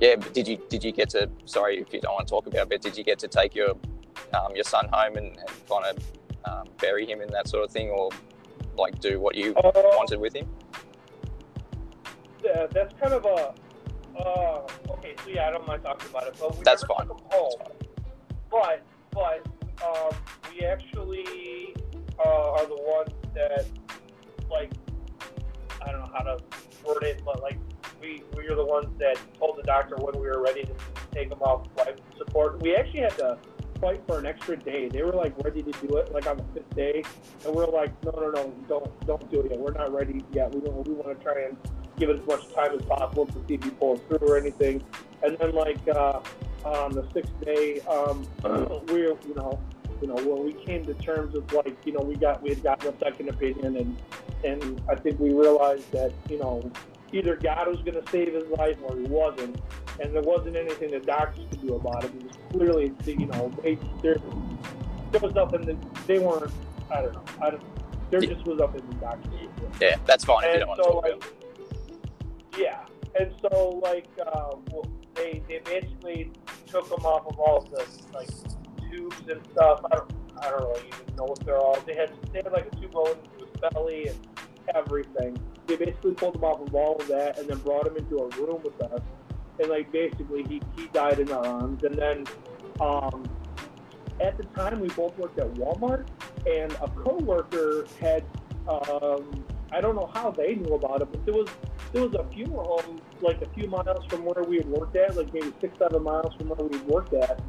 yeah. 0.00 0.16
But 0.16 0.34
did 0.34 0.48
you 0.48 0.58
did 0.68 0.84
you 0.84 0.92
get 0.92 1.10
to 1.10 1.28
sorry 1.44 1.78
if 1.78 1.92
you 1.92 2.00
don't 2.00 2.14
want 2.14 2.26
to 2.26 2.30
talk 2.30 2.46
about, 2.46 2.62
it, 2.62 2.68
but 2.68 2.80
did 2.80 2.96
you 2.96 3.04
get 3.04 3.18
to 3.20 3.28
take 3.28 3.54
your 3.54 3.70
um, 4.34 4.54
your 4.54 4.64
son 4.64 4.88
home 4.92 5.16
and, 5.16 5.36
and 5.36 5.68
kind 5.68 5.84
of 5.84 5.98
um, 6.44 6.68
bury 6.80 7.06
him 7.06 7.20
in 7.20 7.28
that 7.30 7.48
sort 7.48 7.64
of 7.64 7.70
thing, 7.70 7.90
or 7.90 8.10
like 8.76 8.98
do 9.00 9.20
what 9.20 9.34
you 9.34 9.54
uh, 9.56 9.72
wanted 9.74 10.20
with 10.20 10.34
him? 10.34 10.48
Yeah, 12.44 12.66
that's 12.70 12.94
kind 13.00 13.14
of 13.14 13.24
a. 13.24 13.54
Uh, 14.18 14.66
okay, 14.90 15.14
so 15.24 15.30
yeah, 15.30 15.48
I 15.48 15.52
don't 15.52 15.66
mind 15.66 15.82
talking 15.84 16.08
about 16.10 16.26
it, 16.26 16.36
but 16.40 16.56
we 16.56 16.64
that's 16.64 16.82
fine. 16.84 17.06
home. 17.06 17.18
That's 17.30 17.56
fine. 17.60 17.76
But 18.50 18.82
but 19.12 19.46
um, 19.84 20.16
we 20.50 20.64
actually 20.64 21.74
uh, 22.18 22.52
are 22.52 22.66
the 22.66 22.76
ones 22.76 23.10
that 23.34 23.66
like 24.50 24.72
I 25.84 25.92
don't 25.92 26.00
know 26.00 26.10
how 26.12 26.24
to 26.24 26.38
word 26.84 27.02
it, 27.02 27.22
but 27.24 27.42
like 27.42 27.58
we 28.00 28.22
we 28.36 28.46
are 28.48 28.54
the 28.54 28.64
ones 28.64 28.88
that 28.98 29.18
told 29.38 29.58
the 29.58 29.62
doctor 29.62 29.96
when 29.96 30.20
we 30.20 30.28
were 30.28 30.42
ready 30.42 30.64
to 30.64 30.74
take 31.12 31.30
him 31.30 31.40
off 31.40 31.66
life 31.76 31.96
support. 32.16 32.60
We 32.62 32.74
actually 32.74 33.00
had 33.00 33.16
to 33.18 33.38
fight 33.80 34.02
for 34.06 34.18
an 34.18 34.26
extra 34.26 34.56
day. 34.56 34.88
They 34.88 35.02
were 35.02 35.12
like 35.12 35.34
ready 35.42 35.62
to 35.62 35.72
do 35.86 35.96
it 35.96 36.12
like 36.12 36.26
on 36.26 36.36
the 36.36 36.44
fifth 36.54 36.74
day, 36.74 37.02
and 37.44 37.54
we 37.54 37.62
are 37.62 37.70
like, 37.70 37.92
no, 38.04 38.10
no, 38.12 38.30
no, 38.30 38.54
don't 38.68 39.06
don't 39.06 39.30
do 39.30 39.40
it 39.40 39.50
yet. 39.50 39.58
We're 39.58 39.72
not 39.72 39.92
ready 39.92 40.24
yet. 40.32 40.54
We 40.54 40.60
we 40.60 40.94
want 40.94 41.18
to 41.18 41.24
try 41.24 41.42
and 41.42 41.56
give 41.98 42.10
it 42.10 42.20
as 42.20 42.26
much 42.26 42.54
time 42.54 42.74
as 42.78 42.82
possible 42.82 43.26
to 43.26 43.44
see 43.46 43.54
if 43.54 43.64
he 43.64 43.70
pulls 43.70 44.00
through 44.08 44.18
or 44.18 44.38
anything. 44.38 44.82
And 45.22 45.36
then 45.38 45.52
like 45.52 45.80
uh, 45.88 46.20
on 46.64 46.94
the 46.94 47.06
sixth 47.12 47.32
day, 47.44 47.80
um, 47.82 48.26
we 48.92 49.00
you 49.00 49.34
know 49.36 49.58
you 50.00 50.08
know 50.08 50.14
when 50.14 50.44
we 50.44 50.52
came 50.64 50.84
to 50.86 50.94
terms 50.94 51.34
of 51.34 51.52
like 51.52 51.76
you 51.84 51.92
know 51.92 52.00
we 52.00 52.14
got 52.16 52.42
we 52.42 52.50
had 52.50 52.62
gotten 52.62 52.94
a 52.94 52.98
second 52.98 53.28
opinion 53.28 53.76
and 53.76 54.02
and 54.44 54.82
I 54.88 54.94
think 54.94 55.18
we 55.18 55.32
realized 55.32 55.90
that 55.92 56.12
you 56.28 56.38
know 56.38 56.70
either 57.12 57.36
God 57.36 57.68
was 57.68 57.78
going 57.78 58.02
to 58.02 58.10
save 58.10 58.34
his 58.34 58.48
life 58.58 58.76
or 58.82 58.96
he 58.96 59.04
wasn't, 59.04 59.60
and 60.00 60.14
there 60.14 60.22
wasn't 60.22 60.56
anything 60.56 60.90
the 60.90 61.00
doctors 61.00 61.44
could 61.50 61.66
do 61.66 61.74
about 61.74 62.04
it. 62.04 62.12
It 62.14 62.22
was 62.24 62.36
clearly, 62.52 62.92
you 63.06 63.26
know, 63.26 63.52
they, 63.62 63.78
there, 64.02 64.16
there 65.12 65.20
was 65.20 65.34
nothing 65.34 65.62
that 65.62 66.06
they 66.06 66.18
weren't. 66.18 66.52
I 66.90 67.02
don't 67.02 67.14
know. 67.14 67.24
I 67.42 67.50
don't. 67.50 67.62
There 68.10 68.20
just 68.20 68.46
was 68.46 68.58
nothing 68.58 68.80
in 68.80 68.90
the 68.90 68.96
doctors. 68.96 69.32
Yeah, 69.80 69.96
that's 70.06 70.24
fine. 70.24 70.44
And 70.44 70.64
so, 70.76 70.98
like, 70.98 71.22
yeah, 72.56 72.80
and 73.18 73.32
so 73.42 73.80
like, 73.82 74.08
uh, 74.26 74.56
well, 74.70 74.86
they 75.14 75.42
they 75.48 75.58
basically 75.58 76.32
took 76.66 76.86
him 76.86 77.04
off 77.04 77.26
of 77.26 77.38
all 77.38 77.60
the 77.70 77.84
like 78.14 78.28
tubes 78.90 79.16
and 79.28 79.40
stuff. 79.52 79.80
I 79.90 79.96
don't. 79.96 80.12
I 80.40 80.50
don't 80.50 80.62
really 80.62 80.86
even 80.86 81.16
know 81.16 81.24
what 81.24 81.40
they're 81.44 81.58
all. 81.58 81.78
They 81.84 81.94
had 81.94 82.12
they 82.32 82.40
had 82.42 82.52
like 82.52 82.68
a 82.72 82.76
tube 82.76 82.92
going 82.92 83.16
into 83.18 83.46
his 83.46 83.72
belly 83.72 84.08
and 84.08 84.18
everything. 84.74 85.36
They 85.68 85.76
basically 85.76 86.14
pulled 86.14 86.34
him 86.34 86.44
off 86.44 86.66
of 86.66 86.74
all 86.74 86.96
of 86.96 87.06
that 87.08 87.38
and 87.38 87.48
then 87.48 87.58
brought 87.58 87.86
him 87.86 87.96
into 87.96 88.16
a 88.16 88.28
room 88.36 88.60
with 88.64 88.82
us. 88.82 89.00
And 89.60 89.68
like 89.70 89.92
basically 89.92 90.44
he, 90.44 90.60
he 90.76 90.88
died 90.88 91.20
in 91.20 91.30
our 91.30 91.46
arms. 91.46 91.84
And 91.84 91.96
then 91.96 92.24
um, 92.80 93.24
at 94.20 94.36
the 94.36 94.44
time 94.44 94.80
we 94.80 94.88
both 94.88 95.16
worked 95.18 95.38
at 95.38 95.52
Walmart 95.54 96.06
and 96.46 96.72
a 96.72 96.88
coworker 96.88 97.86
had 98.00 98.24
um, 98.66 99.44
I 99.70 99.80
don't 99.80 99.94
know 99.94 100.10
how 100.14 100.30
they 100.30 100.54
knew 100.54 100.74
about 100.74 101.02
it, 101.02 101.08
but 101.10 101.24
there 101.24 101.34
was 101.34 101.48
there 101.92 102.06
was 102.06 102.14
a 102.14 102.24
funeral 102.32 102.80
home 102.80 103.00
like 103.20 103.40
a 103.42 103.48
few 103.50 103.68
miles 103.68 104.04
from 104.06 104.24
where 104.24 104.44
we 104.44 104.56
had 104.56 104.66
worked 104.66 104.96
at, 104.96 105.16
like 105.16 105.32
maybe 105.32 105.52
six, 105.60 105.78
seven 105.78 106.02
miles 106.02 106.34
from 106.34 106.48
where 106.48 106.66
we 106.66 106.78
worked 106.78 107.14
at. 107.14 107.40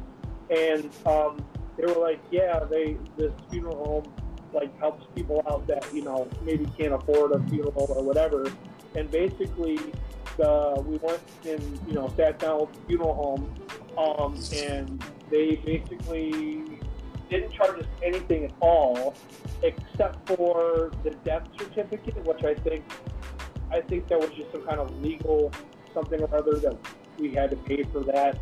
And 0.50 0.90
um, 1.06 1.38
they 1.76 1.86
were 1.86 2.00
like, 2.00 2.20
Yeah, 2.30 2.60
they 2.70 2.96
this 3.16 3.32
funeral 3.50 3.84
home 3.84 4.12
like 4.52 4.76
helps 4.78 5.06
people 5.14 5.42
out 5.50 5.66
that 5.66 5.86
you 5.92 6.02
know 6.02 6.28
maybe 6.42 6.66
can't 6.78 6.94
afford 6.94 7.32
a 7.32 7.40
funeral 7.48 7.86
or 7.88 8.02
whatever. 8.02 8.50
And 8.96 9.10
basically, 9.10 9.78
uh, 10.42 10.82
we 10.84 10.96
went 10.98 11.20
and 11.46 11.80
you 11.86 11.94
know 11.94 12.12
sat 12.16 12.38
down 12.38 12.60
with 12.60 12.72
the 12.72 12.80
funeral 12.86 13.14
home, 13.14 13.54
um, 13.96 14.40
and 14.54 15.02
they 15.30 15.56
basically 15.56 16.64
didn't 17.28 17.52
charge 17.52 17.78
us 17.78 17.86
anything 18.02 18.44
at 18.44 18.52
all, 18.60 19.14
except 19.62 20.26
for 20.26 20.90
the 21.04 21.10
death 21.24 21.46
certificate, 21.58 22.16
which 22.24 22.44
I 22.44 22.54
think 22.54 22.84
I 23.70 23.80
think 23.80 24.08
that 24.08 24.18
was 24.18 24.30
just 24.30 24.50
some 24.52 24.62
kind 24.62 24.80
of 24.80 25.00
legal 25.02 25.52
something 25.94 26.20
or 26.20 26.34
other 26.34 26.56
that 26.58 26.76
we 27.18 27.32
had 27.32 27.50
to 27.50 27.56
pay 27.56 27.84
for 27.84 28.00
that. 28.04 28.38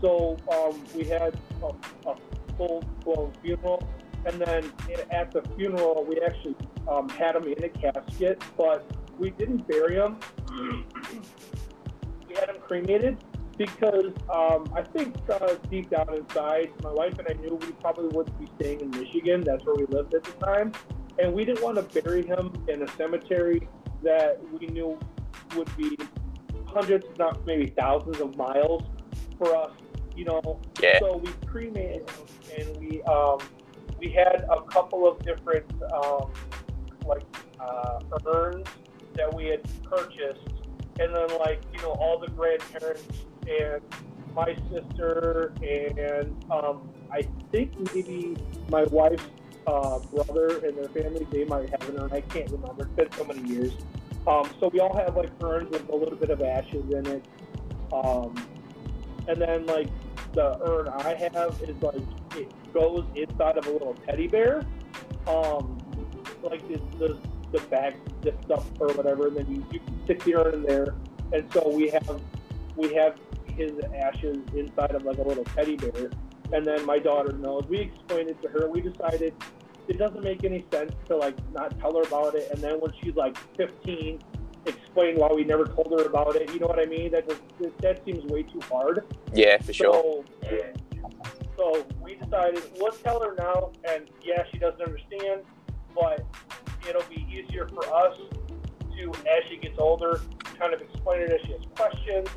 So 0.00 0.36
um, 0.52 0.84
we 0.94 1.04
had 1.04 1.38
a, 1.62 2.08
a 2.08 2.16
full 2.56 2.84
blown 3.04 3.32
funeral 3.42 3.82
and 4.26 4.40
then 4.40 4.70
at 5.10 5.30
the 5.32 5.42
funeral, 5.56 6.04
we 6.08 6.20
actually 6.20 6.56
um, 6.88 7.08
had 7.08 7.36
him 7.36 7.44
in 7.44 7.64
a 7.64 7.68
casket, 7.68 8.42
but 8.56 8.84
we 9.18 9.30
didn't 9.30 9.66
bury 9.68 9.96
him. 9.96 10.18
we 12.28 12.34
had 12.34 12.48
him 12.48 12.56
cremated 12.66 13.22
because 13.56 14.12
um, 14.32 14.72
I 14.74 14.82
think 14.82 15.16
uh, 15.30 15.54
deep 15.70 15.90
down 15.90 16.12
inside, 16.14 16.70
my 16.82 16.92
wife 16.92 17.18
and 17.18 17.28
I 17.28 17.34
knew 17.40 17.54
we 17.54 17.72
probably 17.80 18.08
wouldn't 18.08 18.38
be 18.38 18.48
staying 18.58 18.80
in 18.80 18.90
Michigan. 18.90 19.42
That's 19.42 19.64
where 19.64 19.76
we 19.76 19.86
lived 19.86 20.14
at 20.14 20.24
the 20.24 20.32
time. 20.44 20.72
And 21.18 21.32
we 21.32 21.44
didn't 21.44 21.62
want 21.62 21.76
to 21.76 22.02
bury 22.02 22.26
him 22.26 22.52
in 22.68 22.82
a 22.82 22.88
cemetery 22.96 23.68
that 24.02 24.40
we 24.52 24.66
knew 24.66 24.98
would 25.56 25.74
be 25.76 25.96
hundreds, 26.66 27.06
if 27.06 27.18
not 27.18 27.46
maybe 27.46 27.72
thousands 27.78 28.20
of 28.20 28.36
miles 28.36 28.82
for 29.38 29.54
us, 29.54 29.70
you 30.16 30.24
know. 30.24 30.60
Yeah. 30.82 30.98
So 30.98 31.18
we 31.18 31.30
cremated 31.46 32.10
him 32.10 32.26
and 32.58 32.76
we 32.78 33.02
um, 33.02 33.38
we 33.98 34.10
had 34.10 34.46
a 34.50 34.62
couple 34.62 35.06
of 35.06 35.18
different 35.24 35.66
um, 35.92 36.30
like 37.06 37.24
uh, 37.60 38.00
urns 38.26 38.66
that 39.14 39.32
we 39.32 39.46
had 39.46 39.62
purchased, 39.84 40.48
and 41.00 41.14
then 41.14 41.38
like 41.38 41.62
you 41.72 41.80
know 41.82 41.92
all 41.92 42.18
the 42.18 42.28
grandparents 42.28 43.06
and 43.48 43.82
my 44.34 44.56
sister 44.70 45.52
and 45.62 46.44
um, 46.50 46.88
I 47.12 47.22
think 47.52 47.94
maybe 47.94 48.36
my 48.68 48.82
wife's 48.84 49.22
uh, 49.66 49.98
brother 49.98 50.58
and 50.66 50.76
their 50.76 50.88
family 50.88 51.26
they 51.30 51.44
might 51.44 51.70
have 51.70 51.88
an 51.88 52.00
urn. 52.00 52.12
I 52.12 52.20
can't 52.20 52.50
remember. 52.50 52.84
It's 52.84 52.94
been 52.94 53.12
so 53.12 53.24
many 53.24 53.48
years. 53.48 53.72
Um, 54.26 54.50
so 54.58 54.68
we 54.68 54.80
all 54.80 54.96
have 54.96 55.16
like 55.16 55.30
urns 55.42 55.70
with 55.70 55.88
a 55.88 55.94
little 55.94 56.16
bit 56.16 56.30
of 56.30 56.42
ashes 56.42 56.84
in 56.90 57.06
it. 57.06 57.24
Um, 57.92 58.34
and 59.28 59.40
then 59.40 59.66
like 59.66 59.88
the 60.32 60.58
urn 60.64 60.88
I 60.88 61.14
have 61.14 61.60
is 61.62 61.80
like 61.82 62.02
goes 62.74 63.04
inside 63.14 63.56
of 63.56 63.66
a 63.66 63.70
little 63.70 63.94
teddy 64.06 64.26
bear. 64.26 64.66
Um, 65.26 65.78
like 66.42 66.66
the, 66.68 66.78
the 66.98 67.18
the 67.52 67.60
bag 67.68 67.94
zipped 68.22 68.50
up 68.50 68.64
or 68.80 68.88
whatever, 68.94 69.28
and 69.28 69.36
then 69.36 69.46
you, 69.48 69.64
you 69.70 69.80
stick 70.04 70.22
the 70.24 70.34
urn 70.34 70.54
in 70.54 70.62
there. 70.64 70.94
And 71.32 71.50
so 71.52 71.68
we 71.68 71.88
have 71.90 72.20
we 72.76 72.92
have 72.94 73.16
his 73.46 73.72
ashes 73.94 74.38
inside 74.54 74.90
of 74.90 75.04
like 75.04 75.18
a 75.18 75.22
little 75.22 75.44
teddy 75.44 75.76
bear. 75.76 76.10
And 76.52 76.66
then 76.66 76.84
my 76.84 76.98
daughter 76.98 77.32
knows. 77.32 77.64
We 77.68 77.78
explained 77.78 78.28
it 78.28 78.42
to 78.42 78.48
her. 78.48 78.68
We 78.68 78.80
decided 78.80 79.34
it 79.88 79.98
doesn't 79.98 80.22
make 80.22 80.44
any 80.44 80.64
sense 80.70 80.92
to 81.06 81.16
like 81.16 81.36
not 81.52 81.78
tell 81.80 81.94
her 81.94 82.02
about 82.02 82.34
it. 82.34 82.50
And 82.50 82.60
then 82.60 82.80
when 82.80 82.92
she's 83.02 83.14
like 83.14 83.36
15, 83.56 84.18
explain 84.66 85.16
why 85.16 85.32
we 85.32 85.44
never 85.44 85.64
told 85.64 85.98
her 85.98 86.06
about 86.06 86.36
it. 86.36 86.52
You 86.52 86.60
know 86.60 86.66
what 86.66 86.78
I 86.78 86.86
mean? 86.86 87.12
That 87.12 87.28
just, 87.28 87.40
that 87.78 88.04
seems 88.04 88.24
way 88.24 88.42
too 88.42 88.60
hard. 88.70 89.04
Yeah, 89.32 89.58
for 89.58 89.72
sure. 89.72 89.92
So, 89.92 90.24
so 91.56 91.86
we 92.00 92.14
decided 92.16 92.62
let's 92.80 93.00
tell 93.00 93.20
her 93.20 93.34
now. 93.38 93.72
And 93.88 94.08
yeah, 94.22 94.44
she 94.50 94.58
doesn't 94.58 94.80
understand, 94.80 95.42
but 95.94 96.24
it'll 96.88 97.02
be 97.04 97.26
easier 97.30 97.68
for 97.68 97.84
us 97.94 98.16
to, 98.96 99.10
as 99.10 99.48
she 99.48 99.56
gets 99.56 99.78
older, 99.78 100.20
kind 100.58 100.72
of 100.72 100.80
explain 100.80 101.22
it 101.22 101.32
as 101.32 101.40
she 101.46 101.52
has 101.52 101.62
questions 101.76 102.28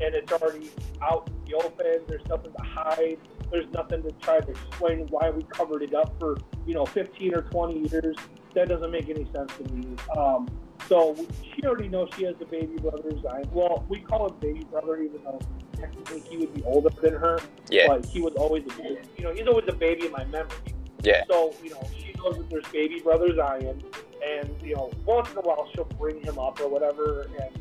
and 0.00 0.14
it's 0.14 0.32
already 0.32 0.70
out 1.02 1.28
in 1.28 1.44
the 1.44 1.54
open. 1.56 2.04
There's 2.08 2.26
nothing 2.28 2.52
to 2.52 2.62
hide. 2.62 3.18
There's 3.50 3.70
nothing 3.72 4.02
to 4.02 4.10
try 4.20 4.40
to 4.40 4.50
explain 4.50 5.06
why 5.10 5.30
we 5.30 5.42
covered 5.44 5.82
it 5.82 5.94
up 5.94 6.18
for, 6.18 6.36
you 6.66 6.74
know, 6.74 6.84
15 6.86 7.34
or 7.34 7.42
20 7.42 7.88
years. 7.90 8.16
That 8.54 8.68
doesn't 8.68 8.90
make 8.90 9.08
any 9.08 9.26
sense 9.32 9.52
to 9.56 9.72
me. 9.72 9.96
Um, 10.16 10.48
so 10.88 11.16
she 11.42 11.62
already 11.64 11.88
knows 11.88 12.08
she 12.16 12.24
has 12.24 12.34
a 12.40 12.44
baby 12.44 12.76
brother, 12.76 13.10
Zion. 13.22 13.48
Well, 13.52 13.84
we 13.88 14.00
call 14.00 14.28
him 14.28 14.36
baby 14.40 14.64
brother, 14.64 14.96
even 15.02 15.22
though 15.24 15.40
technically 15.84 16.20
he 16.20 16.36
would 16.38 16.54
be 16.54 16.62
older 16.64 16.90
than 17.00 17.14
her. 17.14 17.38
Yeah. 17.70 17.88
But 17.88 18.06
he 18.06 18.20
was 18.20 18.34
always 18.34 18.64
a 18.64 18.82
baby. 18.82 18.98
You 19.18 19.24
know, 19.24 19.34
he's 19.34 19.46
always 19.46 19.66
a 19.68 19.72
baby 19.72 20.06
in 20.06 20.12
my 20.12 20.24
memory. 20.24 20.56
Yeah. 21.02 21.24
So, 21.28 21.54
you 21.62 21.70
know, 21.70 21.88
she 21.98 22.12
knows 22.16 22.36
that 22.36 22.50
there's 22.50 22.66
baby 22.68 23.00
brother 23.00 23.34
Zion. 23.34 23.82
And, 24.26 24.50
you 24.62 24.74
know, 24.74 24.90
once 25.04 25.30
in 25.30 25.36
a 25.36 25.40
while 25.40 25.68
she'll 25.74 25.84
bring 25.84 26.22
him 26.22 26.38
up 26.38 26.60
or 26.60 26.68
whatever. 26.68 27.28
And 27.38 27.58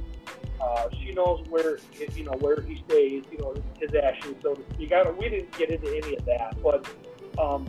uh, 0.62 0.90
she 0.92 1.12
knows 1.12 1.46
where 1.50 1.80
you 2.16 2.24
know 2.24 2.38
where 2.40 2.62
he 2.62 2.82
stays, 2.88 3.24
you 3.32 3.38
know 3.38 3.54
his 3.80 3.94
ashes, 3.96 4.36
so 4.42 4.54
to 4.54 4.64
speak. 4.74 4.94
I 4.94 5.04
don't, 5.04 5.18
we 5.18 5.28
didn't 5.28 5.52
get 5.58 5.70
into 5.70 5.90
any 5.90 6.16
of 6.16 6.26
that, 6.26 6.56
but 6.64 6.88
um, 7.38 7.68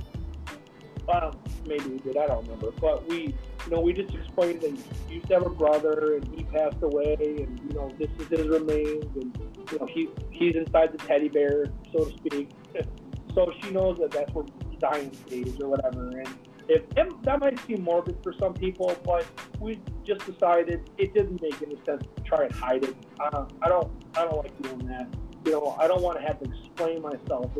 um, 1.09 1.39
maybe 1.67 1.85
we 1.85 1.99
did. 1.99 2.17
I 2.17 2.27
don't 2.27 2.45
remember, 2.45 2.71
but 2.81 3.07
we 3.09 3.35
you 3.65 3.71
know 3.71 3.81
we 3.81 3.93
just 3.93 4.15
explained 4.15 4.63
that 4.63 4.73
he 5.09 5.15
used 5.15 5.29
to 5.29 5.35
have 5.35 5.47
a 5.47 5.51
brother 5.51 6.17
and 6.17 6.29
he 6.37 6.45
passed 6.45 6.83
away, 6.83 7.17
and 7.21 7.61
you 7.61 7.75
know 7.75 7.91
this 7.99 8.11
is 8.19 8.29
his 8.29 8.49
remains, 8.49 9.05
and 9.17 9.39
you 9.71 9.79
know 9.79 9.87
he 9.87 10.09
he's 10.31 10.55
inside 10.57 10.93
the 10.93 10.99
teddy 10.99 11.29
bear, 11.29 11.67
so 11.93 12.05
to 12.05 12.13
speak. 12.19 12.51
so 13.35 13.53
she 13.63 13.71
knows 13.71 13.99
that 13.99 14.11
that's 14.11 14.33
where 14.33 14.45
Zion 14.81 15.13
stays 15.27 15.61
or 15.61 15.69
whatever, 15.69 16.09
and 16.09 16.29
if, 16.69 16.83
that 17.23 17.41
might 17.41 17.59
seem 17.67 17.83
morbid 17.83 18.17
for 18.23 18.33
some 18.39 18.55
people, 18.55 18.97
but 19.05 19.27
we 19.61 19.81
just 20.05 20.25
decided 20.27 20.89
it 20.99 21.15
didn't 21.15 21.41
make 21.43 21.61
any 21.63 21.77
sense 21.85 22.05
to 22.17 22.23
try 22.23 22.45
and 22.45 22.53
hide 22.53 22.85
it. 22.85 22.97
Uh, 23.21 23.45
I 23.63 23.69
don't, 23.69 23.91
I 24.17 24.25
don't 24.25 24.37
like 24.37 24.63
doing 24.63 24.87
that. 24.87 25.09
You 25.45 25.53
know, 25.53 25.77
I 25.79 25.87
don't 25.87 26.03
want 26.03 26.19
to 26.19 26.27
have 26.27 26.41
to 26.41 26.51
explain 26.51 27.03
myself 27.03 27.51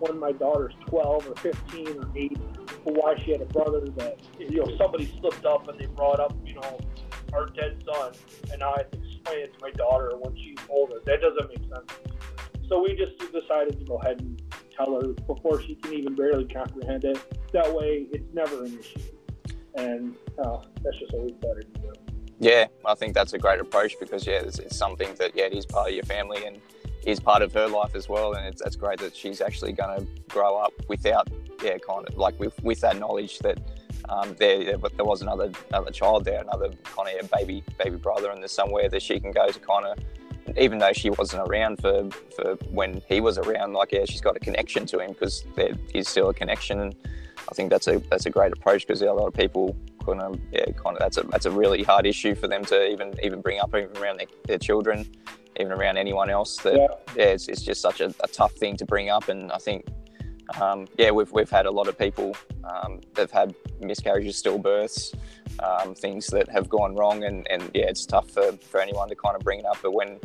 when 0.00 0.18
my 0.18 0.32
daughter's 0.32 0.74
12 0.86 1.28
or 1.28 1.34
15 1.36 1.88
or 1.98 2.08
8 2.16 2.38
for 2.84 2.92
why 2.94 3.14
she 3.24 3.32
had 3.32 3.42
a 3.42 3.46
brother 3.46 3.80
that 3.96 4.18
you 4.38 4.58
know 4.58 4.76
somebody 4.76 5.12
slipped 5.20 5.44
up 5.44 5.68
and 5.68 5.78
they 5.78 5.86
brought 5.86 6.18
up 6.20 6.34
you 6.44 6.54
know 6.54 6.78
our 7.32 7.46
dead 7.46 7.82
son, 7.86 8.12
and 8.50 8.60
now 8.60 8.72
I 8.74 8.78
have 8.78 8.90
to 8.90 8.98
explain 8.98 9.40
it 9.40 9.52
to 9.54 9.58
my 9.60 9.70
daughter 9.72 10.12
when 10.18 10.34
she's 10.36 10.58
older. 10.68 10.96
That 11.06 11.20
doesn't 11.20 11.48
make 11.48 11.74
sense. 11.74 11.92
So 12.68 12.82
we 12.82 12.96
just 12.96 13.18
decided 13.32 13.78
to 13.78 13.84
go 13.84 13.96
ahead 13.96 14.20
and 14.20 14.40
tell 14.76 15.00
her 15.00 15.08
before 15.08 15.62
she 15.62 15.74
can 15.76 15.92
even 15.94 16.14
barely 16.14 16.46
comprehend 16.46 17.04
it. 17.04 17.18
That 17.52 17.72
way, 17.72 18.06
it's 18.10 18.32
never 18.32 18.64
an 18.64 18.78
issue, 18.78 19.00
and 19.76 20.16
uh, 20.38 20.58
that's 20.82 20.98
just 20.98 21.12
always 21.14 21.32
better 21.32 21.62
to 21.62 21.80
do. 21.80 21.92
Yeah, 22.38 22.66
I 22.86 22.94
think 22.94 23.14
that's 23.14 23.34
a 23.34 23.38
great 23.38 23.60
approach 23.60 23.96
because 24.00 24.26
yeah, 24.26 24.40
it's, 24.40 24.58
it's 24.58 24.76
something 24.76 25.14
that 25.16 25.32
yeah, 25.34 25.44
it 25.44 25.52
is 25.52 25.66
part 25.66 25.88
of 25.88 25.94
your 25.94 26.04
family 26.04 26.46
and 26.46 26.60
is 27.06 27.20
part 27.20 27.42
of 27.42 27.52
her 27.54 27.68
life 27.68 27.94
as 27.94 28.08
well, 28.08 28.34
and 28.34 28.46
it's 28.46 28.62
that's 28.62 28.76
great 28.76 28.98
that 29.00 29.14
she's 29.16 29.40
actually 29.40 29.72
going 29.72 30.00
to 30.00 30.06
grow 30.28 30.56
up 30.56 30.72
without 30.88 31.28
yeah, 31.62 31.78
kind 31.78 32.08
of 32.08 32.16
like 32.16 32.38
with 32.38 32.60
with 32.62 32.80
that 32.80 32.98
knowledge 32.98 33.38
that. 33.40 33.58
Um, 34.08 34.34
there, 34.40 34.76
there 34.76 35.04
was 35.04 35.22
another 35.22 35.52
another 35.68 35.92
child 35.92 36.24
there, 36.24 36.40
another 36.40 36.70
kind 36.82 37.08
of 37.20 37.30
baby 37.30 37.62
baby 37.78 37.96
brother, 37.96 38.30
and 38.30 38.40
there's 38.40 38.50
somewhere 38.50 38.88
that 38.88 39.02
she 39.02 39.20
can 39.20 39.30
go 39.30 39.46
to 39.48 39.60
kind 39.60 39.86
of 39.86 39.98
even 40.58 40.78
though 40.78 40.92
she 40.92 41.10
wasn't 41.10 41.46
around 41.48 41.80
for, 41.80 42.08
for 42.34 42.54
when 42.70 43.02
he 43.08 43.20
was 43.20 43.38
around, 43.38 43.72
like 43.72 43.92
yeah, 43.92 44.04
she's 44.04 44.20
got 44.20 44.36
a 44.36 44.40
connection 44.40 44.86
to 44.86 44.98
him 44.98 45.12
because 45.12 45.44
there 45.54 45.72
is 45.94 46.08
still 46.08 46.28
a 46.30 46.34
connection, 46.34 46.80
and 46.80 46.94
I 47.48 47.54
think 47.54 47.70
that's 47.70 47.86
a 47.88 47.98
that's 48.10 48.26
a 48.26 48.30
great 48.30 48.52
approach 48.52 48.86
because 48.86 49.02
a 49.02 49.12
lot 49.12 49.26
of 49.26 49.34
people 49.34 49.76
kind 50.04 50.20
of 50.20 50.40
yeah 50.50 50.64
kind 50.64 50.96
of 50.96 50.98
that's 50.98 51.18
a 51.18 51.22
that's 51.24 51.46
a 51.46 51.50
really 51.50 51.82
hard 51.82 52.06
issue 52.06 52.34
for 52.34 52.48
them 52.48 52.64
to 52.64 52.88
even 52.88 53.14
even 53.22 53.40
bring 53.40 53.60
up 53.60 53.74
even 53.74 53.96
around 53.98 54.18
their, 54.18 54.26
their 54.46 54.58
children, 54.58 55.06
even 55.60 55.72
around 55.72 55.96
anyone 55.96 56.30
else. 56.30 56.56
That 56.58 56.74
yeah, 56.74 56.86
yeah 57.16 57.24
it's, 57.24 57.48
it's 57.48 57.62
just 57.62 57.80
such 57.80 58.00
a, 58.00 58.14
a 58.22 58.28
tough 58.28 58.52
thing 58.52 58.76
to 58.78 58.84
bring 58.84 59.10
up, 59.10 59.28
and 59.28 59.52
I 59.52 59.58
think 59.58 59.86
um, 60.60 60.88
yeah, 60.98 61.10
we've, 61.10 61.30
we've 61.32 61.50
had 61.50 61.66
a 61.66 61.70
lot 61.70 61.88
of 61.88 61.98
people 61.98 62.36
um, 62.64 63.00
that've 63.14 63.30
had 63.30 63.54
miscarriages, 63.80 64.42
stillbirths, 64.42 65.14
um, 65.60 65.94
things 65.94 66.26
that 66.28 66.48
have 66.48 66.68
gone 66.68 66.94
wrong, 66.96 67.24
and, 67.24 67.46
and 67.50 67.70
yeah, 67.74 67.84
it's 67.84 68.06
tough 68.06 68.28
for, 68.30 68.52
for 68.52 68.80
anyone 68.80 69.08
to 69.08 69.14
kind 69.14 69.36
of 69.36 69.42
bring 69.42 69.60
it 69.60 69.66
up. 69.66 69.78
But 69.82 69.92
when 69.92 70.18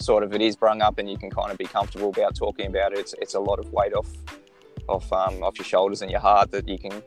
sort 0.00 0.22
of 0.22 0.32
it 0.32 0.40
is 0.40 0.56
brung 0.56 0.80
up 0.80 0.98
and 0.98 1.10
you 1.10 1.18
can 1.18 1.30
kind 1.30 1.50
of 1.50 1.58
be 1.58 1.64
comfortable 1.64 2.08
about 2.08 2.34
talking 2.34 2.66
about 2.66 2.92
it, 2.92 2.98
it's, 2.98 3.14
it's 3.20 3.34
a 3.34 3.40
lot 3.40 3.58
of 3.58 3.72
weight 3.72 3.94
off 3.94 4.08
off 4.88 5.12
um, 5.12 5.42
off 5.42 5.58
your 5.58 5.66
shoulders 5.66 6.00
and 6.00 6.10
your 6.10 6.20
heart 6.20 6.50
that 6.50 6.66
you 6.66 6.78
can 6.78 7.02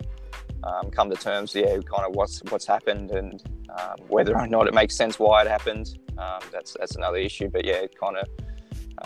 um, 0.63 0.91
come 0.91 1.09
to 1.09 1.15
terms, 1.15 1.55
yeah, 1.55 1.77
kind 1.77 2.05
of 2.07 2.15
what's 2.15 2.41
what's 2.49 2.65
happened 2.65 3.11
and 3.11 3.43
um, 3.69 3.95
whether 4.07 4.38
or 4.38 4.47
not 4.47 4.67
it 4.67 4.73
makes 4.73 4.95
sense 4.95 5.17
why 5.17 5.41
it 5.41 5.47
happened. 5.47 5.97
Um, 6.18 6.41
that's 6.51 6.76
that's 6.80 6.95
another 6.95 7.18
issue. 7.18 7.49
But 7.49 7.66
yeah, 7.66 7.86
kind 7.99 8.18
of 8.18 8.28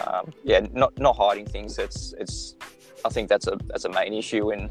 um, 0.07 0.33
yeah, 0.43 0.65
not 0.73 0.97
not 0.99 1.15
hiding 1.15 1.45
things. 1.45 1.77
It's 1.77 2.13
it's 2.19 2.55
I 3.03 3.09
think 3.09 3.29
that's 3.29 3.47
a 3.47 3.57
that's 3.67 3.85
a 3.85 3.89
main 3.89 4.13
issue 4.13 4.51
in 4.51 4.69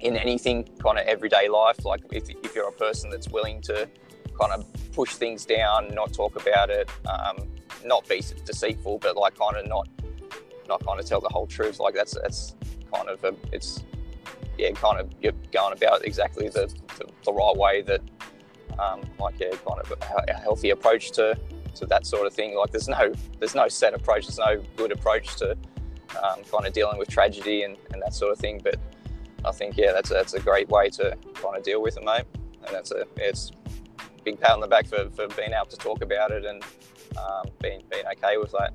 in 0.00 0.16
anything 0.16 0.64
kind 0.82 0.98
of 0.98 1.06
everyday 1.06 1.48
life. 1.48 1.84
Like 1.84 2.02
if, 2.10 2.28
if 2.28 2.54
you're 2.54 2.68
a 2.68 2.72
person 2.72 3.10
that's 3.10 3.28
willing 3.28 3.60
to 3.62 3.88
kind 4.40 4.52
of 4.52 4.66
push 4.92 5.14
things 5.14 5.46
down, 5.46 5.94
not 5.94 6.12
talk 6.12 6.40
about 6.40 6.70
it, 6.70 6.90
um, 7.06 7.48
not 7.84 8.08
be 8.08 8.22
deceitful, 8.44 8.98
but 8.98 9.16
like 9.16 9.38
kind 9.38 9.56
of 9.56 9.66
not 9.68 9.88
not 10.68 10.84
kind 10.84 11.00
of 11.00 11.06
tell 11.06 11.20
the 11.20 11.28
whole 11.28 11.46
truth. 11.46 11.80
Like 11.80 11.94
that's 11.94 12.16
that's 12.20 12.56
kind 12.92 13.08
of 13.08 13.22
a, 13.24 13.34
it's 13.52 13.82
yeah, 14.58 14.70
kind 14.72 15.00
of 15.00 15.10
you're 15.20 15.32
going 15.52 15.72
about 15.72 16.04
exactly 16.04 16.48
the, 16.48 16.72
the, 16.98 17.06
the 17.24 17.32
right 17.32 17.56
way 17.56 17.82
that 17.82 18.00
um, 18.78 19.00
like 19.18 19.40
a 19.40 19.50
kind 19.56 19.80
of 19.80 19.92
a, 20.28 20.34
healthy 20.34 20.70
approach 20.70 21.10
to 21.12 21.38
to 21.74 21.86
that 21.86 22.06
sort 22.06 22.26
of 22.26 22.34
thing. 22.34 22.56
Like 22.56 22.70
there's 22.70 22.88
no 22.88 23.12
there's 23.38 23.54
no 23.54 23.68
set 23.68 23.94
approach, 23.94 24.26
there's 24.26 24.38
no 24.38 24.62
good 24.76 24.92
approach 24.92 25.36
to 25.36 25.52
um, 26.22 26.42
kind 26.50 26.66
of 26.66 26.72
dealing 26.72 26.98
with 26.98 27.08
tragedy 27.08 27.62
and, 27.62 27.76
and 27.92 28.02
that 28.02 28.14
sort 28.14 28.32
of 28.32 28.38
thing. 28.38 28.60
But 28.62 28.76
I 29.44 29.52
think 29.52 29.76
yeah, 29.76 29.92
that's 29.92 30.10
a, 30.10 30.14
that's 30.14 30.34
a 30.34 30.40
great 30.40 30.68
way 30.68 30.88
to 30.90 31.16
kind 31.34 31.56
of 31.56 31.62
deal 31.62 31.82
with 31.82 31.96
it, 31.96 32.04
mate. 32.04 32.24
And 32.66 32.74
that's 32.74 32.90
a 32.90 33.04
it's 33.16 33.50
a 33.98 34.22
big 34.22 34.40
pat 34.40 34.52
on 34.52 34.60
the 34.60 34.68
back 34.68 34.86
for, 34.86 35.08
for 35.10 35.26
being 35.28 35.52
able 35.52 35.66
to 35.66 35.76
talk 35.76 36.02
about 36.02 36.30
it 36.30 36.44
and 36.44 36.62
um, 37.16 37.46
being 37.60 37.82
being 37.90 38.04
okay 38.12 38.36
with 38.36 38.52
that. 38.52 38.72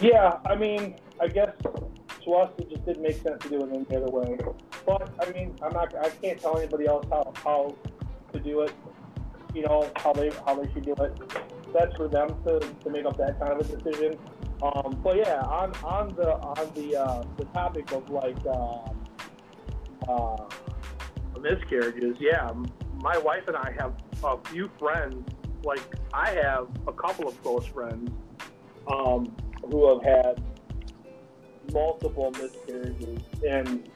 Yeah, 0.00 0.38
I 0.46 0.56
mean, 0.56 0.96
I 1.20 1.28
guess 1.28 1.50
to 2.24 2.34
us 2.34 2.50
it 2.58 2.70
just 2.70 2.84
didn't 2.86 3.02
make 3.02 3.20
sense 3.22 3.42
to 3.42 3.48
do 3.48 3.60
it 3.64 3.70
any 3.72 3.96
other 3.96 4.10
way. 4.10 4.38
But 4.86 5.12
I 5.20 5.30
mean, 5.32 5.56
I'm 5.62 5.72
not. 5.72 5.94
I 5.96 6.10
can't 6.10 6.40
tell 6.40 6.58
anybody 6.58 6.86
else 6.86 7.06
how, 7.10 7.32
how 7.36 7.76
to 8.32 8.40
do 8.40 8.62
it. 8.62 8.72
You 9.54 9.62
know 9.62 9.90
how 9.96 10.12
they 10.12 10.30
how 10.46 10.54
they 10.54 10.72
should 10.72 10.84
do 10.84 10.94
it. 10.94 11.18
That's 11.72 11.94
for 11.96 12.08
them 12.08 12.28
to, 12.46 12.60
to 12.60 12.90
make 12.90 13.04
up 13.04 13.16
that 13.18 13.38
kind 13.38 13.52
of 13.52 13.60
a 13.60 13.76
decision. 13.76 14.18
Um, 14.62 15.00
but 15.02 15.16
yeah, 15.16 15.40
on 15.42 15.74
on 15.84 16.14
the 16.14 16.34
on 16.34 16.70
the 16.74 16.96
uh, 16.96 17.24
the 17.36 17.44
topic 17.46 17.90
of 17.92 18.08
like 18.10 18.38
um, 18.46 19.04
uh, 20.08 20.44
miscarriages, 21.40 22.16
yeah, 22.20 22.50
my 23.02 23.18
wife 23.18 23.48
and 23.48 23.56
I 23.56 23.74
have 23.78 23.94
a 24.24 24.38
few 24.48 24.70
friends. 24.78 25.28
Like 25.64 25.82
I 26.14 26.30
have 26.30 26.68
a 26.86 26.92
couple 26.92 27.28
of 27.28 27.40
close 27.42 27.66
friends 27.66 28.10
um, 28.90 29.34
who 29.70 29.88
have 29.88 30.02
had 30.02 30.42
multiple 31.72 32.30
miscarriages, 32.32 33.20
and 33.48 33.88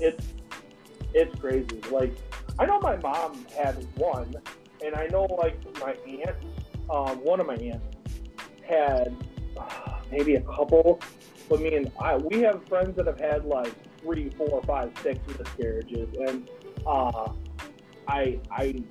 it's 0.00 0.26
it's 1.14 1.38
crazy. 1.40 1.80
Like 1.90 2.14
I 2.58 2.66
know 2.66 2.80
my 2.80 2.96
mom 2.96 3.44
had 3.56 3.74
one, 3.96 4.34
and 4.84 4.94
I 4.94 5.06
know 5.08 5.24
like 5.24 5.58
my 5.80 5.96
aunt, 6.06 6.36
um, 6.90 7.18
one 7.24 7.40
of 7.40 7.46
my 7.46 7.56
aunts 7.56 7.96
had 8.66 9.14
uh, 9.56 9.98
maybe 10.10 10.36
a 10.36 10.40
couple, 10.42 11.00
but 11.48 11.60
me 11.60 11.76
and 11.76 11.90
I, 12.00 12.16
we 12.16 12.40
have 12.42 12.66
friends 12.68 12.96
that 12.96 13.06
have 13.06 13.20
had 13.20 13.44
like 13.44 13.72
three, 14.00 14.30
four, 14.30 14.62
five, 14.62 14.92
six 15.02 15.18
miscarriages, 15.38 16.08
and 16.18 16.48
uh, 16.86 17.30
I, 18.08 18.38
I, 18.50 18.82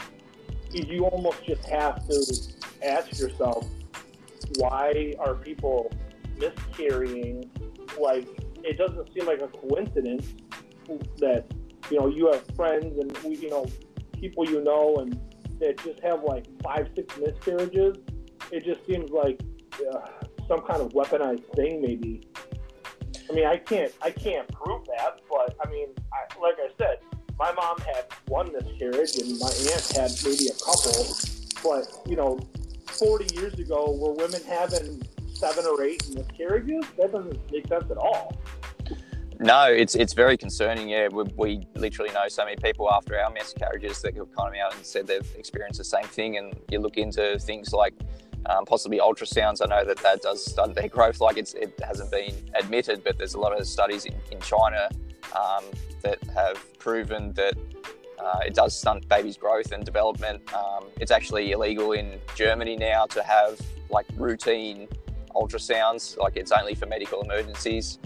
you 0.71 1.05
almost 1.05 1.43
just 1.45 1.65
have 1.69 2.07
to 2.07 2.35
ask 2.83 3.17
yourself, 3.19 3.65
why 4.57 5.13
are 5.19 5.35
people 5.35 5.91
miscarrying? 6.37 7.49
Like, 7.99 8.27
it 8.63 8.77
doesn't 8.77 9.13
seem 9.13 9.25
like 9.25 9.41
a 9.41 9.47
coincidence 9.47 10.27
that 11.17 11.45
you 11.89 11.99
know 11.99 12.07
you 12.07 12.31
have 12.31 12.43
friends 12.55 12.97
and 12.99 13.17
we, 13.23 13.37
you 13.37 13.49
know 13.49 13.65
people 14.19 14.47
you 14.49 14.63
know 14.63 14.95
and 14.97 15.19
that 15.59 15.77
just 15.83 16.01
have 16.01 16.23
like 16.23 16.45
five, 16.61 16.87
six 16.95 17.17
miscarriages. 17.17 17.97
It 18.51 18.63
just 18.65 18.85
seems 18.85 19.09
like 19.11 19.41
uh, 19.91 20.07
some 20.47 20.61
kind 20.61 20.81
of 20.81 20.89
weaponized 20.89 21.45
thing, 21.55 21.81
maybe. 21.81 22.27
I 23.29 23.33
mean, 23.33 23.45
I 23.45 23.57
can't, 23.57 23.91
I 24.01 24.11
can't 24.11 24.47
prove 24.51 24.85
that, 24.85 25.21
but 25.29 25.55
I 25.65 25.69
mean, 25.69 25.89
I, 26.13 26.39
like 26.39 26.55
I 26.59 26.69
said, 26.77 26.99
my 27.39 27.51
mom 27.53 27.77
had 27.79 28.05
one 28.27 28.51
miscarriage 28.51 29.17
and 29.17 29.39
my 29.39 29.47
aunt 29.47 29.91
had 29.95 30.11
maybe 30.23 30.47
a 30.47 30.57
couple, 30.63 31.15
but 31.63 31.87
you 32.07 32.15
know, 32.15 32.39
40 32.87 33.35
years 33.35 33.53
ago, 33.55 33.91
were 33.91 34.13
women 34.13 34.41
having 34.43 35.01
seven 35.35 35.65
or 35.65 35.83
eight 35.83 36.07
miscarriages? 36.13 36.85
That 36.97 37.11
doesn't 37.11 37.51
make 37.51 37.67
sense 37.67 37.89
at 37.89 37.97
all. 37.97 38.35
No, 39.39 39.65
it's 39.65 39.95
it's 39.95 40.13
very 40.13 40.37
concerning. 40.37 40.87
Yeah, 40.89 41.09
we, 41.09 41.23
we, 41.35 41.67
literally 41.75 42.11
know 42.11 42.27
so 42.29 42.45
many 42.45 42.55
people 42.55 42.89
after 42.91 43.19
our 43.19 43.29
miscarriages 43.31 44.01
that 44.01 44.15
have 44.15 44.33
come 44.33 44.53
out 44.63 44.73
and 44.75 44.85
said 44.85 45.07
they've 45.07 45.29
experienced 45.37 45.77
the 45.77 45.83
same 45.83 46.05
thing. 46.05 46.37
And 46.37 46.55
you 46.69 46.79
look 46.79 46.97
into 46.97 47.37
things 47.39 47.73
like 47.73 47.93
um, 48.45 48.65
possibly 48.65 48.99
ultrasounds. 48.99 49.61
I 49.61 49.65
know 49.65 49.85
that 49.85 49.97
that 49.97 50.21
does 50.21 50.45
stunt 50.45 50.75
their 50.75 50.87
growth. 50.87 51.19
Like 51.19 51.37
it 51.37 51.53
hasn't 51.83 52.11
been 52.11 52.33
admitted, 52.57 53.03
but 53.03 53.17
there's 53.17 53.33
a 53.33 53.39
lot 53.39 53.59
of 53.59 53.67
studies 53.67 54.05
in, 54.05 54.15
in 54.31 54.39
China 54.39 54.89
um, 55.35 55.65
that 56.01 56.19
have 56.33 56.57
proven 56.79 57.33
that 57.33 57.55
uh, 58.19 58.39
it 58.45 58.53
does 58.53 58.75
stunt 58.77 59.07
babies' 59.09 59.37
growth 59.37 59.71
and 59.71 59.83
development. 59.83 60.41
Um, 60.53 60.85
it's 60.99 61.11
actually 61.11 61.51
illegal 61.51 61.91
in 61.91 62.19
Germany 62.35 62.77
now 62.77 63.05
to 63.07 63.21
have 63.21 63.59
like 63.89 64.05
routine 64.15 64.87
ultrasounds. 65.35 66.17
Like 66.17 66.37
it's 66.37 66.51
only 66.51 66.75
for 66.75 66.85
medical 66.85 67.21
emergencies 67.21 67.99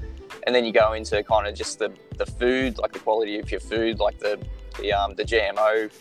and 0.46 0.56
then 0.56 0.66
you 0.66 0.72
go 0.72 0.94
into 0.94 1.24
kind 1.24 1.48
of 1.48 1.56
just 1.56 1.80
the, 1.80 1.92
the 2.18 2.26
food, 2.26 2.78
like 2.78 2.92
the 2.92 3.00
quality 3.00 3.40
of 3.40 3.52
your 3.52 3.60
food, 3.60 4.00
like 4.00 4.20
the 4.20 4.40
the, 4.80 4.94
um, 4.94 5.14
the 5.16 5.24
GMO 5.24 5.92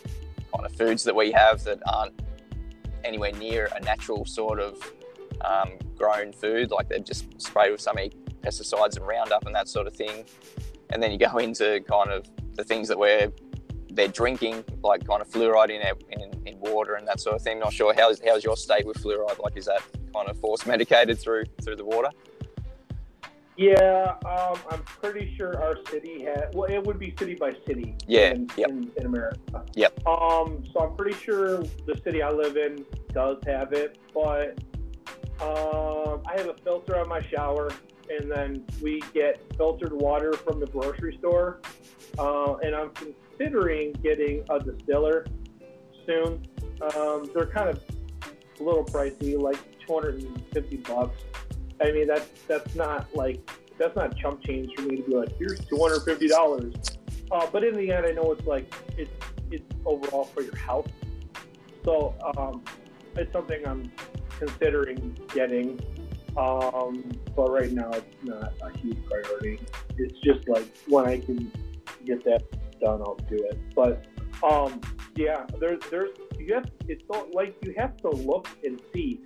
kind 0.55 0.67
of 0.67 0.73
foods 0.73 1.03
that 1.05 1.15
we 1.15 1.33
have 1.33 1.65
that 1.65 1.81
aren't 1.87 2.15
anywhere 3.05 3.33
near 3.33 3.69
a 3.75 3.81
natural 3.81 4.25
sort 4.25 4.61
of 4.61 4.81
um, 5.41 5.71
grown 5.97 6.33
food. 6.33 6.71
Like 6.71 6.89
they're 6.89 7.01
just 7.01 7.41
sprayed 7.41 7.73
with 7.73 7.81
so 7.81 7.93
many 7.93 8.13
pesticides 8.43 8.97
and 8.97 9.07
Roundup 9.07 9.47
and 9.47 9.55
that 9.55 9.69
sort 9.69 9.87
of 9.87 9.97
thing. 9.97 10.25
And 10.91 11.03
then 11.03 11.11
you 11.11 11.19
go 11.19 11.39
into 11.39 11.81
kind 11.89 12.11
of 12.11 12.27
the 12.55 12.63
things 12.63 12.87
that 12.89 12.99
we're 12.99 13.33
they're 13.99 14.09
drinking, 14.09 14.65
like 14.83 15.07
kind 15.07 15.21
of 15.21 15.29
fluoride 15.29 15.71
in, 15.71 15.83
in, 16.13 16.47
in 16.47 16.61
water 16.61 16.95
and 16.95 17.07
that 17.07 17.21
sort 17.21 17.37
of 17.37 17.43
thing. 17.43 17.59
Not 17.59 17.73
sure 17.73 17.93
how's 17.95 18.21
how's 18.25 18.45
your 18.45 18.57
state 18.57 18.87
with 18.87 19.03
fluoride? 19.03 19.39
Like, 19.43 19.57
is 19.57 19.67
that 19.67 19.83
kind 20.15 20.29
of 20.29 20.39
force 20.39 20.67
medicated 20.67 21.19
through 21.19 21.45
through 21.63 21.77
the 21.77 21.85
water? 21.85 22.11
Yeah, 23.57 24.15
um, 24.25 24.57
I'm 24.71 24.83
pretty 24.85 25.35
sure 25.37 25.61
our 25.61 25.77
city 25.91 26.23
had. 26.23 26.55
Well, 26.55 26.71
it 26.71 26.81
would 26.85 27.01
be 27.01 27.13
city 27.19 27.35
by 27.35 27.57
city. 27.67 27.97
Yeah. 28.07 28.31
In, 28.31 28.49
yep. 28.57 28.71
in, 28.71 28.93
in 28.97 29.07
America. 29.07 29.65
Yep. 29.75 30.07
Um, 30.07 30.63
so 30.73 30.79
I'm 30.79 30.95
pretty 30.95 31.19
sure 31.19 31.59
the 31.59 32.01
city 32.05 32.23
I 32.23 32.31
live 32.31 32.57
in 32.57 32.85
does 33.13 33.39
have 33.47 33.73
it, 33.73 33.99
but 34.15 34.57
um, 35.41 36.23
I 36.25 36.35
have 36.37 36.47
a 36.47 36.55
filter 36.63 37.01
on 37.01 37.09
my 37.09 37.21
shower, 37.23 37.73
and 38.09 38.31
then 38.31 38.65
we 38.81 39.03
get 39.13 39.43
filtered 39.57 39.93
water 39.93 40.35
from 40.35 40.61
the 40.61 40.67
grocery 40.67 41.17
store, 41.19 41.61
uh, 42.17 42.55
and 42.63 42.77
I'm 42.77 42.93
considering 43.39 43.93
getting 44.03 44.45
a 44.51 44.59
distiller 44.59 45.27
soon. 46.07 46.47
Um, 46.97 47.31
they're 47.35 47.47
kind 47.47 47.69
of 47.69 47.83
a 48.61 48.63
little 48.63 48.85
pricey, 48.85 49.41
like 49.41 49.59
250 49.87 50.77
bucks. 50.79 51.19
I 51.81 51.93
mean, 51.93 52.09
that's 52.09 52.29
that's 52.49 52.75
not 52.75 53.15
like 53.15 53.49
that's 53.79 53.95
not 53.95 54.17
chump 54.17 54.43
change 54.45 54.71
for 54.75 54.83
me 54.83 54.97
to 54.97 55.03
be 55.03 55.15
like, 55.15 55.37
here's 55.39 55.61
two 55.61 55.79
hundred 55.79 56.01
fifty 56.01 56.27
dollars. 56.27 56.75
Uh, 57.31 57.47
but 57.53 57.63
in 57.63 57.77
the 57.77 57.93
end, 57.93 58.07
I 58.07 58.11
know 58.11 58.33
it's 58.33 58.47
like 58.47 58.73
it's 58.97 59.11
it's 59.51 59.65
overall 59.85 60.25
for 60.25 60.43
your 60.43 60.57
health. 60.57 60.91
So 61.85 62.15
um, 62.37 62.65
it's 63.17 63.33
something 63.33 63.67
I'm 63.67 63.93
considering 64.39 65.17
getting. 65.33 65.81
Um, 66.37 67.11
but 67.35 67.51
right 67.51 67.71
now, 67.71 67.91
it's 67.91 68.25
not 68.25 68.53
a 68.63 68.77
huge 68.79 68.99
priority. 69.07 69.61
It's 69.97 70.19
just 70.21 70.49
like 70.49 70.67
when 70.89 71.07
I 71.07 71.19
can 71.19 71.51
get 72.05 72.25
that 72.25 72.43
done, 72.81 73.03
I'll 73.05 73.17
do 73.29 73.37
it. 73.37 73.59
But 73.75 74.07
um, 74.43 74.81
yeah, 75.17 75.45
there's 75.61 75.81
there's 75.91 76.11
you 76.39 76.55
have 76.55 76.71
it's 76.87 77.03
like 77.33 77.57
you 77.65 77.75
have 77.77 77.97
to 77.99 78.11
look 78.11 78.49
and 78.65 78.81
see 78.95 79.21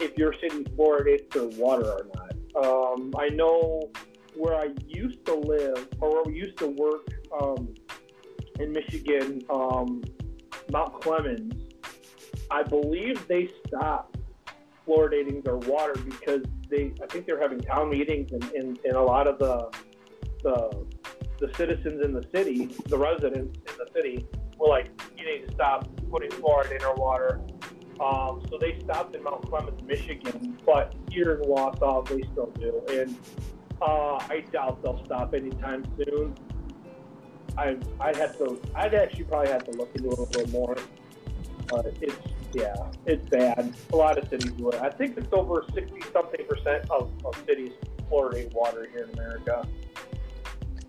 if 0.00 0.16
your 0.16 0.34
city 0.40 0.64
fluoridates 0.76 1.30
their 1.30 1.48
water 1.58 1.86
or 1.86 2.06
not. 2.14 2.64
Um, 2.64 3.12
I 3.18 3.28
know 3.28 3.90
where 4.34 4.56
I 4.56 4.70
used 4.86 5.24
to 5.26 5.34
live 5.34 5.88
or 6.00 6.10
where 6.10 6.22
we 6.24 6.34
used 6.34 6.58
to 6.58 6.68
work 6.68 7.08
um, 7.40 7.74
in 8.58 8.72
Michigan, 8.72 9.42
um, 9.50 10.02
Mount 10.70 11.00
Clemens, 11.00 11.54
I 12.50 12.62
believe 12.62 13.26
they 13.28 13.50
stopped 13.66 14.16
fluoridating 14.86 15.44
their 15.44 15.56
water 15.56 15.94
because 16.04 16.42
they, 16.68 16.92
I 17.02 17.06
think 17.06 17.26
they're 17.26 17.40
having 17.40 17.60
town 17.60 17.90
meetings 17.90 18.32
and, 18.32 18.44
and, 18.52 18.78
and 18.84 18.94
a 18.94 19.02
lot 19.02 19.26
of 19.26 19.38
the, 19.38 19.70
the, 20.42 20.86
the 21.42 21.52
citizens 21.56 22.00
in 22.04 22.12
the 22.12 22.24
city, 22.32 22.66
the 22.86 22.96
residents 22.96 23.58
in 23.58 23.74
the 23.76 23.88
city, 23.92 24.24
were 24.58 24.68
like, 24.68 24.88
you 25.18 25.24
need 25.26 25.44
to 25.44 25.52
stop 25.52 25.88
putting 26.08 26.30
fluoride 26.30 26.70
in 26.70 26.84
our 26.84 26.94
water. 26.94 27.40
Um, 28.00 28.42
so 28.48 28.58
they 28.58 28.78
stopped 28.78 29.16
in 29.16 29.24
Mount 29.24 29.48
Clemens, 29.48 29.82
Michigan, 29.82 30.56
but 30.64 30.94
here 31.10 31.32
in 31.34 31.40
Wausau 31.48 32.08
they 32.08 32.22
still 32.30 32.52
do, 32.58 32.80
and 32.90 33.16
uh, 33.82 34.14
I 34.34 34.44
doubt 34.52 34.82
they'll 34.82 35.04
stop 35.04 35.34
anytime 35.34 35.84
soon. 35.96 36.34
I 37.58 37.76
I'd 38.00 38.16
have 38.16 38.38
to 38.38 38.60
I'd 38.74 38.94
actually 38.94 39.24
probably 39.24 39.50
have 39.50 39.64
to 39.64 39.72
look 39.72 39.94
into 39.94 40.10
it 40.10 40.18
a 40.18 40.22
little 40.22 40.48
more, 40.50 40.76
but 41.68 41.86
it's 42.00 42.16
yeah 42.54 42.74
it's 43.04 43.28
bad. 43.28 43.74
A 43.92 43.96
lot 43.96 44.16
of 44.16 44.28
cities 44.30 44.52
do 44.52 44.70
it. 44.70 44.80
I 44.80 44.90
think 44.90 45.18
it's 45.18 45.32
over 45.32 45.64
sixty 45.74 46.00
something 46.12 46.46
percent 46.48 46.90
of, 46.90 47.12
of 47.24 47.36
cities 47.46 47.72
fluoridate 48.10 48.52
water 48.54 48.88
here 48.90 49.04
in 49.04 49.18
America. 49.18 49.66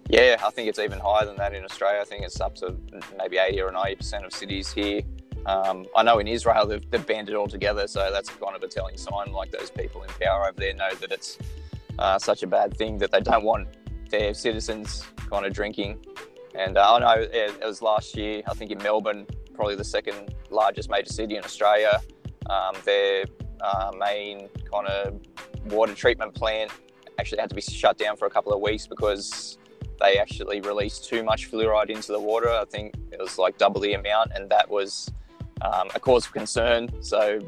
Yeah, 0.10 0.38
I 0.46 0.50
think 0.50 0.70
it's 0.70 0.80
even 0.80 1.00
higher 1.00 1.26
than 1.26 1.38
that 1.38 1.54
in 1.54 1.64
Australia. 1.64 2.00
I 2.02 2.06
think 2.06 2.24
it's 2.24 2.40
up 2.42 2.56
to 2.56 2.76
maybe 3.18 3.38
80 3.38 3.62
or 3.62 3.72
90 3.72 3.96
percent 3.96 4.26
of 4.26 4.34
cities 4.34 4.72
here 4.72 5.02
um, 5.46 5.86
I 5.96 6.04
know 6.04 6.20
in 6.20 6.28
Israel 6.28 6.66
they've, 6.66 6.90
they've, 6.90 7.06
banned 7.06 7.30
it 7.30 7.36
altogether, 7.36 7.88
so 7.88 8.10
that's 8.12 8.30
kind 8.30 8.56
of 8.56 8.64
a 8.64 8.68
telling 8.68 8.98
sign. 8.98 9.32
Like 9.32 9.52
those 9.52 9.70
people 9.70 10.04
in 10.04 10.10
power 10.22 10.48
over 10.48 10.60
there 10.60 10.74
know 10.74 10.94
that 10.96 11.12
it's 11.12 11.38
uh, 12.00 12.18
such 12.18 12.44
a 12.44 12.48
bad 12.48 12.78
thing 12.78 12.98
that 13.00 13.12
they 13.12 13.20
don't 13.20 13.44
want 13.44 13.68
their 14.10 14.34
citizens 14.34 15.04
kind 15.30 15.46
of 15.46 15.54
drinking. 15.54 16.00
And 16.56 16.78
uh, 16.78 16.94
I 16.94 17.00
know 17.00 17.22
it, 17.22 17.32
it, 17.34 17.66
was 17.66 17.82
last 17.82 18.16
year, 18.16 18.42
I 18.50 18.54
think 18.54 18.72
in 18.72 18.78
Melbourne, 18.78 19.26
probably 19.54 19.76
the 19.76 19.84
second 19.84 20.34
largest 20.50 20.90
major 20.90 21.12
city 21.12 21.36
in 21.36 21.44
Australia. 21.44 22.00
Um, 22.50 22.76
their 22.86 23.26
uh, 23.62 23.92
main 23.98 24.50
kind 24.72 24.88
of 24.88 25.20
water 25.66 25.94
treatment 25.94 26.34
plant 26.34 26.72
actually 27.20 27.40
had 27.40 27.50
to 27.50 27.56
be 27.56 27.62
shut 27.62 27.98
down 27.98 28.16
for 28.18 28.28
a 28.28 28.30
couple 28.30 28.54
of 28.54 28.62
weeks 28.62 28.88
because 28.88 29.58
they 30.00 30.18
actually 30.18 30.62
released 30.62 31.06
too 31.06 31.24
much 31.24 31.52
fluoride 31.52 31.90
into 31.90 32.12
the 32.12 32.20
water. 32.20 32.50
I 32.50 32.66
think 32.66 32.96
it 33.12 33.20
was 33.20 33.38
like 33.38 33.58
double 33.58 33.82
the 33.82 33.94
amount, 33.94 34.32
and 34.36 34.50
that 34.50 34.70
was 34.70 35.12
um, 35.62 35.90
a 35.96 36.00
cause 36.00 36.26
for 36.26 36.34
concern. 36.34 36.90
So 37.02 37.40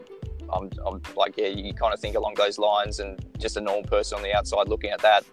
I'm, 0.52 0.70
I'm, 0.86 1.02
like, 1.16 1.36
yeah, 1.38 1.48
you 1.48 1.74
kind 1.74 1.94
of 1.94 2.00
think 2.00 2.16
along 2.16 2.36
those 2.36 2.58
lines, 2.58 3.00
and 3.00 3.24
just 3.38 3.58
a 3.58 3.62
normal 3.62 3.84
person 3.84 4.18
on 4.18 4.24
the 4.24 4.34
outside 4.34 4.68
looking 4.68 4.92
at 4.92 5.02
that, 5.02 5.26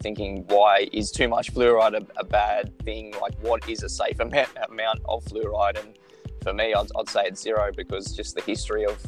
thinking, 0.00 0.44
why 0.48 0.88
is 0.92 1.10
too 1.10 1.28
much 1.28 1.52
fluoride 1.54 1.94
a, 1.94 2.06
a 2.20 2.24
bad 2.24 2.76
thing? 2.80 3.14
Like, 3.20 3.34
what 3.40 3.68
is 3.68 3.82
a 3.82 3.88
safe 3.88 4.20
amount, 4.20 4.50
amount 4.68 5.00
of 5.06 5.24
fluoride? 5.24 5.82
And 5.82 5.98
for 6.42 6.52
me, 6.52 6.74
I'd, 6.74 6.88
I'd, 6.96 7.08
say 7.08 7.24
it's 7.26 7.42
zero 7.42 7.70
because 7.74 8.14
just 8.14 8.34
the 8.34 8.42
history 8.42 8.84
of 8.84 9.00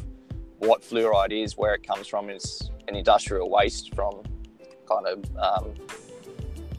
what 0.59 0.81
fluoride 0.81 1.31
is, 1.31 1.57
where 1.57 1.73
it 1.73 1.85
comes 1.85 2.07
from, 2.07 2.29
is 2.29 2.71
an 2.87 2.95
industrial 2.95 3.49
waste 3.49 3.93
from 3.93 4.23
kind 4.87 5.05
of 5.05 5.23
um, 5.37 5.73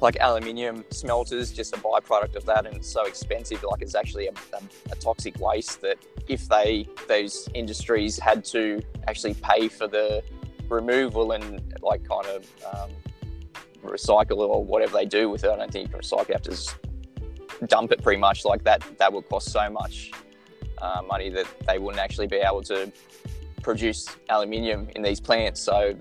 like 0.01 0.17
aluminium 0.21 0.85
smelters, 0.91 1.53
just 1.53 1.75
a 1.75 1.79
byproduct 1.79 2.37
of 2.37 2.45
that, 2.47 2.67
and 2.67 2.77
it's 2.77 2.91
so 2.91 3.05
expensive. 3.07 3.65
Like 3.65 3.83
it's 3.83 3.95
actually 3.95 4.29
a, 4.29 4.33
a, 4.53 4.93
a, 4.93 4.97
toxic 4.97 5.39
waste 5.41 5.81
that 5.83 5.99
if 6.29 6.49
they 6.49 6.89
those 7.09 7.49
industries 7.55 8.19
had 8.19 8.45
to 8.47 8.81
actually 9.09 9.35
pay 9.35 9.69
for 9.69 9.89
the 9.89 10.23
removal 10.69 11.33
and 11.33 11.75
like 11.83 12.09
kind 12.09 12.27
of 12.27 12.47
um, 12.73 12.91
recycle 13.83 14.39
or 14.39 14.65
whatever 14.65 14.93
they 14.93 15.07
do 15.07 15.29
with 15.29 15.45
it, 15.45 15.51
I 15.51 15.57
don't 15.57 15.73
think 15.73 15.89
you 15.89 15.93
can 15.93 16.01
recycle. 16.01 16.29
You 16.29 16.35
have 16.35 16.43
to 16.43 16.51
just 16.51 16.77
dump 17.67 17.91
it 17.91 18.03
pretty 18.03 18.21
much 18.21 18.45
like 18.45 18.63
that. 18.65 18.85
That 18.99 19.13
would 19.13 19.29
cost 19.29 19.51
so 19.51 19.69
much 19.69 20.13
uh, 20.81 21.03
money 21.07 21.29
that 21.31 21.47
they 21.67 21.79
wouldn't 21.79 22.03
actually 22.03 22.29
be 22.29 22.37
able 22.37 22.63
to 22.63 22.93
produce 23.63 24.07
aluminium 24.29 24.89
in 24.95 25.03
these 25.03 25.21
plants. 25.21 25.61
So 25.61 25.97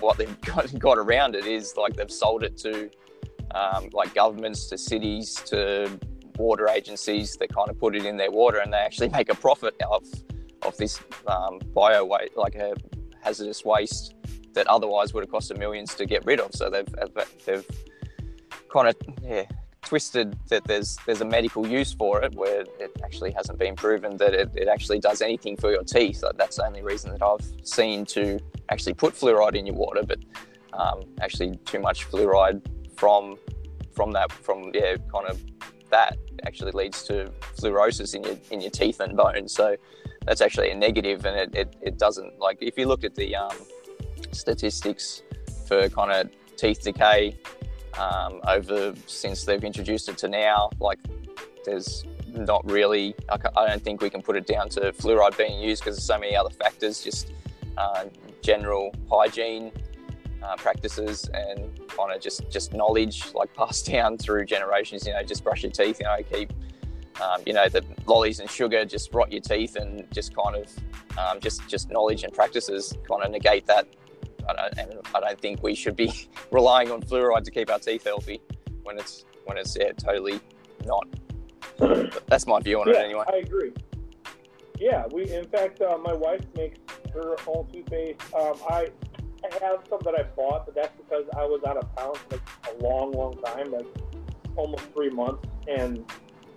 what 0.00 0.16
they've 0.18 0.40
got, 0.42 0.76
got 0.78 0.98
around 0.98 1.36
it 1.36 1.46
is 1.46 1.74
like 1.76 1.94
they've 1.94 2.10
sold 2.10 2.42
it 2.42 2.56
to 2.58 2.90
um, 3.54 3.88
like 3.92 4.14
governments, 4.14 4.66
to 4.68 4.78
cities, 4.78 5.34
to 5.46 5.98
water 6.36 6.68
agencies 6.68 7.36
that 7.36 7.52
kind 7.54 7.68
of 7.68 7.78
put 7.78 7.96
it 7.96 8.04
in 8.04 8.16
their 8.16 8.30
water, 8.30 8.58
and 8.58 8.72
they 8.72 8.78
actually 8.78 9.08
make 9.18 9.28
a 9.30 9.34
profit 9.34 9.74
of 9.90 10.04
of 10.62 10.76
this 10.76 11.00
um, 11.26 11.60
bio 11.74 12.04
waste, 12.04 12.36
like 12.36 12.54
a 12.54 12.74
hazardous 13.22 13.64
waste 13.64 14.14
that 14.54 14.66
otherwise 14.66 15.14
would 15.14 15.22
have 15.22 15.30
cost 15.30 15.48
them 15.48 15.58
millions 15.58 15.94
to 15.94 16.06
get 16.06 16.24
rid 16.24 16.40
of. 16.40 16.54
So 16.54 16.70
they've 16.70 16.88
they've 17.44 17.66
kind 18.72 18.88
of 18.88 18.96
yeah 19.22 19.44
twisted 19.82 20.36
that 20.48 20.64
there's 20.64 20.98
there's 21.06 21.20
a 21.20 21.24
medical 21.24 21.66
use 21.66 21.92
for 21.92 22.22
it 22.22 22.34
where 22.34 22.62
it 22.78 22.90
actually 23.04 23.30
hasn't 23.30 23.58
been 23.58 23.74
proven 23.74 24.16
that 24.18 24.34
it, 24.34 24.50
it 24.54 24.68
actually 24.68 24.98
does 24.98 25.22
anything 25.22 25.56
for 25.56 25.70
your 25.70 25.84
teeth. 25.84 26.22
That's 26.36 26.56
the 26.56 26.66
only 26.66 26.82
reason 26.82 27.12
that 27.12 27.22
I've 27.22 27.46
seen 27.62 28.04
to 28.06 28.38
actually 28.68 28.94
put 28.94 29.14
fluoride 29.14 29.54
in 29.54 29.64
your 29.66 29.76
water, 29.76 30.02
but 30.02 30.18
um, 30.74 31.04
actually 31.20 31.56
too 31.64 31.78
much 31.78 32.08
fluoride 32.10 32.60
from 32.98 33.36
from 33.92 34.12
that 34.12 34.30
from 34.32 34.70
yeah 34.74 34.96
kind 35.12 35.26
of 35.28 35.40
that 35.90 36.18
actually 36.46 36.72
leads 36.72 37.02
to 37.04 37.32
fluorosis 37.56 38.14
in 38.14 38.22
your 38.22 38.36
in 38.50 38.60
your 38.60 38.70
teeth 38.70 39.00
and 39.00 39.16
bones. 39.16 39.52
So 39.52 39.76
that's 40.26 40.40
actually 40.40 40.70
a 40.70 40.74
negative, 40.74 41.24
and 41.24 41.36
it, 41.36 41.54
it, 41.54 41.76
it 41.80 41.98
doesn't 41.98 42.38
like 42.38 42.58
if 42.60 42.76
you 42.76 42.86
look 42.86 43.04
at 43.04 43.14
the 43.14 43.34
um, 43.34 43.56
statistics 44.32 45.22
for 45.66 45.88
kind 45.88 46.12
of 46.12 46.30
teeth 46.56 46.82
decay 46.82 47.38
um, 47.98 48.40
over 48.46 48.94
since 49.06 49.44
they've 49.44 49.64
introduced 49.64 50.08
it 50.08 50.18
to 50.18 50.28
now, 50.28 50.70
like 50.80 50.98
there's 51.64 52.04
not 52.26 52.68
really. 52.70 53.14
I, 53.30 53.36
I 53.56 53.68
don't 53.68 53.82
think 53.82 54.02
we 54.02 54.10
can 54.10 54.22
put 54.22 54.36
it 54.36 54.46
down 54.46 54.68
to 54.70 54.92
fluoride 54.92 55.36
being 55.38 55.60
used 55.60 55.82
because 55.82 55.96
there's 55.96 56.06
so 56.06 56.18
many 56.18 56.36
other 56.36 56.50
factors, 56.50 57.02
just 57.02 57.32
uh, 57.76 58.04
general 58.42 58.94
hygiene 59.10 59.72
uh, 60.42 60.56
practices 60.56 61.28
and 61.34 61.78
kind 61.88 62.12
of 62.12 62.20
just 62.20 62.48
just 62.50 62.72
knowledge 62.72 63.32
like 63.34 63.52
passed 63.60 63.86
down 63.86 64.18
through 64.18 64.44
generations. 64.44 65.06
You 65.06 65.14
know, 65.14 65.22
just 65.22 65.44
brush 65.44 65.62
your 65.62 65.72
teeth. 65.72 66.00
You 66.00 66.06
know, 66.06 66.18
keep 66.30 66.52
um, 67.20 67.42
you 67.46 67.52
know 67.52 67.68
the 67.68 67.84
lollies 68.06 68.40
and 68.40 68.50
sugar 68.50 68.84
just 68.84 69.12
rot 69.12 69.32
your 69.32 69.40
teeth 69.40 69.76
and 69.76 70.10
just 70.12 70.34
kind 70.36 70.56
of 70.56 71.18
um, 71.18 71.40
just 71.40 71.66
just 71.68 71.90
knowledge 71.90 72.24
and 72.24 72.32
practices 72.32 72.94
kind 73.08 73.22
of 73.22 73.30
negate 73.30 73.66
that. 73.66 73.86
I 74.48 74.54
don't, 74.54 74.78
and 74.78 75.00
I 75.14 75.20
don't 75.20 75.38
think 75.38 75.62
we 75.62 75.74
should 75.74 75.96
be 75.96 76.28
relying 76.50 76.90
on 76.90 77.02
fluoride 77.02 77.44
to 77.44 77.50
keep 77.50 77.70
our 77.70 77.78
teeth 77.78 78.04
healthy 78.04 78.40
when 78.82 78.98
it's 78.98 79.24
when 79.44 79.58
it's 79.58 79.76
yeah 79.78 79.92
totally 79.92 80.40
not. 80.86 81.06
That's 82.26 82.46
my 82.46 82.60
view 82.60 82.80
on 82.80 82.88
yeah, 82.88 82.94
it 82.94 83.04
anyway. 83.04 83.24
I 83.28 83.36
agree. 83.38 83.72
Yeah, 84.78 85.06
we 85.12 85.30
in 85.30 85.44
fact 85.46 85.80
uh, 85.82 85.98
my 85.98 86.12
wife 86.12 86.42
makes 86.56 86.78
her 87.12 87.36
own 87.46 87.66
toothpaste. 87.72 88.22
Um, 88.34 88.54
I 88.68 88.88
I 89.44 89.64
have 89.64 89.80
some 89.88 90.00
that 90.04 90.14
I 90.18 90.24
bought, 90.24 90.66
but 90.66 90.74
that's 90.74 90.96
because 90.96 91.24
I 91.36 91.44
was 91.44 91.62
out 91.66 91.76
of 91.76 91.84
town 91.96 92.14
for 92.14 92.36
like 92.36 92.48
a 92.72 92.82
long, 92.82 93.12
long 93.12 93.40
time, 93.42 93.72
like 93.72 93.86
almost 94.56 94.84
three 94.94 95.10
months, 95.10 95.46
and 95.68 96.04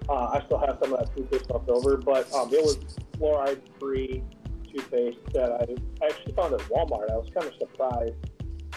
uh, 0.09 0.25
I 0.33 0.41
still 0.45 0.57
have 0.57 0.79
some 0.81 0.93
of 0.93 0.99
that 0.99 1.15
toothpaste 1.15 1.49
left 1.51 1.69
over. 1.69 1.97
But 1.97 2.31
um, 2.33 2.51
it 2.53 2.61
was 2.63 2.77
fluoride-free 3.17 4.23
toothpaste 4.71 5.19
that 5.33 5.51
I, 5.51 6.05
actually 6.05 6.33
found 6.33 6.53
at 6.53 6.61
Walmart. 6.61 7.11
I 7.11 7.17
was 7.17 7.29
kind 7.33 7.47
of 7.47 7.53
surprised. 7.59 8.15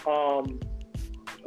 Um, 0.07 0.61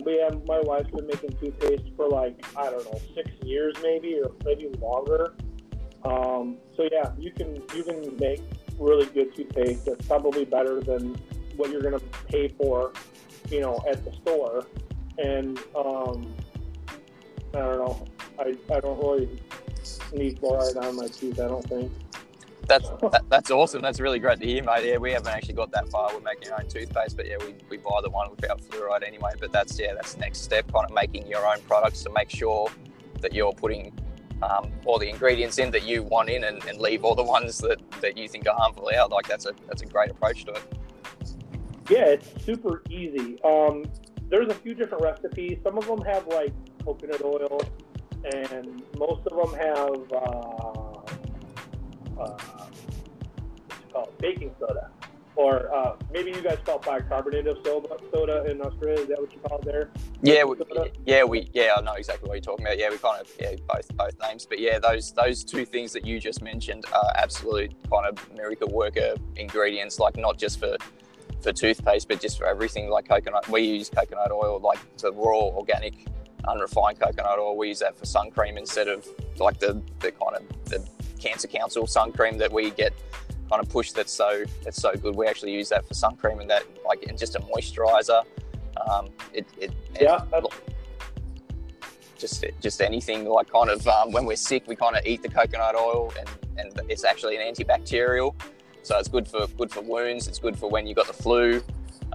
we 0.03 0.17
have 0.19 0.45
my 0.45 0.59
wife's 0.61 0.91
been 0.91 1.07
making 1.07 1.31
toothpaste 1.39 1.95
for 1.95 2.07
like 2.07 2.43
I 2.55 2.69
don't 2.69 2.85
know 2.85 2.99
six 3.15 3.31
years 3.43 3.75
maybe 3.81 4.19
or 4.19 4.31
maybe 4.45 4.69
longer. 4.79 5.35
Um, 6.05 6.57
so 6.75 6.87
yeah, 6.91 7.11
you 7.17 7.31
can 7.31 7.61
you 7.75 7.83
can 7.83 8.15
make 8.17 8.41
really 8.79 9.07
good 9.07 9.35
toothpaste 9.35 9.85
that's 9.85 10.07
probably 10.07 10.45
better 10.45 10.81
than 10.81 11.15
what 11.57 11.69
you're 11.71 11.81
going 11.81 11.99
to 11.99 12.05
pay 12.27 12.47
for, 12.47 12.93
you 13.49 13.59
know, 13.59 13.83
at 13.89 14.03
the 14.05 14.13
store. 14.13 14.65
And 15.17 15.59
um, 15.75 16.33
I 17.53 17.59
don't 17.59 17.77
know. 17.77 18.07
I, 18.39 18.55
I 18.73 18.79
don't 18.79 18.99
really 18.99 19.41
need 20.13 20.39
fluoride 20.39 20.77
on 20.77 20.95
my 20.95 21.07
teeth. 21.07 21.39
I 21.39 21.47
don't 21.47 21.67
think. 21.67 21.91
That's 22.67 22.89
that, 23.11 23.23
that's 23.29 23.49
awesome. 23.49 23.81
That's 23.81 23.99
really 24.01 24.19
great 24.19 24.39
to 24.41 24.45
hear, 24.45 24.61
mate. 24.61 24.85
Yeah, 24.85 24.97
we 24.97 25.13
haven't 25.13 25.29
actually 25.29 25.53
got 25.53 25.71
that 25.71 25.89
far. 25.89 26.13
We're 26.13 26.19
making 26.19 26.51
our 26.51 26.59
own 26.59 26.67
toothpaste, 26.67 27.15
but 27.15 27.25
yeah, 27.25 27.37
we, 27.39 27.55
we 27.69 27.77
buy 27.77 28.01
the 28.03 28.09
one 28.09 28.29
without 28.29 28.61
fluoride 28.61 29.07
anyway. 29.07 29.31
But 29.39 29.53
that's 29.53 29.79
yeah, 29.79 29.93
that's 29.93 30.15
the 30.15 30.19
next 30.19 30.39
step, 30.39 30.71
kind 30.71 30.85
of 30.85 30.93
making 30.93 31.27
your 31.27 31.47
own 31.47 31.61
products 31.61 32.03
to 32.03 32.11
make 32.11 32.29
sure 32.29 32.69
that 33.21 33.33
you're 33.33 33.53
putting 33.53 33.93
um, 34.43 34.69
all 34.85 34.99
the 34.99 35.09
ingredients 35.09 35.57
in 35.59 35.71
that 35.71 35.83
you 35.83 36.03
want 36.03 36.29
in, 36.29 36.43
and, 36.43 36.63
and 36.65 36.79
leave 36.79 37.05
all 37.05 37.15
the 37.15 37.23
ones 37.23 37.57
that, 37.59 37.79
that 38.01 38.17
you 38.17 38.27
think 38.27 38.47
are 38.47 38.55
harmful 38.55 38.91
out. 38.93 39.11
Like 39.11 39.27
that's 39.27 39.45
a 39.45 39.53
that's 39.67 39.81
a 39.81 39.85
great 39.85 40.11
approach 40.11 40.43
to 40.45 40.51
it. 40.51 40.76
Yeah, 41.89 42.05
it's 42.05 42.43
super 42.43 42.83
easy. 42.89 43.41
Um, 43.43 43.85
there's 44.29 44.49
a 44.49 44.53
few 44.53 44.73
different 44.73 45.03
recipes. 45.03 45.57
Some 45.63 45.77
of 45.77 45.87
them 45.87 46.01
have 46.01 46.27
like 46.27 46.53
coconut 46.83 47.23
oil, 47.23 47.61
and 48.33 48.83
most 48.97 49.25
of 49.27 49.37
them 49.37 49.57
have 49.57 50.11
uh, 50.11 50.97
uh, 52.19 52.37
what's 53.67 53.81
it 53.81 53.93
called 53.93 54.17
baking 54.19 54.53
soda, 54.59 54.91
or 55.37 55.73
uh, 55.73 55.95
maybe 56.11 56.31
you 56.31 56.41
guys 56.41 56.57
call 56.65 56.75
it 56.75 56.81
bicarbonate 56.81 57.47
of 57.47 57.57
soda, 57.63 57.95
soda 58.13 58.43
in 58.51 58.59
Australia. 58.61 58.99
Is 58.99 59.07
that 59.07 59.21
what 59.21 59.31
you 59.31 59.39
call 59.39 59.59
it 59.59 59.65
there? 59.65 59.89
Yeah, 60.21 60.43
we, 60.43 60.57
yeah, 61.05 61.23
we 61.23 61.49
yeah, 61.53 61.75
I 61.77 61.81
know 61.81 61.93
exactly 61.93 62.27
what 62.27 62.35
you're 62.35 62.41
talking 62.41 62.65
about. 62.65 62.77
Yeah, 62.77 62.89
we 62.89 62.97
kind 62.97 63.21
of 63.21 63.31
yeah 63.39 63.55
both 63.65 63.95
both 63.95 64.19
names, 64.21 64.45
but 64.45 64.59
yeah, 64.59 64.77
those 64.77 65.13
those 65.13 65.45
two 65.45 65.65
things 65.65 65.93
that 65.93 66.05
you 66.05 66.19
just 66.19 66.41
mentioned 66.41 66.83
are 66.93 67.11
absolute 67.15 67.73
kind 67.89 68.07
of 68.07 68.33
miracle 68.33 68.69
worker 68.69 69.15
ingredients. 69.37 69.99
Like 69.99 70.17
not 70.17 70.37
just 70.37 70.59
for 70.59 70.75
for 71.41 71.53
toothpaste, 71.53 72.07
but 72.07 72.19
just 72.19 72.37
for 72.37 72.45
everything 72.45 72.89
like 72.89 73.07
coconut. 73.07 73.47
We 73.49 73.61
use 73.61 73.89
coconut 73.89 74.31
oil, 74.31 74.59
like 74.59 74.79
the 74.97 75.11
raw, 75.13 75.47
organic, 75.49 76.07
unrefined 76.47 76.99
coconut 76.99 77.39
oil. 77.39 77.57
We 77.57 77.69
use 77.69 77.79
that 77.79 77.97
for 77.97 78.05
sun 78.05 78.31
cream 78.31 78.57
instead 78.57 78.87
of 78.87 79.07
like 79.39 79.59
the, 79.59 79.81
the 79.99 80.11
kind 80.11 80.35
of 80.35 80.65
the 80.65 80.87
Cancer 81.19 81.47
Council 81.47 81.87
sun 81.87 82.11
cream 82.11 82.37
that 82.37 82.51
we 82.51 82.71
get 82.71 82.93
kind 83.49 83.61
of 83.61 83.69
pushed. 83.69 83.95
That's 83.95 84.11
so 84.11 84.43
that's 84.63 84.81
so 84.81 84.93
good. 84.93 85.15
We 85.15 85.27
actually 85.27 85.53
use 85.53 85.69
that 85.69 85.87
for 85.87 85.93
sun 85.93 86.15
cream 86.17 86.39
and 86.39 86.49
that 86.49 86.63
like 86.85 87.03
and 87.03 87.17
just 87.17 87.35
a 87.35 87.39
moisturizer. 87.39 88.23
Um, 88.89 89.09
it, 89.33 89.47
it 89.59 89.71
yeah. 89.99 90.23
just 92.17 92.45
just 92.61 92.81
anything 92.81 93.25
like 93.25 93.51
kind 93.51 93.69
of 93.69 93.87
um, 93.87 94.11
when 94.11 94.25
we're 94.25 94.35
sick, 94.35 94.67
we 94.67 94.75
kind 94.75 94.95
of 94.95 95.05
eat 95.05 95.21
the 95.21 95.29
coconut 95.29 95.75
oil 95.75 96.13
and, 96.19 96.29
and 96.59 96.91
it's 96.91 97.03
actually 97.03 97.37
an 97.37 97.53
antibacterial. 97.53 98.35
So 98.87 98.97
it's 98.97 99.09
good 99.09 99.27
for 99.27 99.47
good 99.57 99.69
for 99.69 99.81
wounds. 99.81 100.29
It's 100.29 100.39
good 100.39 100.57
for 100.57 100.69
when 100.69 100.87
you 100.87 100.95
got 100.95 101.07
the 101.07 101.13
flu. 101.13 101.61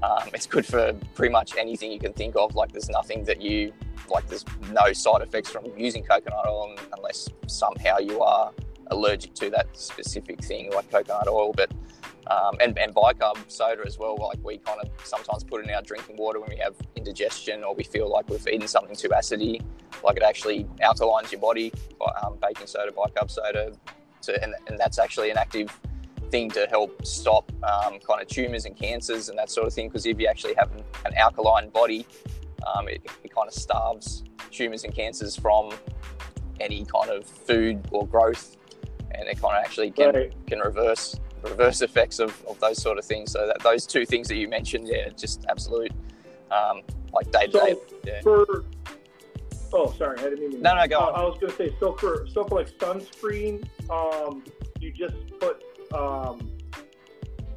Um, 0.03 0.31
it's 0.33 0.47
good 0.47 0.64
for 0.64 0.95
pretty 1.14 1.31
much 1.31 1.55
anything 1.59 1.93
you 1.93 1.99
can 1.99 2.14
think 2.14 2.35
of. 2.35 2.55
Like 2.55 2.73
there's 2.73 2.89
nothing 2.89 3.25
that 3.25 3.43
you 3.43 3.75
like. 4.09 4.27
There's 4.27 4.47
no 4.70 4.95
side 4.95 5.20
effects 5.20 5.51
from 5.51 5.66
using 5.77 6.03
coconut 6.03 6.47
oil 6.47 6.75
unless 6.97 7.29
somehow 7.47 7.99
you 7.99 8.23
are 8.23 8.53
allergic 8.87 9.35
to 9.35 9.51
that 9.51 9.66
specific 9.77 10.43
thing, 10.43 10.73
like 10.73 10.91
coconut 10.91 11.29
oil. 11.29 11.53
But 11.53 11.70
um, 12.29 12.57
and, 12.59 12.79
and 12.79 12.95
bicarb 12.95 13.37
soda 13.49 13.83
as 13.87 13.99
well. 13.99 14.16
Like 14.16 14.39
we 14.43 14.57
kind 14.57 14.81
of 14.81 14.89
sometimes 15.05 15.45
put 15.45 15.62
in 15.62 15.70
our 15.75 15.83
drinking 15.83 16.16
water 16.16 16.41
when 16.41 16.49
we 16.49 16.57
have 16.57 16.75
indigestion 16.97 17.64
or 17.64 17.75
we 17.75 17.85
feel 17.85 18.11
like 18.11 18.31
we've 18.31 18.49
eaten 18.49 18.66
something 18.66 18.97
too 18.97 19.11
acidy. 19.11 19.61
Like 20.03 20.16
it 20.16 20.23
actually 20.23 20.64
alkalines 20.81 21.33
your 21.33 21.41
body. 21.43 21.70
Um, 22.23 22.39
baking 22.41 22.66
soda, 22.66 22.93
bicarb 22.93 23.31
soda, 23.31 23.73
to, 24.23 24.43
and, 24.43 24.55
and 24.68 24.79
that's 24.79 24.99
actually 24.99 25.29
an 25.29 25.37
active 25.37 25.79
thing 26.33 26.51
to 26.51 26.66
help 26.70 27.07
stop 27.07 27.53
um, 27.62 28.01
kind 28.01 28.20
of 28.20 28.26
tumors 28.26 28.64
and 28.64 28.74
cancers 28.74 29.28
and 29.28 29.39
that 29.39 29.51
sort 29.51 29.66
of 29.66 29.72
thing. 29.74 29.89
Because 29.89 30.07
if 30.07 30.18
you 30.18 30.26
actually 30.26 30.55
have 30.55 30.72
an, 31.05 31.14
alkaline 31.14 31.68
body, 31.68 32.07
um, 32.66 32.89
it, 32.89 33.03
it, 33.22 33.33
kind 33.33 33.47
of 33.47 33.55
starves 33.55 34.24
tumors 34.51 34.83
and 34.85 34.95
cancers 34.95 35.37
from 35.37 35.70
any 36.59 36.85
kind 36.87 37.11
of 37.11 37.26
food 37.26 37.87
or 37.93 38.07
growth, 38.07 38.57
and 39.12 39.28
it 39.28 39.41
kind 39.41 39.57
of 39.57 39.62
actually 39.64 39.91
can 39.91 40.14
right. 40.14 40.47
can 40.47 40.59
reverse 40.59 41.20
reverse 41.43 41.83
effects 41.83 42.18
of, 42.18 42.30
of 42.47 42.59
those 42.61 42.80
sort 42.80 42.99
of 42.99 43.05
things. 43.05 43.33
So 43.33 43.47
that 43.47 43.61
those 43.62 43.87
two 43.87 44.07
things 44.07 44.26
that 44.28 44.37
you 44.37 44.49
mentioned, 44.49 44.89
yeah, 44.89 45.11
just 45.11 45.45
absolute 45.51 45.93
um, 46.51 46.80
like 47.12 47.30
day 47.30 47.47
to 47.47 47.76
day. 48.05 48.20
For 48.22 48.64
oh, 49.74 49.93
sorry, 49.99 50.18
I 50.18 50.22
didn't 50.22 50.41
mean 50.41 50.53
to. 50.53 50.59
No, 50.59 50.74
no, 50.76 50.87
go 50.87 50.99
uh, 50.99 51.07
on. 51.07 51.14
I 51.14 51.24
was 51.24 51.39
going 51.39 51.53
to 51.53 51.59
say 51.59 51.76
so 51.78 51.93
for 51.93 52.26
so 52.26 52.45
for 52.45 52.55
like 52.55 52.70
sunscreen, 52.78 53.68
um, 53.91 54.43
you 54.80 54.93
just 54.93 55.16
put 55.39 55.62
um, 55.95 56.51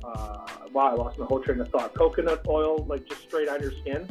uh, 0.03 0.47
wow, 0.71 0.91
I 0.91 0.93
lost 0.93 1.17
my 1.17 1.25
whole 1.25 1.39
train 1.39 1.59
of 1.59 1.69
thought. 1.69 1.93
Coconut 1.93 2.45
oil, 2.47 2.85
like 2.87 3.07
just 3.07 3.23
straight 3.23 3.49
on 3.49 3.61
your 3.61 3.71
skin. 3.71 4.07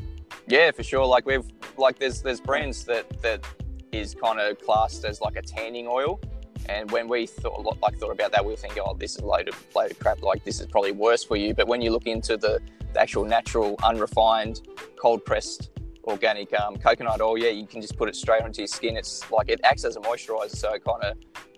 Yeah, 0.48 0.70
for 0.70 0.82
sure. 0.82 1.06
Like 1.06 1.26
we've 1.26 1.44
like 1.76 1.98
there's 1.98 2.22
there's 2.22 2.40
brands 2.40 2.84
that 2.84 3.22
that 3.22 3.46
is 3.92 4.14
kind 4.14 4.40
of 4.40 4.60
classed 4.60 5.04
as 5.04 5.20
like 5.20 5.36
a 5.36 5.42
tanning 5.42 5.86
oil. 5.88 6.20
And 6.68 6.90
when 6.90 7.08
we 7.08 7.26
thought 7.26 7.80
like 7.82 7.98
thought 7.98 8.10
about 8.10 8.32
that, 8.32 8.44
we 8.44 8.52
were 8.52 8.56
thinking, 8.56 8.82
oh, 8.84 8.94
this 8.94 9.16
is 9.16 9.18
a 9.18 9.26
load 9.26 9.48
of 9.48 9.66
load 9.74 9.90
of 9.90 9.98
crap. 9.98 10.22
Like 10.22 10.44
this 10.44 10.60
is 10.60 10.66
probably 10.66 10.92
worse 10.92 11.22
for 11.22 11.36
you. 11.36 11.54
But 11.54 11.68
when 11.68 11.80
you 11.80 11.90
look 11.90 12.06
into 12.06 12.36
the, 12.36 12.60
the 12.92 13.00
actual 13.00 13.24
natural, 13.24 13.76
unrefined, 13.82 14.62
cold 14.96 15.24
pressed 15.24 15.70
organic 16.04 16.52
um, 16.58 16.76
coconut 16.76 17.20
oil, 17.20 17.38
yeah, 17.38 17.50
you 17.50 17.66
can 17.66 17.80
just 17.80 17.96
put 17.96 18.08
it 18.08 18.16
straight 18.16 18.42
onto 18.42 18.62
your 18.62 18.68
skin. 18.68 18.96
It's 18.96 19.30
like 19.30 19.48
it 19.48 19.60
acts 19.64 19.84
as 19.84 19.96
a 19.96 20.00
moisturizer, 20.00 20.56
so 20.56 20.72
it 20.72 20.84
kind 20.84 21.02
of 21.02 21.16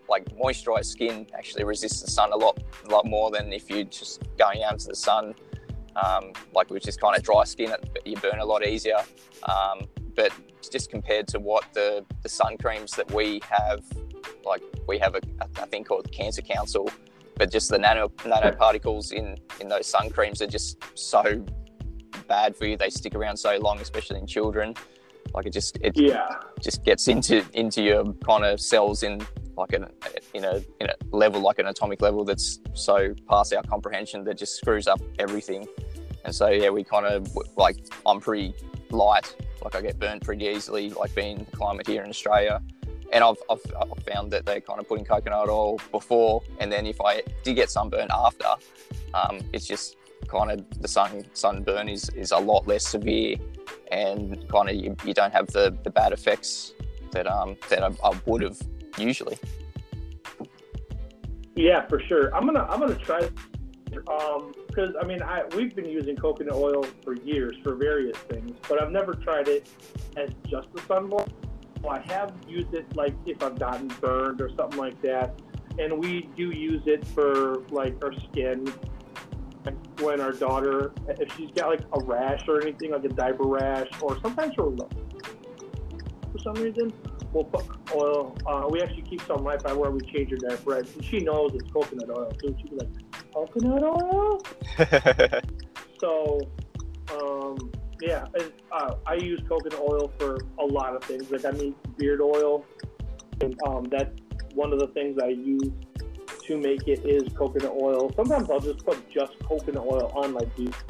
like 0.09 0.25
moisturized 0.37 0.87
skin 0.87 1.27
actually 1.35 1.65
resists 1.65 2.01
the 2.01 2.11
sun 2.11 2.33
a 2.33 2.37
lot, 2.37 2.63
a 2.87 2.91
lot 2.91 3.07
more 3.07 3.31
than 3.31 3.53
if 3.53 3.69
you're 3.69 3.85
just 3.85 4.23
going 4.39 4.63
out 4.63 4.75
into 4.75 4.89
the 4.89 4.97
sun. 4.97 5.35
Um, 5.97 6.33
like 6.55 6.69
with 6.71 6.83
just 6.83 7.01
kind 7.01 7.17
of 7.17 7.23
dry 7.23 7.45
skin, 7.45 7.75
you 8.05 8.17
burn 8.17 8.39
a 8.41 8.45
lot 8.45 8.67
easier. 8.67 8.99
Um, 9.45 9.87
but 10.15 10.31
just 10.71 10.91
compared 10.91 11.27
to 11.29 11.39
what 11.39 11.65
the, 11.73 12.05
the 12.23 12.29
sun 12.29 12.59
creams 12.59 12.93
that 12.93 13.11
we 13.13 13.41
have, 13.49 13.83
like 14.45 14.63
we 14.87 14.99
have 14.99 15.15
a, 15.15 15.21
a 15.61 15.67
thing 15.67 15.85
called 15.85 16.05
the 16.05 16.11
Cancer 16.11 16.43
Council, 16.43 16.91
but 17.37 17.51
just 17.51 17.71
the 17.71 17.79
nano 17.79 18.09
nanoparticles 18.09 19.13
in 19.13 19.37
in 19.61 19.69
those 19.69 19.87
sun 19.87 20.09
creams 20.11 20.41
are 20.41 20.47
just 20.47 20.79
so 20.99 21.45
bad 22.29 22.57
for 22.57 22.67
you. 22.67 22.77
They 22.77 22.91
stick 22.91 23.15
around 23.15 23.37
so 23.37 23.59
long, 23.59 23.81
especially 23.81 24.19
in 24.19 24.27
children. 24.27 24.75
Like 25.35 25.47
it 25.47 25.53
just 25.53 25.79
it 25.83 25.93
yeah 25.97 26.37
just 26.63 26.85
gets 26.85 27.09
into 27.09 27.45
into 27.53 27.83
your 27.83 28.13
kind 28.27 28.45
of 28.45 28.61
cells 28.61 29.03
in 29.03 29.21
like 29.57 29.73
an 29.73 29.87
in 30.35 30.45
a 30.45 30.63
in 30.81 30.89
a 30.89 31.17
level 31.17 31.41
like 31.41 31.59
an 31.59 31.67
atomic 31.67 32.03
level 32.03 32.25
that's 32.25 32.61
so 32.75 33.15
past 33.29 33.55
our 33.55 33.63
comprehension 33.63 34.25
that 34.25 34.37
just 34.37 34.57
screws 34.57 34.87
up 34.87 35.01
everything. 35.19 35.67
And 36.25 36.35
so 36.35 36.49
yeah, 36.49 36.71
we 36.71 36.85
kind 36.85 37.07
of 37.07 37.37
like 37.57 37.77
I'm 38.05 38.21
pretty 38.21 38.55
light. 38.91 39.35
Like 39.63 39.75
I 39.75 39.81
get 39.81 39.99
burned 39.99 40.23
pretty 40.23 40.45
easily, 40.47 40.91
like 40.91 41.15
being 41.15 41.39
the 41.51 41.57
climate 41.57 41.87
here 41.87 42.03
in 42.03 42.11
Australia. 42.11 42.61
And 43.13 43.23
I've, 43.23 43.37
I've, 43.49 43.61
I've 43.81 44.03
found 44.03 44.33
that 44.33 44.45
they're 44.45 44.61
kind 44.61 44.81
of 44.81 44.89
putting 44.89 45.05
coconut 45.05 45.49
oil 45.49 45.79
before, 45.93 46.43
and 46.59 46.73
then 46.73 46.87
if 46.87 47.01
I 47.01 47.23
did 47.45 47.55
get 47.55 47.71
sunburn 47.71 48.09
after, 48.13 48.49
um, 49.15 49.39
it's 49.53 49.65
just 49.65 49.97
kind 50.27 50.51
of 50.51 50.81
the 50.81 50.89
sun 50.89 51.25
sunburn 51.33 51.89
is, 51.89 52.09
is 52.11 52.33
a 52.33 52.39
lot 52.39 52.67
less 52.67 52.85
severe, 52.85 53.37
and 53.93 54.49
kind 54.49 54.69
of 54.69 54.75
you, 54.75 54.97
you 55.05 55.15
don't 55.15 55.33
have 55.33 55.47
the, 55.49 55.77
the 55.85 55.91
bad 55.91 56.13
effects 56.13 56.73
that 57.13 57.29
um 57.29 57.57
that 57.71 57.83
I, 57.83 57.91
I 58.03 58.21
would 58.27 58.43
have 58.43 58.61
usually. 58.99 59.39
Yeah, 61.55 61.87
for 61.87 62.01
sure. 62.01 62.35
I'm 62.35 62.45
gonna 62.45 62.67
I'm 62.69 62.81
gonna 62.81 62.97
try 62.97 63.29
um 64.09 64.53
because 64.69 64.95
I 65.01 65.07
mean 65.07 65.23
I 65.23 65.45
we've 65.57 65.75
been 65.75 65.89
using 65.89 66.17
coconut 66.17 66.55
oil 66.55 66.85
for 67.03 67.15
years 67.15 67.57
for 67.63 67.75
various 67.75 68.17
things, 68.19 68.59
but 68.69 68.83
I've 68.83 68.93
never 68.93 69.15
tried 69.15 69.49
it 69.49 69.69
as 70.17 70.31
just 70.49 70.69
a 70.75 70.81
sunblock. 70.81 71.31
I 71.89 72.01
have 72.13 72.35
used 72.49 72.75
it 72.75 72.85
like 72.97 73.15
if 73.27 73.43
I've 73.43 73.59
gotten 73.59 73.89
burned 74.01 74.41
or 74.41 74.51
something 74.57 74.79
like 74.79 75.01
that, 75.03 75.41
and 75.79 75.99
we 75.99 76.29
do 76.37 76.51
use 76.51 76.83
it 76.87 77.07
for 77.07 77.63
like 77.71 78.03
our 78.05 78.13
skin 78.13 78.71
when 80.01 80.21
our 80.21 80.33
daughter, 80.33 80.93
if 81.09 81.35
she's 81.37 81.51
got 81.53 81.69
like 81.69 81.81
a 81.93 82.05
rash 82.05 82.43
or 82.49 82.61
anything, 82.61 82.93
like 82.93 83.05
a 83.05 83.09
diaper 83.09 83.45
rash, 83.45 83.89
or 84.01 84.21
sometimes 84.21 84.55
her 84.57 84.65
for 86.37 86.55
some 86.55 86.63
reason, 86.63 86.93
we'll 87.33 87.45
put 87.45 87.65
oil. 87.95 88.37
Uh, 88.47 88.67
we 88.71 88.83
actually 88.83 89.03
keep 89.03 89.23
some 89.23 89.45
right 89.45 89.63
by 89.63 89.73
where 89.73 89.91
we 89.91 90.01
change 90.01 90.31
her 90.31 90.37
diaper. 90.37 90.79
And 90.79 91.05
she 91.05 91.21
knows 91.21 91.53
it's 91.55 91.71
coconut 91.71 92.11
oil, 92.11 92.33
so 92.41 92.55
she'd 92.59 92.71
be 92.71 92.77
like, 92.77 93.33
coconut 93.33 93.83
oil? 93.83 94.43
so, 96.01 96.41
um, 97.13 97.73
yeah, 98.01 98.27
uh, 98.73 98.95
I 99.07 99.15
use 99.15 99.41
coconut 99.49 99.81
oil 99.81 100.13
for 100.19 100.39
a 100.59 100.65
lot 100.65 100.95
of 100.95 101.05
things. 101.05 101.31
Like 101.31 101.45
I 101.45 101.53
mean, 101.53 101.75
beard 101.97 102.21
oil, 102.21 102.65
and 103.41 103.59
um, 103.67 103.85
that's 103.85 104.15
one 104.55 104.73
of 104.73 104.79
the 104.79 104.89
things 104.89 105.19
I 105.23 105.29
use 105.29 105.71
to 106.45 106.59
make 106.59 106.87
it 106.87 107.05
is 107.05 107.33
coconut 107.35 107.73
oil. 107.73 108.13
Sometimes 108.15 108.51
I'll 108.51 108.61
just 108.61 108.85
put 108.85 109.11
just 109.11 109.33
coconut 109.41 109.85
oil 109.85 110.13
on 110.15 110.33
my 110.33 110.45
beef. 110.57 110.85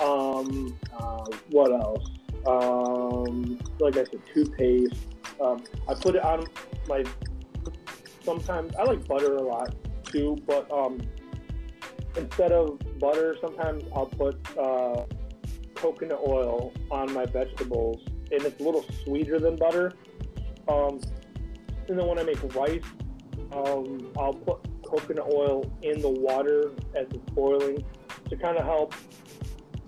Um, 0.00 0.76
uh, 0.98 1.24
what 1.50 1.70
else? 1.72 2.10
Um, 2.46 3.58
like 3.78 3.96
I 3.96 4.04
said, 4.04 4.20
toothpaste. 4.32 4.94
Um, 5.40 5.64
I 5.88 5.94
put 5.94 6.16
it 6.16 6.24
on 6.24 6.46
my. 6.88 7.04
Sometimes 8.22 8.74
I 8.76 8.84
like 8.84 9.06
butter 9.06 9.36
a 9.36 9.42
lot 9.42 9.74
too, 10.04 10.36
but 10.46 10.70
um, 10.70 11.00
instead 12.16 12.52
of 12.52 12.78
butter, 12.98 13.36
sometimes 13.40 13.84
I'll 13.94 14.06
put 14.06 14.36
uh, 14.56 15.04
coconut 15.74 16.20
oil 16.26 16.72
on 16.90 17.12
my 17.12 17.26
vegetables, 17.26 18.00
and 18.30 18.42
it's 18.42 18.60
a 18.60 18.62
little 18.62 18.84
sweeter 19.02 19.38
than 19.38 19.56
butter. 19.56 19.92
Um, 20.68 21.00
and 21.88 21.98
then 21.98 22.06
when 22.06 22.18
I 22.18 22.22
make 22.22 22.42
rice, 22.54 22.82
um, 23.52 24.12
I'll 24.16 24.34
put 24.34 24.60
coconut 24.84 25.26
oil 25.32 25.70
in 25.82 26.00
the 26.00 26.08
water 26.08 26.72
as 26.94 27.06
it's 27.10 27.30
boiling 27.30 27.84
to 28.28 28.36
kind 28.36 28.56
of 28.56 28.64
help 28.64 28.94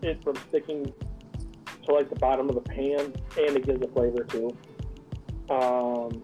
it 0.03 0.23
from 0.23 0.37
sticking 0.49 0.93
to 1.87 1.93
like 1.93 2.09
the 2.09 2.17
bottom 2.17 2.49
of 2.49 2.55
the 2.55 2.61
pan, 2.61 3.13
and 3.39 3.57
it 3.57 3.67
gives 3.67 3.83
a 3.83 3.89
flavor 3.89 4.25
too. 4.25 4.57
Um, 5.51 6.23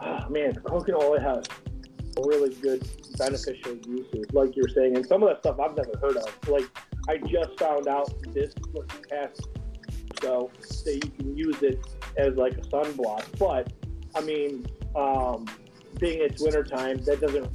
oh, 0.00 0.28
man, 0.28 0.54
coconut 0.64 1.02
oil 1.02 1.20
has 1.20 1.44
really 2.26 2.54
good 2.56 2.86
beneficial 3.16 3.76
uses, 3.86 4.26
like 4.32 4.56
you're 4.56 4.68
saying, 4.68 4.96
and 4.96 5.06
some 5.06 5.22
of 5.22 5.28
that 5.28 5.40
stuff 5.40 5.58
I've 5.60 5.76
never 5.76 5.92
heard 6.00 6.16
of. 6.16 6.48
Like 6.48 6.64
I 7.08 7.18
just 7.18 7.58
found 7.58 7.88
out 7.88 8.12
this 8.32 8.54
past 9.08 9.48
so 10.22 10.50
that 10.84 10.94
you 10.94 11.10
can 11.10 11.36
use 11.36 11.62
it 11.62 11.78
as 12.16 12.34
like 12.36 12.52
a 12.54 12.62
sunblock. 12.62 13.24
But 13.38 13.72
I 14.14 14.20
mean, 14.20 14.66
um, 14.94 15.46
being 15.98 16.20
it's 16.20 16.42
wintertime, 16.42 16.98
that 17.04 17.20
doesn't 17.20 17.48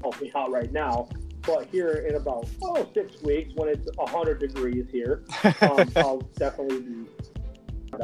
help 0.00 0.20
me 0.20 0.30
out 0.34 0.50
right 0.50 0.72
now. 0.72 1.08
But 1.44 1.66
here 1.66 2.04
in 2.08 2.14
about 2.14 2.48
oh 2.62 2.88
six 2.94 3.20
weeks, 3.22 3.52
when 3.54 3.68
it's 3.68 3.88
hundred 3.98 4.40
degrees 4.40 4.86
here, 4.90 5.24
um, 5.62 5.90
I'll 5.96 6.22
definitely 6.36 6.80
be 6.80 7.06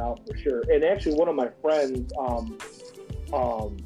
out 0.01 0.21
for 0.27 0.37
sure. 0.37 0.63
And 0.73 0.85
actually, 0.85 1.15
one 1.15 1.29
of 1.29 1.35
my 1.35 1.49
friends, 1.63 2.13
um, 2.19 2.59
um, 3.33 3.77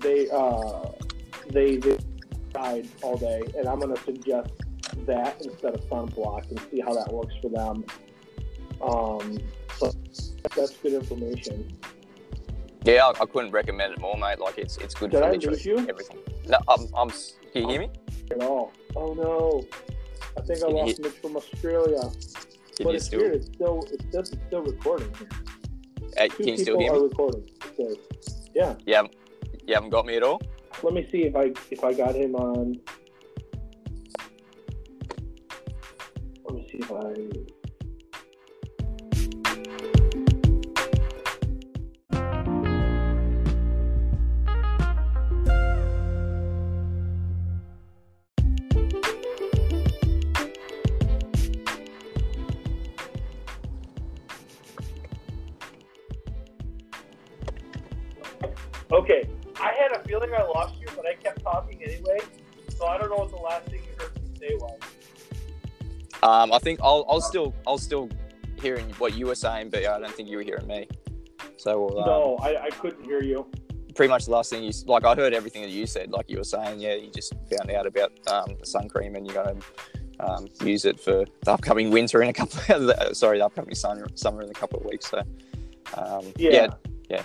they 0.00 0.28
uh, 0.30 0.90
they 1.50 1.76
they 1.76 1.98
died 2.52 2.88
all 3.02 3.16
day, 3.16 3.42
and 3.56 3.68
I'm 3.68 3.78
gonna 3.78 3.96
suggest 4.04 4.50
that 5.04 5.42
instead 5.44 5.74
of 5.74 5.80
sunblock 5.88 6.48
and 6.50 6.60
see 6.70 6.80
how 6.80 6.94
that 6.94 7.12
works 7.12 7.34
for 7.42 7.50
them. 7.50 7.84
Um, 8.80 9.38
so 9.76 9.92
that's 10.54 10.76
good 10.78 10.94
information. 10.94 11.76
Yeah, 12.84 13.06
I, 13.06 13.22
I, 13.22 13.26
couldn't 13.26 13.50
recommend 13.50 13.94
it 13.94 14.00
more, 14.00 14.16
mate. 14.16 14.38
Like 14.38 14.58
it's 14.58 14.76
it's 14.78 14.94
good 14.94 15.10
Did 15.10 15.20
for 15.20 15.24
I 15.24 15.30
literally 15.32 15.60
you? 15.60 15.78
everything. 15.88 16.18
No, 16.46 16.58
I'm, 16.68 16.86
I'm. 16.94 17.10
Can 17.10 17.62
you 17.62 17.68
hear 17.68 17.80
me? 17.80 17.90
At 18.30 18.42
all? 18.42 18.72
Oh 18.94 19.14
no! 19.14 19.64
I 20.36 20.40
think 20.42 20.62
I 20.62 20.68
lost 20.68 21.00
Mitch 21.00 21.12
from 21.14 21.36
Australia. 21.36 22.00
Can 22.76 22.84
but 22.84 22.94
it's 22.94 23.06
still? 23.06 23.20
weird. 23.20 23.34
It's 23.36 23.46
still 23.46 23.86
it's 23.90 24.04
still, 24.04 24.20
it's 24.20 24.32
still 24.48 24.62
recording. 24.62 25.12
Uh, 26.18 26.28
Two 26.28 26.36
can 26.36 26.48
you 26.48 26.56
still 26.58 26.78
hear 26.78 26.92
are 26.92 26.96
me? 26.96 27.02
recording. 27.02 27.48
Yeah. 28.54 28.74
You 28.86 29.08
you 29.66 29.74
haven't 29.74 29.90
got 29.90 30.06
me 30.06 30.16
at 30.16 30.22
all. 30.22 30.40
Let 30.82 30.94
me 30.94 31.08
see 31.10 31.22
if 31.24 31.36
I 31.36 31.52
if 31.70 31.84
I 31.84 31.92
got 31.94 32.14
him 32.14 32.34
on. 32.34 32.78
Let 36.44 36.54
me 36.54 36.68
see 36.70 36.78
if 36.78 36.92
I. 36.92 37.55
Um, 66.26 66.52
I 66.52 66.58
think 66.58 66.80
I'll, 66.82 67.04
I'll 67.08 67.20
still, 67.20 67.54
I'll 67.66 67.78
still 67.78 68.08
hearing 68.60 68.86
what 68.98 69.14
you 69.16 69.26
were 69.26 69.34
saying, 69.34 69.70
but 69.70 69.84
I 69.86 69.98
don't 70.00 70.12
think 70.12 70.28
you 70.28 70.38
were 70.38 70.42
hearing 70.42 70.66
me. 70.66 70.88
So 71.56 71.88
um, 71.90 72.06
No, 72.06 72.36
I, 72.42 72.64
I 72.64 72.70
couldn't 72.70 73.04
hear 73.04 73.22
you. 73.22 73.46
pretty 73.94 74.08
much 74.10 74.24
the 74.24 74.32
last 74.32 74.50
thing 74.50 74.62
you 74.62 74.72
like, 74.86 75.04
I 75.04 75.14
heard 75.14 75.32
everything 75.34 75.62
that 75.62 75.70
you 75.70 75.86
said. 75.86 76.10
Like 76.10 76.28
you 76.28 76.38
were 76.38 76.44
saying, 76.44 76.80
yeah, 76.80 76.94
you 76.94 77.10
just 77.10 77.32
found 77.50 77.70
out 77.70 77.86
about 77.86 78.12
um, 78.28 78.56
the 78.58 78.66
sun 78.66 78.88
cream 78.88 79.14
and 79.14 79.26
you're 79.26 79.42
going 79.44 79.60
to 79.60 79.64
um, 80.26 80.46
use 80.64 80.84
it 80.84 80.98
for 80.98 81.24
the 81.44 81.52
upcoming 81.52 81.90
winter 81.90 82.22
in 82.22 82.28
a 82.28 82.32
couple. 82.32 82.58
Of, 82.74 83.16
sorry, 83.16 83.38
the 83.38 83.44
upcoming 83.44 83.74
summer, 83.74 84.06
summer 84.14 84.42
in 84.42 84.50
a 84.50 84.54
couple 84.54 84.80
of 84.80 84.86
weeks. 84.86 85.10
So 85.10 85.18
um, 85.96 86.32
Yeah. 86.38 86.68
yeah, 87.08 87.22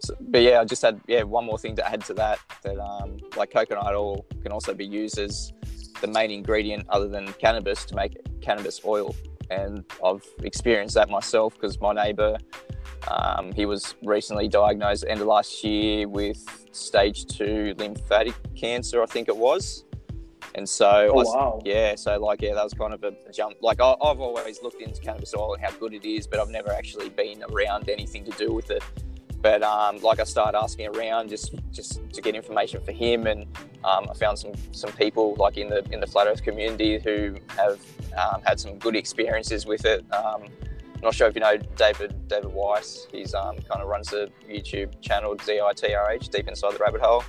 So, 0.00 0.14
but 0.20 0.42
yeah, 0.42 0.60
I 0.60 0.64
just 0.64 0.82
had 0.82 1.00
yeah 1.08 1.22
one 1.22 1.44
more 1.44 1.58
thing 1.58 1.74
to 1.76 1.84
add 1.88 2.04
to 2.04 2.14
that. 2.14 2.38
That 2.62 2.78
um, 2.78 3.16
like 3.36 3.50
coconut 3.52 3.86
oil 3.86 4.24
can 4.42 4.52
also 4.52 4.72
be 4.74 4.86
used 4.86 5.18
as 5.18 5.52
the 6.00 6.06
main 6.08 6.30
ingredient 6.30 6.86
other 6.88 7.08
than 7.08 7.32
cannabis 7.34 7.84
to 7.86 7.94
make 7.94 8.16
cannabis 8.40 8.80
oil, 8.84 9.14
and 9.50 9.84
I've 10.04 10.24
experienced 10.42 10.94
that 10.94 11.08
myself 11.08 11.54
because 11.54 11.80
my 11.80 11.92
neighbour, 11.92 12.36
um, 13.08 13.52
he 13.52 13.66
was 13.66 13.94
recently 14.02 14.48
diagnosed 14.48 15.04
end 15.08 15.20
of 15.20 15.26
last 15.26 15.62
year 15.64 16.08
with 16.08 16.42
stage 16.72 17.26
two 17.26 17.74
lymphatic 17.78 18.34
cancer, 18.54 19.02
I 19.02 19.06
think 19.06 19.28
it 19.28 19.36
was. 19.36 19.84
And 20.54 20.66
so, 20.68 20.86
I 20.88 21.06
Oh 21.08 21.12
was- 21.14 21.28
wow. 21.34 21.60
yeah, 21.64 21.94
so 21.96 22.18
like, 22.18 22.40
yeah, 22.40 22.54
that 22.54 22.64
was 22.64 22.72
kind 22.72 22.94
of 22.94 23.04
a, 23.04 23.12
jump. 23.32 23.56
Like, 23.60 23.80
I, 23.80 23.92
I've 23.92 24.20
always 24.20 24.62
looked 24.62 24.80
into 24.80 25.00
cannabis 25.02 25.34
oil 25.34 25.54
and 25.54 25.62
how 25.62 25.70
good 25.72 25.92
it 25.92 26.04
is, 26.06 26.26
but 26.26 26.40
I've 26.40 26.48
never 26.48 26.72
actually 26.72 27.10
been 27.10 27.42
around 27.50 27.88
anything 27.90 28.24
to 28.24 28.30
do 28.32 28.52
with 28.52 28.70
it. 28.70 28.82
But 29.46 29.62
um, 29.62 30.00
like 30.02 30.18
I 30.18 30.24
started 30.24 30.58
asking 30.58 30.88
around 30.88 31.28
just 31.28 31.54
just 31.70 32.00
to 32.12 32.20
get 32.20 32.34
information 32.34 32.82
for 32.84 32.90
him, 32.90 33.28
and 33.28 33.42
um, 33.84 34.08
I 34.10 34.14
found 34.14 34.40
some 34.40 34.50
some 34.72 34.90
people 34.90 35.36
like 35.38 35.56
in 35.56 35.68
the 35.68 35.84
in 35.92 36.00
the 36.00 36.06
flat 36.08 36.26
Earth 36.26 36.42
community 36.42 36.98
who 36.98 37.36
have 37.56 37.78
um, 38.18 38.42
had 38.42 38.58
some 38.58 38.76
good 38.76 38.96
experiences 38.96 39.64
with 39.64 39.84
it. 39.84 40.04
Um, 40.12 40.48
not 41.00 41.14
sure 41.14 41.28
if 41.28 41.36
you 41.36 41.42
know 41.42 41.58
David 41.76 42.26
David 42.26 42.52
Weiss. 42.52 43.06
He's 43.12 43.34
um, 43.34 43.54
kind 43.58 43.80
of 43.80 43.86
runs 43.86 44.12
a 44.12 44.26
YouTube 44.50 45.00
channel 45.00 45.36
DITRH 45.36 46.28
Deep 46.28 46.48
Inside 46.48 46.72
the 46.74 46.78
Rabbit 46.78 47.00
Hole. 47.00 47.22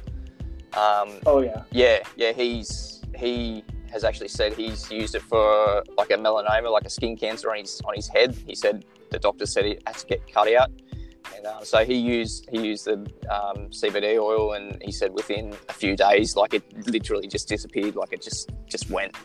Um, 0.74 1.20
oh 1.28 1.42
yeah. 1.42 1.66
Yeah, 1.70 2.00
yeah. 2.16 2.32
He's 2.32 3.04
he 3.16 3.64
has 3.92 4.04
actually 4.04 4.30
said 4.30 4.54
he's 4.54 4.90
used 4.90 5.14
it 5.14 5.22
for 5.22 5.84
like 6.00 6.10
a 6.10 6.18
melanoma, 6.18 6.72
like 6.72 6.86
a 6.86 6.90
skin 6.90 7.16
cancer 7.16 7.52
on 7.52 7.60
his 7.60 7.80
on 7.86 7.94
his 7.94 8.08
head. 8.08 8.36
He 8.48 8.56
said 8.56 8.86
the 9.12 9.20
doctor 9.20 9.46
said 9.46 9.68
it 9.68 9.84
had 9.86 9.98
to 9.98 10.08
get 10.08 10.34
cut 10.34 10.52
out, 10.52 10.72
and 11.38 11.46
um, 11.46 11.64
so 11.64 11.86
he 11.86 11.96
used 11.96 12.50
he 12.52 12.68
used 12.68 12.86
the 12.86 12.96
um, 13.30 13.70
CBD 13.70 14.20
oil, 14.20 14.54
and 14.54 14.82
he 14.82 14.92
said 14.92 15.14
within 15.14 15.56
a 15.70 15.74
few 15.74 15.96
days, 15.96 16.36
like 16.36 16.54
it 16.54 16.88
literally 16.88 17.28
just 17.28 17.48
disappeared, 17.48 17.96
like 17.96 18.12
it 18.12 18.22
just 18.22 18.50
just 18.68 18.90
went. 18.90 19.16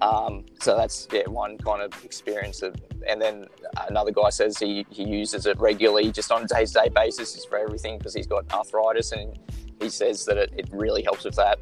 Um, 0.00 0.46
so 0.60 0.76
that's 0.76 1.06
yeah 1.12 1.28
one 1.28 1.58
kind 1.58 1.82
of 1.82 1.92
experience 2.04 2.62
of, 2.62 2.74
and 3.06 3.20
then 3.20 3.46
another 3.88 4.10
guy 4.10 4.30
says 4.30 4.58
he, 4.58 4.84
he 4.90 5.04
uses 5.04 5.46
it 5.46 5.60
regularly 5.60 6.10
just 6.10 6.32
on 6.32 6.42
a 6.42 6.46
day 6.46 6.64
to 6.64 6.72
day 6.72 6.88
basis 6.92 7.34
just 7.34 7.48
for 7.48 7.58
everything 7.58 7.98
because 7.98 8.14
he's 8.14 8.26
got 8.26 8.52
arthritis 8.52 9.12
and 9.12 9.38
he 9.80 9.88
says 9.88 10.24
that 10.24 10.38
it, 10.38 10.52
it 10.56 10.68
really 10.72 11.02
helps 11.02 11.24
with 11.24 11.36
that. 11.36 11.58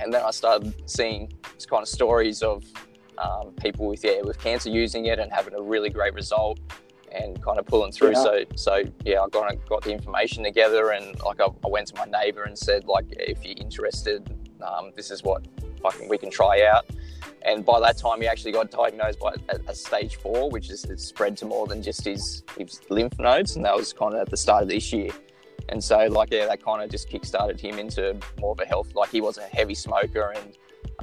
And 0.00 0.12
then 0.12 0.22
I 0.24 0.30
started 0.30 0.74
seeing 0.90 1.32
kind 1.68 1.82
of 1.82 1.88
stories 1.88 2.42
of 2.42 2.64
um, 3.18 3.52
people 3.60 3.86
with 3.86 4.02
yeah 4.02 4.22
with 4.22 4.38
cancer 4.38 4.70
using 4.70 5.06
it 5.06 5.18
and 5.18 5.30
having 5.30 5.54
a 5.54 5.62
really 5.62 5.90
great 5.90 6.14
result 6.14 6.58
and 7.12 7.42
kind 7.42 7.58
of 7.58 7.66
pulling 7.66 7.92
through. 7.92 8.12
Yeah. 8.12 8.22
So 8.22 8.44
so 8.56 8.82
yeah, 9.04 9.20
I 9.20 9.28
kind 9.28 9.52
of 9.52 9.68
got 9.68 9.82
the 9.82 9.92
information 9.92 10.44
together 10.44 10.90
and 10.90 11.18
like 11.22 11.40
I, 11.40 11.46
I 11.46 11.68
went 11.68 11.88
to 11.88 11.94
my 11.96 12.06
neighbour 12.06 12.44
and 12.44 12.58
said 12.58 12.86
like 12.86 13.06
if 13.10 13.44
you're 13.44 13.56
interested, 13.56 14.28
um, 14.62 14.92
this 14.96 15.10
is 15.10 15.22
what 15.22 15.46
I 15.84 15.90
can, 15.90 16.08
we 16.08 16.18
can 16.18 16.30
try 16.30 16.62
out. 16.62 16.86
And 17.42 17.64
by 17.64 17.80
that 17.80 17.96
time, 17.96 18.20
he 18.20 18.26
actually 18.26 18.52
got 18.52 18.70
diagnosed 18.70 19.18
by 19.18 19.34
a, 19.48 19.58
a 19.68 19.74
stage 19.74 20.16
four, 20.16 20.50
which 20.50 20.70
is 20.70 20.84
it's 20.84 21.04
spread 21.04 21.36
to 21.38 21.46
more 21.46 21.66
than 21.66 21.82
just 21.82 22.04
his, 22.04 22.42
his 22.58 22.80
lymph 22.90 23.18
nodes, 23.18 23.56
and 23.56 23.64
that 23.64 23.74
was 23.74 23.92
kind 23.92 24.14
of 24.14 24.20
at 24.20 24.28
the 24.28 24.36
start 24.36 24.64
of 24.64 24.68
this 24.68 24.92
year. 24.92 25.10
And 25.70 25.82
so, 25.82 26.06
like, 26.06 26.32
yeah, 26.32 26.46
that 26.46 26.62
kind 26.62 26.82
of 26.82 26.90
just 26.90 27.08
kickstarted 27.08 27.58
him 27.58 27.78
into 27.78 28.18
more 28.40 28.52
of 28.52 28.60
a 28.60 28.66
health. 28.66 28.94
Like, 28.94 29.10
he 29.10 29.20
was 29.20 29.38
a 29.38 29.42
heavy 29.42 29.74
smoker, 29.74 30.34
and 30.36 30.56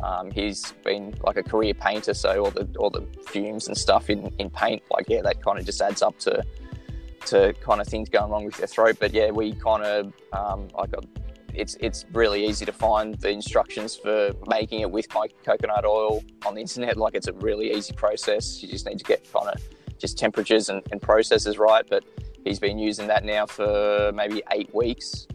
um, 0.03 0.31
he's 0.31 0.71
been 0.83 1.13
like 1.23 1.37
a 1.37 1.43
career 1.43 1.73
painter, 1.73 2.13
so 2.13 2.45
all 2.45 2.51
the 2.51 2.67
all 2.77 2.89
the 2.89 3.05
fumes 3.27 3.67
and 3.67 3.77
stuff 3.77 4.09
in, 4.09 4.33
in 4.37 4.49
paint, 4.49 4.83
like, 4.91 5.05
yeah, 5.07 5.21
that 5.23 5.43
kind 5.43 5.59
of 5.59 5.65
just 5.65 5.81
adds 5.81 6.01
up 6.01 6.17
to 6.19 6.43
to 7.25 7.53
kind 7.61 7.81
of 7.81 7.87
things 7.87 8.09
going 8.09 8.31
wrong 8.31 8.45
with 8.45 8.57
your 8.57 8.67
throat. 8.67 8.97
But 8.99 9.13
yeah, 9.13 9.31
we 9.31 9.53
kind 9.53 9.83
of 9.83 10.13
um, 10.33 10.67
like 10.75 10.93
it's 11.53 11.75
it's 11.79 12.05
really 12.13 12.45
easy 12.45 12.65
to 12.65 12.71
find 12.71 13.15
the 13.15 13.29
instructions 13.29 13.95
for 13.95 14.31
making 14.47 14.81
it 14.81 14.91
with 14.91 15.07
coconut 15.09 15.85
oil 15.85 16.23
on 16.45 16.55
the 16.55 16.61
internet. 16.61 16.97
Like 16.97 17.15
it's 17.15 17.27
a 17.27 17.33
really 17.33 17.73
easy 17.73 17.93
process. 17.93 18.61
You 18.61 18.69
just 18.69 18.85
need 18.85 18.99
to 18.99 19.03
get 19.05 19.31
kind 19.31 19.49
of 19.49 19.61
just 19.97 20.17
temperatures 20.17 20.69
and, 20.69 20.81
and 20.91 21.01
processes 21.01 21.57
right. 21.57 21.85
But 21.89 22.03
he's 22.43 22.59
been 22.59 22.77
using 22.77 23.07
that 23.07 23.25
now 23.25 23.45
for 23.45 24.11
maybe 24.13 24.43
eight 24.51 24.73
weeks, 24.73 25.27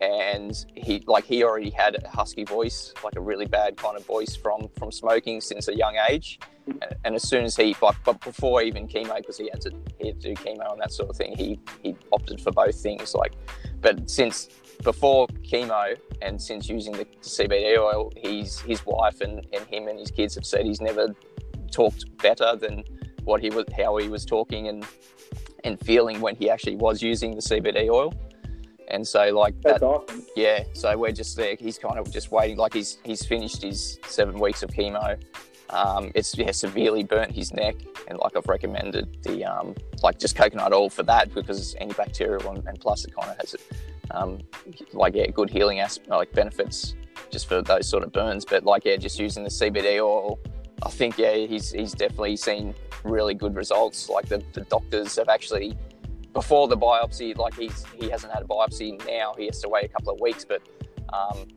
and 0.00 0.64
he 0.74 1.02
like 1.06 1.24
he 1.24 1.42
already 1.42 1.70
had 1.70 2.02
a 2.02 2.08
husky 2.08 2.44
voice, 2.44 2.92
like 3.02 3.16
a 3.16 3.20
really 3.20 3.46
bad 3.46 3.76
kind 3.76 3.96
of 3.96 4.06
voice 4.06 4.36
from 4.36 4.68
from 4.78 4.92
smoking 4.92 5.40
since 5.40 5.68
a 5.68 5.76
young 5.76 5.96
age. 6.08 6.38
And, 6.66 6.96
and 7.04 7.14
as 7.14 7.26
soon 7.26 7.44
as 7.44 7.56
he, 7.56 7.74
but, 7.80 7.96
but 8.04 8.20
before 8.20 8.60
even 8.60 8.86
chemo, 8.86 9.16
because 9.16 9.38
he 9.38 9.48
had 9.50 9.60
to 9.62 9.72
he 9.98 10.08
had 10.08 10.20
to 10.20 10.34
do 10.34 10.42
chemo 10.42 10.72
and 10.72 10.80
that 10.80 10.92
sort 10.92 11.10
of 11.10 11.16
thing, 11.16 11.36
he 11.36 11.58
he 11.82 11.96
opted 12.12 12.40
for 12.40 12.52
both 12.52 12.76
things. 12.76 13.14
Like, 13.14 13.32
but 13.80 14.08
since 14.08 14.48
before 14.84 15.26
chemo 15.42 15.96
and 16.22 16.40
since 16.40 16.68
using 16.68 16.92
the 16.92 17.04
CBD 17.22 17.76
oil, 17.78 18.12
he's 18.16 18.60
his 18.60 18.84
wife 18.86 19.20
and, 19.20 19.46
and 19.52 19.66
him 19.66 19.88
and 19.88 19.98
his 19.98 20.10
kids 20.10 20.34
have 20.34 20.46
said 20.46 20.64
he's 20.64 20.80
never 20.80 21.14
talked 21.70 22.04
better 22.18 22.54
than 22.56 22.84
what 23.24 23.40
he 23.40 23.50
was 23.50 23.64
how 23.76 23.96
he 23.96 24.08
was 24.08 24.24
talking 24.24 24.68
and 24.68 24.86
and 25.64 25.78
feeling 25.80 26.20
when 26.20 26.36
he 26.36 26.48
actually 26.48 26.76
was 26.76 27.02
using 27.02 27.34
the 27.34 27.42
CBD 27.42 27.90
oil. 27.90 28.12
And 28.88 29.06
so 29.06 29.30
like 29.38 29.54
That's 29.62 29.80
that, 29.80 29.86
awesome. 29.86 30.26
Yeah. 30.34 30.64
So 30.72 30.96
we're 30.96 31.12
just 31.12 31.36
there. 31.36 31.56
He's 31.58 31.78
kind 31.78 31.98
of 31.98 32.10
just 32.10 32.30
waiting. 32.30 32.56
Like 32.56 32.74
he's 32.74 32.98
he's 33.04 33.24
finished 33.24 33.62
his 33.62 33.98
seven 34.06 34.38
weeks 34.38 34.62
of 34.62 34.70
chemo. 34.70 35.20
Um, 35.70 36.10
it's 36.14 36.36
yeah, 36.36 36.50
severely 36.50 37.04
burnt 37.04 37.32
his 37.32 37.52
neck, 37.52 37.76
and 38.08 38.18
like 38.18 38.36
I've 38.36 38.46
recommended 38.46 39.22
the 39.22 39.44
um, 39.44 39.74
like 40.02 40.18
just 40.18 40.34
coconut 40.34 40.72
oil 40.72 40.88
for 40.88 41.02
that 41.02 41.34
because 41.34 41.58
it's 41.60 41.74
antibacterial 41.74 42.48
and, 42.54 42.66
and 42.66 42.80
plus 42.80 43.04
it 43.04 43.14
kind 43.14 43.30
of 43.30 43.36
has 43.36 43.54
um, 44.10 44.38
like 44.92 45.14
yeah, 45.14 45.26
good 45.26 45.50
healing 45.50 45.80
aspect, 45.80 46.08
like 46.08 46.32
benefits 46.32 46.94
just 47.30 47.46
for 47.46 47.60
those 47.60 47.86
sort 47.86 48.02
of 48.02 48.12
burns. 48.12 48.44
But 48.44 48.64
like 48.64 48.86
yeah, 48.86 48.96
just 48.96 49.18
using 49.18 49.44
the 49.44 49.50
CBD 49.50 50.02
oil, 50.02 50.38
I 50.82 50.90
think 50.90 51.18
yeah, 51.18 51.34
he's 51.34 51.70
he's 51.72 51.92
definitely 51.92 52.36
seen 52.36 52.74
really 53.04 53.34
good 53.34 53.54
results. 53.54 54.08
Like 54.08 54.26
the, 54.28 54.42
the 54.54 54.62
doctors 54.62 55.16
have 55.16 55.28
actually 55.28 55.76
before 56.38 56.68
the 56.68 56.76
biopsy, 56.76 57.36
like 57.36 57.54
he's 57.54 57.84
he 58.00 58.08
hasn't 58.08 58.32
had 58.32 58.44
a 58.44 58.46
biopsy 58.46 58.96
now. 59.08 59.34
He 59.36 59.46
has 59.46 59.60
to 59.62 59.68
wait 59.68 59.86
a 59.86 59.88
couple 59.88 60.12
of 60.14 60.20
weeks, 60.20 60.44
but 60.44 60.62
um, 61.12 61.48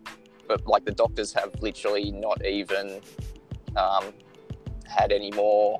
but 0.47 0.65
like 0.65 0.85
the 0.85 0.91
doctors 0.91 1.31
have 1.33 1.51
literally 1.61 2.11
not 2.11 2.43
even 2.43 2.99
um, 3.75 4.05
had 4.87 5.11
any 5.11 5.29
more 5.33 5.79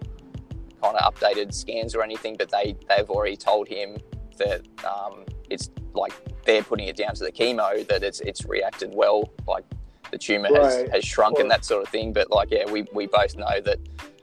kind 0.83 0.95
of 0.95 1.01
updated 1.11 1.51
scans 1.51 1.95
or 1.95 2.03
anything. 2.03 2.35
But 2.37 2.51
they 2.51 2.75
they've 2.87 3.09
already 3.09 3.37
told 3.37 3.67
him 3.67 3.97
that 4.37 4.61
um, 4.85 5.25
it's 5.49 5.71
like 5.95 6.13
they're 6.45 6.63
putting 6.63 6.87
it 6.87 6.95
down 6.95 7.15
to 7.15 7.23
the 7.23 7.31
chemo 7.31 7.87
that 7.87 8.03
it's 8.03 8.19
it's 8.19 8.45
reacted 8.45 8.91
well, 8.93 9.33
like 9.47 9.65
the 10.11 10.19
tumor 10.19 10.49
right. 10.51 10.61
has, 10.61 10.89
has 10.91 11.03
shrunk 11.03 11.37
well, 11.37 11.41
and 11.41 11.49
that 11.49 11.65
sort 11.65 11.81
of 11.81 11.89
thing. 11.89 12.13
But 12.13 12.29
like 12.29 12.51
yeah, 12.51 12.69
we, 12.69 12.85
we 12.93 13.07
both 13.07 13.35
know 13.35 13.59
that 13.61 13.79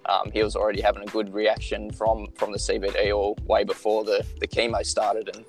um, 0.09 0.30
he 0.32 0.42
was 0.42 0.56
already 0.56 0.80
having 0.80 1.02
a 1.02 1.06
good 1.06 1.32
reaction 1.32 1.90
from 1.92 2.28
from 2.34 2.52
the 2.52 2.59
CBD 2.59 3.12
oil 3.12 3.36
way 3.44 3.64
before 3.64 4.04
the 4.04 4.24
the 4.40 4.48
chemo 4.48 4.84
started, 4.84 5.30
and 5.34 5.44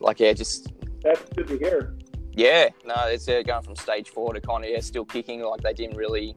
like 0.00 0.20
yeah, 0.20 0.32
just 0.32 0.68
that's 1.02 1.22
good 1.34 1.48
to 1.48 1.58
hear. 1.58 1.94
Yeah, 2.32 2.68
no, 2.84 2.94
it's 3.06 3.28
uh, 3.28 3.42
going 3.42 3.62
from 3.62 3.74
stage 3.74 4.10
four 4.10 4.32
to 4.32 4.40
kind 4.40 4.64
of 4.64 4.70
yeah, 4.70 4.80
still 4.80 5.04
kicking. 5.04 5.42
Like 5.42 5.60
they 5.60 5.72
didn't 5.72 5.96
really 5.96 6.36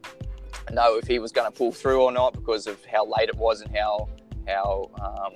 know 0.72 0.98
if 0.98 1.06
he 1.06 1.20
was 1.20 1.32
going 1.32 1.52
to 1.52 1.56
pull 1.56 1.72
through 1.72 2.02
or 2.02 2.12
not 2.12 2.34
because 2.34 2.66
of 2.66 2.84
how 2.86 3.06
late 3.06 3.30
it 3.30 3.38
was 3.38 3.62
and 3.62 3.76
how 3.76 4.10
how 4.48 4.90
um, 5.00 5.34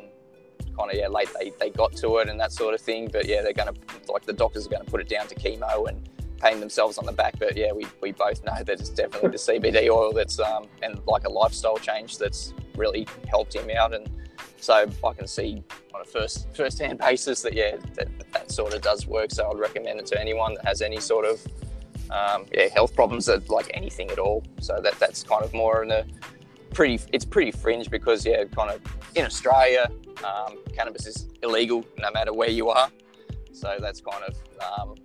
kind 0.77 0.91
of 0.91 0.97
yeah 0.97 1.07
late 1.07 1.29
they, 1.39 1.51
they 1.59 1.69
got 1.69 1.95
to 1.97 2.17
it 2.17 2.29
and 2.29 2.39
that 2.39 2.51
sort 2.51 2.73
of 2.73 2.81
thing. 2.81 3.09
But 3.11 3.27
yeah, 3.27 3.43
they're 3.43 3.53
going 3.53 3.73
to 3.73 4.11
like 4.11 4.25
the 4.25 4.33
doctors 4.33 4.65
are 4.65 4.69
going 4.69 4.83
to 4.83 4.89
put 4.89 5.01
it 5.01 5.09
down 5.09 5.27
to 5.27 5.35
chemo 5.35 5.87
and 5.87 6.09
pain 6.45 6.59
themselves 6.59 6.97
on 6.97 7.05
the 7.05 7.11
back. 7.11 7.37
But 7.39 7.57
yeah, 7.57 7.71
we, 7.71 7.85
we 8.01 8.11
both 8.11 8.43
know 8.45 8.63
that 8.63 8.79
it's 8.79 8.89
definitely 8.89 9.29
the 9.29 9.37
CBD 9.37 9.89
oil 9.89 10.13
that's 10.13 10.39
um, 10.39 10.67
and 10.81 10.99
like 11.07 11.25
a 11.25 11.29
lifestyle 11.29 11.77
change 11.77 12.17
that's 12.17 12.53
really 12.75 13.07
helped 13.27 13.55
him 13.55 13.69
out. 13.71 13.93
And 13.93 14.09
so 14.57 14.87
I 15.03 15.13
can 15.13 15.27
see 15.27 15.63
on 15.93 16.01
a 16.01 16.05
first 16.05 16.47
first 16.55 16.79
hand 16.79 16.99
basis 17.09 17.41
that 17.41 17.53
yeah 17.53 17.77
that, 17.95 18.07
that 18.33 18.51
sort 18.51 18.73
of 18.73 18.81
does 18.81 19.07
work. 19.07 19.31
So 19.31 19.49
I'd 19.49 19.59
recommend 19.59 19.99
it 19.99 20.05
to 20.07 20.21
anyone 20.21 20.55
that 20.55 20.65
has 20.65 20.81
any 20.81 20.99
sort 20.99 21.25
of 21.25 21.45
um, 22.11 22.45
yeah 22.53 22.67
health 22.73 22.95
problems 22.95 23.25
that 23.25 23.49
like 23.49 23.71
anything 23.73 24.11
at 24.11 24.19
all. 24.19 24.43
So 24.59 24.79
that 24.81 24.99
that's 24.99 25.23
kind 25.23 25.43
of 25.43 25.53
more 25.53 25.81
in 25.81 25.89
the 25.89 26.05
pretty 26.73 26.99
it's 27.13 27.25
pretty 27.25 27.51
fringe 27.51 27.89
because 27.89 28.25
yeah 28.25 28.43
kind 28.43 28.69
of 28.69 28.81
in 29.15 29.25
Australia 29.25 29.89
um, 30.23 30.57
cannabis 30.75 31.07
is 31.07 31.27
illegal 31.41 31.83
no 31.97 32.11
matter 32.11 32.33
where 32.33 32.49
you 32.49 32.69
are. 32.69 32.89
So 33.51 33.77
that's 33.79 34.01
kind 34.01 34.23
of 34.25 34.35
um, 34.61 34.95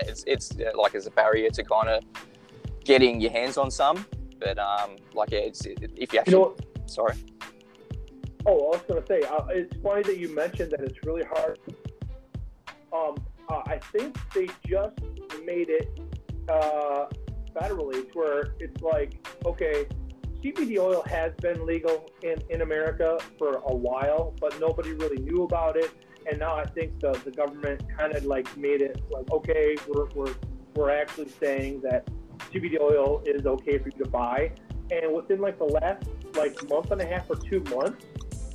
it's 0.00 0.24
it's 0.26 0.52
like 0.74 0.94
as 0.94 1.06
a 1.06 1.10
barrier 1.10 1.50
to 1.50 1.64
kind 1.64 1.88
of 1.88 2.02
getting 2.84 3.20
your 3.20 3.30
hands 3.30 3.56
on 3.56 3.70
some. 3.70 4.06
But 4.38 4.58
um, 4.58 4.96
like 5.14 5.30
yeah, 5.30 5.40
it's 5.40 5.64
it, 5.66 5.78
if 5.96 6.12
you 6.12 6.18
actually 6.18 6.34
you 6.34 6.38
know 6.40 6.56
sorry. 6.86 7.14
Oh, 8.46 8.72
I 8.72 8.76
was 8.76 8.82
going 8.86 9.00
to 9.00 9.06
say 9.06 9.22
uh, 9.22 9.46
it's 9.48 9.74
funny 9.82 10.02
that 10.02 10.18
you 10.18 10.34
mentioned 10.34 10.70
that 10.72 10.80
it's 10.80 10.98
really 11.04 11.24
hard. 11.24 11.58
Um, 12.92 13.16
uh, 13.48 13.62
I 13.66 13.78
think 13.92 14.18
they 14.34 14.48
just 14.66 14.98
made 15.44 15.70
it 15.70 15.98
uh, 16.48 17.06
federally 17.56 18.10
to 18.12 18.18
where 18.18 18.54
it's 18.60 18.82
like 18.82 19.26
okay 19.46 19.86
CBD 20.44 20.78
oil 20.78 21.02
has 21.06 21.32
been 21.40 21.64
legal 21.64 22.10
in, 22.22 22.36
in 22.50 22.60
America 22.60 23.18
for 23.38 23.62
a 23.64 23.74
while, 23.74 24.34
but 24.38 24.60
nobody 24.60 24.92
really 24.92 25.16
knew 25.16 25.44
about 25.44 25.78
it. 25.78 25.90
And 26.30 26.38
now 26.38 26.56
I 26.56 26.64
think 26.64 27.00
the, 27.00 27.12
the 27.24 27.30
government 27.30 27.82
kind 27.96 28.14
of 28.14 28.24
like 28.24 28.54
made 28.56 28.80
it 28.80 29.02
like, 29.10 29.30
okay, 29.30 29.76
we're, 29.86 30.06
we're, 30.14 30.34
we're 30.74 30.90
actually 30.90 31.28
saying 31.28 31.82
that 31.82 32.08
CBD 32.52 32.80
oil 32.80 33.22
is 33.26 33.46
okay 33.46 33.78
for 33.78 33.88
you 33.88 34.04
to 34.04 34.10
buy. 34.10 34.52
And 34.90 35.14
within 35.14 35.40
like 35.40 35.58
the 35.58 35.64
last 35.64 36.08
like 36.34 36.68
month 36.68 36.90
and 36.90 37.00
a 37.00 37.06
half 37.06 37.28
or 37.30 37.36
two 37.36 37.60
months, 37.64 38.06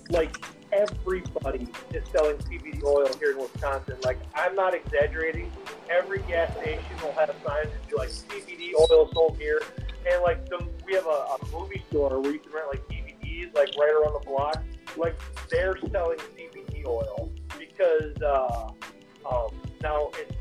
like 0.09 0.43
everybody 0.71 1.67
is 1.93 2.03
selling 2.11 2.37
CBD 2.37 2.83
oil 2.83 3.09
here 3.19 3.31
in 3.31 3.39
Wisconsin. 3.39 3.95
Like 4.03 4.19
I'm 4.35 4.55
not 4.55 4.73
exaggerating. 4.73 5.51
Every 5.89 6.19
gas 6.23 6.51
station 6.57 6.83
will 7.01 7.13
have 7.13 7.33
signs 7.45 7.69
that 7.89 7.97
like 7.97 8.09
CBD 8.09 8.71
oil 8.79 9.09
sold 9.13 9.37
here 9.37 9.61
and 10.09 10.21
like 10.21 10.47
the, 10.49 10.67
we 10.85 10.93
have 10.93 11.05
a, 11.05 11.09
a 11.09 11.37
movie 11.51 11.83
store 11.89 12.19
where 12.21 12.31
you 12.31 12.39
can 12.39 12.51
rent 12.51 12.67
like 12.67 12.87
DVDs 12.87 13.53
like 13.55 13.69
right 13.77 13.91
around 13.91 14.13
the 14.21 14.25
block. 14.25 14.63
Like 14.97 15.19
they're 15.49 15.77
selling 15.91 16.17
CBD 16.19 16.85
oil 16.85 17.31
because 17.79 18.21
uh, 18.21 18.71
um, 19.29 19.49
now 19.81 20.09
it's 20.17 20.35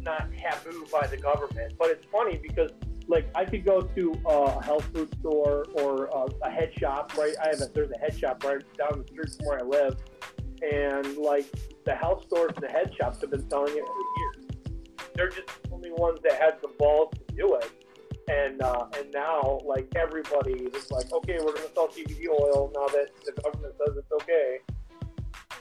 not 0.00 0.28
taboo 0.32 0.86
by 0.92 1.06
the 1.06 1.16
government. 1.16 1.74
But 1.78 1.90
it's 1.90 2.06
funny 2.06 2.38
because 2.38 2.70
like 3.08 3.28
I 3.34 3.44
could 3.44 3.64
go 3.64 3.82
to 3.82 4.20
a 4.26 4.62
health 4.62 4.88
food 4.94 5.12
store 5.20 5.66
or 5.74 6.06
a, 6.06 6.26
a 6.46 6.50
head 6.50 6.72
shop, 6.78 7.16
right? 7.16 7.34
I 7.42 7.48
have 7.48 7.60
a, 7.60 7.66
there's 7.66 7.90
a 7.90 7.98
head 7.98 8.18
shop 8.18 8.44
right 8.44 8.62
down 8.76 9.02
the 9.02 9.06
street 9.06 9.36
from 9.36 9.46
where 9.46 9.58
I 9.60 9.62
live, 9.62 9.96
and 10.62 11.16
like 11.16 11.46
the 11.84 11.94
health 11.94 12.24
stores 12.26 12.52
and 12.56 12.64
the 12.64 12.72
head 12.72 12.92
shops 12.94 13.20
have 13.20 13.30
been 13.30 13.48
selling 13.50 13.76
it 13.76 13.84
for 13.84 13.94
years. 14.18 14.76
They're 15.14 15.28
just 15.28 15.48
the 15.62 15.72
only 15.72 15.92
ones 15.92 16.20
that 16.24 16.40
had 16.40 16.60
the 16.60 16.68
balls 16.78 17.12
to 17.14 17.34
do 17.34 17.54
it. 17.56 17.70
And 18.28 18.60
uh, 18.60 18.86
and 18.98 19.12
now 19.12 19.60
like 19.64 19.86
everybody 19.94 20.54
is 20.54 20.90
like, 20.90 21.12
okay, 21.12 21.38
we're 21.44 21.54
gonna 21.54 21.72
sell 21.74 21.88
CBD 21.88 22.26
oil 22.28 22.72
now 22.74 22.86
that 22.88 23.10
the 23.24 23.40
government 23.40 23.74
says 23.78 23.96
it's 23.96 24.12
okay. 24.22 24.58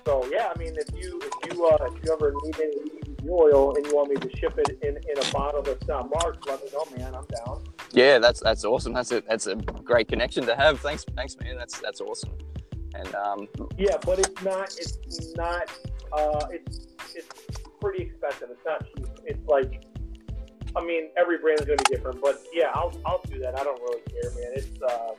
So 0.06 0.28
yeah, 0.32 0.52
I 0.54 0.60
mean, 0.60 0.76
if 0.76 0.88
you 0.96 1.20
if 1.24 1.54
you 1.54 1.66
uh, 1.66 1.78
if 1.86 2.04
you 2.04 2.14
ever 2.14 2.34
need 2.44 2.56
any 2.60 3.28
oil 3.28 3.76
and 3.76 3.86
you 3.88 3.96
want 3.96 4.10
me 4.10 4.16
to 4.18 4.38
ship 4.38 4.54
it 4.58 4.78
in, 4.84 4.98
in 4.98 5.18
a 5.18 5.32
bottle 5.32 5.64
that's 5.64 5.88
not 5.88 6.10
marked, 6.10 6.48
let 6.48 6.64
me 6.64 6.70
know, 6.72 6.86
man. 6.96 7.16
I'm 7.16 7.26
down. 7.26 7.64
Yeah, 7.92 8.20
that's 8.20 8.40
that's 8.40 8.64
awesome. 8.64 8.94
That's 8.94 9.12
a 9.12 9.22
that's 9.22 9.48
a 9.48 9.56
great 9.56 10.08
connection 10.08 10.46
to 10.46 10.56
have. 10.56 10.80
Thanks, 10.80 11.06
thanks, 11.16 11.36
man. 11.42 11.58
That's 11.58 11.80
that's 11.80 12.02
awesome. 12.02 12.32
And 12.94 13.16
um, 13.16 13.48
yeah, 13.78 13.98
but 14.06 14.20
it's 14.20 14.44
not 14.44 14.76
it's 14.78 15.36
not 15.36 15.72
uh, 16.14 16.48
it's 16.52 16.88
it's 17.16 17.60
pretty 17.82 18.04
expensive. 18.04 18.50
It's 18.52 18.66
not 18.66 18.86
cheap. 18.96 19.08
It's 19.26 19.48
like 19.48 19.86
I 20.76 20.84
mean, 20.86 21.10
every 21.18 21.38
brand 21.38 21.62
is 21.62 21.66
going 21.66 21.78
to 21.78 21.90
be 21.90 21.96
different, 21.96 22.22
but 22.22 22.44
yeah, 22.54 22.70
I'll, 22.74 22.92
I'll 23.06 23.22
do 23.30 23.40
that. 23.40 23.58
I 23.58 23.64
don't 23.64 23.82
really 23.82 24.02
care, 24.02 24.30
man. 24.32 24.52
It's 24.56 24.82
uh, 24.82 25.14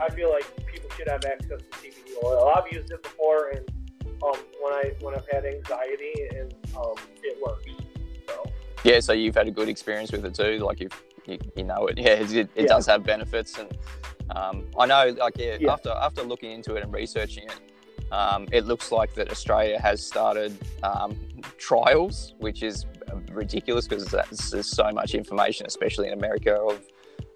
I 0.00 0.08
feel 0.10 0.30
like 0.30 0.44
people 0.66 0.90
should 0.96 1.08
have 1.08 1.24
access 1.24 1.60
to 1.60 1.78
CBD 1.78 2.24
oil. 2.24 2.52
I've 2.56 2.72
used 2.72 2.90
it 2.90 3.02
before, 3.02 3.50
and 3.50 3.70
um, 4.22 4.36
when 4.60 4.72
I 4.72 4.92
when 5.00 5.14
I've 5.14 5.28
had 5.30 5.44
anxiety, 5.44 6.28
and 6.30 6.54
um, 6.76 6.94
it 7.22 7.38
works. 7.44 7.64
So 8.26 8.44
yeah, 8.84 9.00
so 9.00 9.12
you've 9.12 9.34
had 9.34 9.48
a 9.48 9.50
good 9.50 9.68
experience 9.68 10.12
with 10.12 10.24
it 10.24 10.34
too. 10.34 10.58
Like 10.58 10.80
you've 10.80 11.02
you, 11.26 11.38
you 11.56 11.64
know 11.64 11.86
it. 11.86 11.98
Yeah, 12.06 12.12
it, 12.12 12.32
it 12.32 12.50
yeah. 12.56 12.66
does 12.66 12.86
have 12.86 13.04
benefits, 13.04 13.58
and 13.58 13.76
um, 14.30 14.64
I 14.78 14.86
know 14.86 15.14
like 15.18 15.38
yeah, 15.38 15.56
yeah, 15.60 15.72
after 15.72 15.90
after 15.90 16.22
looking 16.22 16.52
into 16.52 16.74
it 16.76 16.82
and 16.82 16.92
researching 16.92 17.44
it. 17.44 17.60
Um, 18.12 18.46
it 18.52 18.66
looks 18.66 18.92
like 18.92 19.14
that 19.14 19.32
Australia 19.32 19.80
has 19.80 20.06
started 20.06 20.56
um, 20.84 21.16
trials, 21.58 22.34
which 22.38 22.62
is 22.62 22.86
ridiculous 23.32 23.88
because 23.88 24.06
there's 24.50 24.68
so 24.68 24.92
much 24.92 25.14
information, 25.14 25.66
especially 25.66 26.06
in 26.06 26.12
America, 26.12 26.54
of 26.54 26.80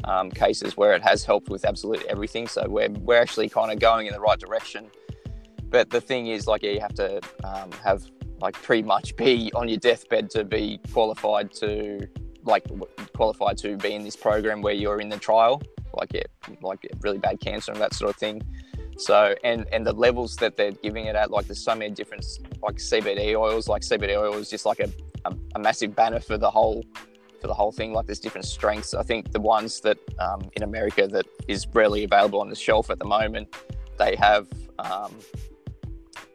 um, 0.05 0.31
cases 0.31 0.77
where 0.77 0.95
it 0.95 1.03
has 1.03 1.25
helped 1.25 1.49
with 1.49 1.65
absolutely 1.65 2.09
everything. 2.09 2.47
So 2.47 2.67
we're 2.69 2.89
we're 2.89 3.21
actually 3.21 3.49
kind 3.49 3.73
of 3.73 3.79
going 3.79 4.07
in 4.07 4.13
the 4.13 4.21
right 4.21 4.39
direction. 4.39 4.91
But 5.71 5.91
the 5.91 6.01
thing 6.01 6.27
is, 6.27 6.47
like, 6.47 6.63
yeah, 6.63 6.73
you 6.73 6.81
have 6.81 6.95
to 6.95 7.21
um, 7.45 7.71
have 7.85 8.03
like 8.41 8.55
pretty 8.55 8.83
much 8.83 9.17
be 9.17 9.53
on 9.55 9.69
your 9.69 9.79
deathbed 9.79 10.31
to 10.31 10.45
be 10.45 10.81
qualified 10.93 11.53
to 11.53 12.09
like 12.45 12.65
qualified 13.15 13.59
to 13.59 13.77
be 13.77 13.93
in 13.93 14.03
this 14.03 14.17
program 14.17 14.63
where 14.63 14.73
you're 14.73 15.01
in 15.01 15.09
the 15.09 15.19
trial, 15.19 15.63
like 15.95 16.13
yeah, 16.13 16.23
like 16.63 16.87
really 17.01 17.19
bad 17.19 17.39
cancer 17.41 17.73
and 17.73 17.81
that 17.81 17.95
sort 17.95 18.11
of 18.11 18.17
thing. 18.17 18.43
So 18.97 19.35
and 19.45 19.67
and 19.73 19.87
the 19.87 19.93
levels 19.93 20.37
that 20.37 20.57
they're 20.57 20.73
giving 20.73 21.07
it 21.07 21.17
at, 21.17 21.31
like 21.31 21.47
there's 21.47 21.63
so 21.63 21.75
many 21.75 21.91
different 21.95 22.25
like 22.63 22.77
CBD 22.77 23.35
oils. 23.37 23.69
Like 23.69 23.83
CBD 23.83 24.17
oil 24.17 24.35
is 24.35 24.51
just 24.51 24.67
like 24.67 24.81
a 24.81 24.91
a, 25.25 25.35
a, 25.55 25.59
massive 25.59 25.95
banner 25.95 26.21
for 26.21 26.39
the 26.39 26.51
whole 26.51 26.85
for 27.41 27.47
the 27.47 27.55
whole 27.55 27.73
thing. 27.73 27.93
Like 27.93 28.07
there's 28.07 28.21
different 28.21 28.47
strengths. 28.47 28.95
I 28.95 29.03
think 29.03 29.33
the 29.33 29.41
ones 29.41 29.81
that 29.81 29.99
um, 30.19 30.51
in 30.57 30.63
America 30.63 31.07
that 31.09 31.27
is 31.49 31.67
rarely 31.73 32.05
available 32.05 32.41
on 32.41 32.49
the 32.49 32.57
shelf 32.57 32.91
at 32.91 32.99
the 32.99 33.05
moment, 33.05 33.55
they 33.99 34.17
have 34.17 34.49
um, 34.79 35.15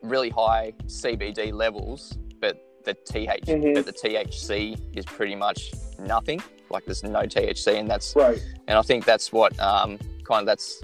really 0.06 0.30
high 0.30 0.74
CBD 0.86 1.54
levels, 1.54 2.18
but 2.40 2.62
the 2.84 2.94
TH 2.94 3.46
mm-hmm. 3.46 3.74
but 3.74 3.86
the 3.86 3.94
THC 3.94 4.80
is 4.96 5.06
pretty 5.06 5.36
much 5.36 5.74
nothing. 6.00 6.42
Like 6.70 6.86
there's 6.86 7.04
no 7.04 7.22
THC, 7.22 7.80
and 7.80 7.90
that's 7.90 8.16
right. 8.16 8.44
And 8.68 8.78
I 8.78 8.82
think 8.82 9.06
that's 9.06 9.32
what 9.32 9.58
um, 9.60 9.98
kind 10.24 10.42
of 10.42 10.46
that's 10.46 10.82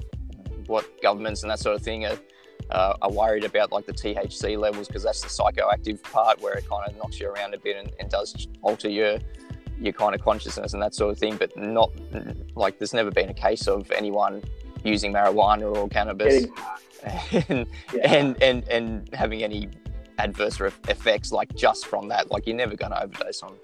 what 0.68 1.02
governments 1.02 1.44
and 1.44 1.52
that 1.52 1.60
sort 1.60 1.76
of 1.76 1.82
thing 1.82 2.06
are 2.06 2.18
uh, 2.70 2.96
are 3.02 3.12
worried 3.12 3.44
about 3.44 3.72
like 3.72 3.86
the 3.86 3.94
THC 3.94 4.58
levels 4.58 4.88
because 4.88 5.04
that's 5.04 5.22
the 5.22 5.28
psychoactive 5.28 6.02
part 6.04 6.42
where 6.42 6.54
it 6.54 6.68
kind 6.70 6.84
of 6.88 6.96
knocks 6.98 7.20
you 7.20 7.30
around 7.30 7.54
a 7.54 7.60
bit 7.60 7.78
and, 7.78 7.92
and 8.00 8.10
does 8.10 8.48
alter 8.62 8.90
your 8.90 9.18
your 9.80 9.94
kind 9.94 10.14
of 10.14 10.22
consciousness 10.22 10.74
and 10.74 10.82
that 10.82 10.94
sort 10.94 11.12
of 11.12 11.18
thing. 11.18 11.36
But 11.38 11.56
not 11.58 11.92
like 12.56 12.80
there's 12.80 12.94
never 12.94 13.12
been 13.12 13.30
a 13.30 13.34
case 13.34 13.68
of 13.68 13.92
anyone 13.92 14.44
using 14.84 15.14
marijuana 15.14 15.76
or 15.76 15.88
cannabis 15.90 16.46
and, 17.04 17.68
yeah. 17.94 18.14
and, 18.14 18.42
and 18.44 18.68
and 18.70 19.10
having 19.14 19.44
any 19.44 19.70
adverse 20.18 20.60
effects 20.88 21.32
like 21.32 21.54
just 21.56 21.88
from 21.88 22.08
that. 22.10 22.32
Like 22.32 22.48
you're 22.48 22.56
never 22.56 22.76
going 22.76 22.92
to 22.92 23.04
overdose 23.04 23.42
on 23.44 23.56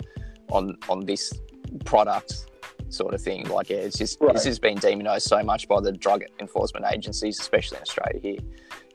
on 0.50 0.78
on 0.90 1.06
this 1.06 1.34
product 1.86 2.48
sort 2.90 3.14
of 3.14 3.22
thing. 3.22 3.48
Like 3.50 3.70
yeah, 3.70 3.78
it's 3.78 3.98
just 3.98 4.20
right. 4.22 4.34
this 4.34 4.46
has 4.46 4.60
been 4.60 4.78
demonized 4.78 5.28
so 5.28 5.44
much 5.44 5.68
by 5.68 5.82
the 5.82 5.92
drug 5.92 6.24
enforcement 6.40 6.86
agencies, 6.92 7.40
especially 7.40 7.78
in 7.78 7.82
Australia 7.84 8.20
here. 8.22 8.40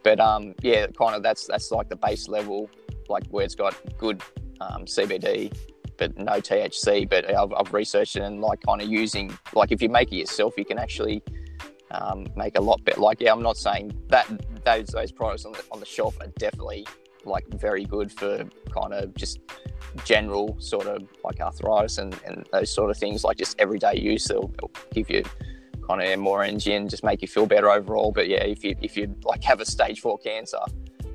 But 0.03 0.21
um, 0.21 0.55
yeah, 0.63 0.87
kind 0.89 1.15
of 1.15 1.23
that's 1.23 1.47
that's 1.47 1.71
like 1.71 1.89
the 1.89 1.97
base 1.97 2.29
level, 2.29 2.71
like 3.09 3.27
where 3.29 3.45
it's 3.45 3.55
got 3.55 3.75
good 3.99 4.23
um, 4.61 4.85
CBD, 4.85 5.55
but 5.97 6.17
no 6.19 6.41
THC. 6.41 7.09
But 7.09 7.33
I've, 7.33 7.53
I've, 7.53 7.73
researched 7.73 8.17
it 8.17 8.23
and 8.23 8.41
like 8.41 8.61
kind 8.63 8.83
of 8.83 8.89
using 8.89 9.37
like 9.55 9.71
if 9.71 9.81
you 9.81 9.89
make 9.89 10.11
it 10.13 10.17
yourself, 10.17 10.55
you 10.57 10.65
can 10.65 10.79
actually 10.79 11.23
um, 11.93 12.27
make 12.37 12.59
a 12.59 12.61
lot 12.61 12.83
better. 12.85 13.01
Like 13.01 13.21
yeah, 13.21 13.33
I'm 13.33 13.43
not 13.43 13.57
saying 13.57 13.93
that 14.09 14.27
those 14.65 14.89
those 14.89 15.13
products 15.13 15.45
on 15.45 15.53
the, 15.53 15.63
on 15.71 15.81
the 15.81 15.87
shelf 15.87 16.17
are 16.21 16.29
definitely 16.39 16.87
like 17.25 17.47
very 17.49 17.85
good 17.85 18.11
for 18.11 18.45
kind 18.75 18.93
of 18.93 19.15
just 19.15 19.39
general 20.05 20.57
sort 20.59 20.87
of 20.87 21.07
like 21.23 21.41
arthritis 21.41 21.99
and, 21.99 22.19
and 22.27 22.49
those 22.53 22.75
sort 22.75 22.91
of 22.91 22.97
things 22.97 23.23
like 23.23 23.37
just 23.37 23.61
everyday 23.61 23.97
use 23.97 24.29
it'll, 24.29 24.51
it'll 24.55 24.73
give 24.93 25.09
you 25.09 25.23
kind 25.87 26.03
of 26.03 26.19
more 26.19 26.43
energy 26.43 26.73
and 26.75 26.91
just 26.91 27.05
make 27.05 27.23
you 27.23 27.29
feel 27.29 27.47
better 27.47 27.71
overall. 27.71 28.13
But 28.13 28.29
yeah, 28.29 28.45
if 28.45 28.65
you 28.65 28.75
if 28.81 28.97
you 28.97 29.15
like 29.25 29.43
have 29.45 29.61
a 29.61 29.65
stage 29.65 30.01
four 30.01 30.19
cancer, 30.19 30.59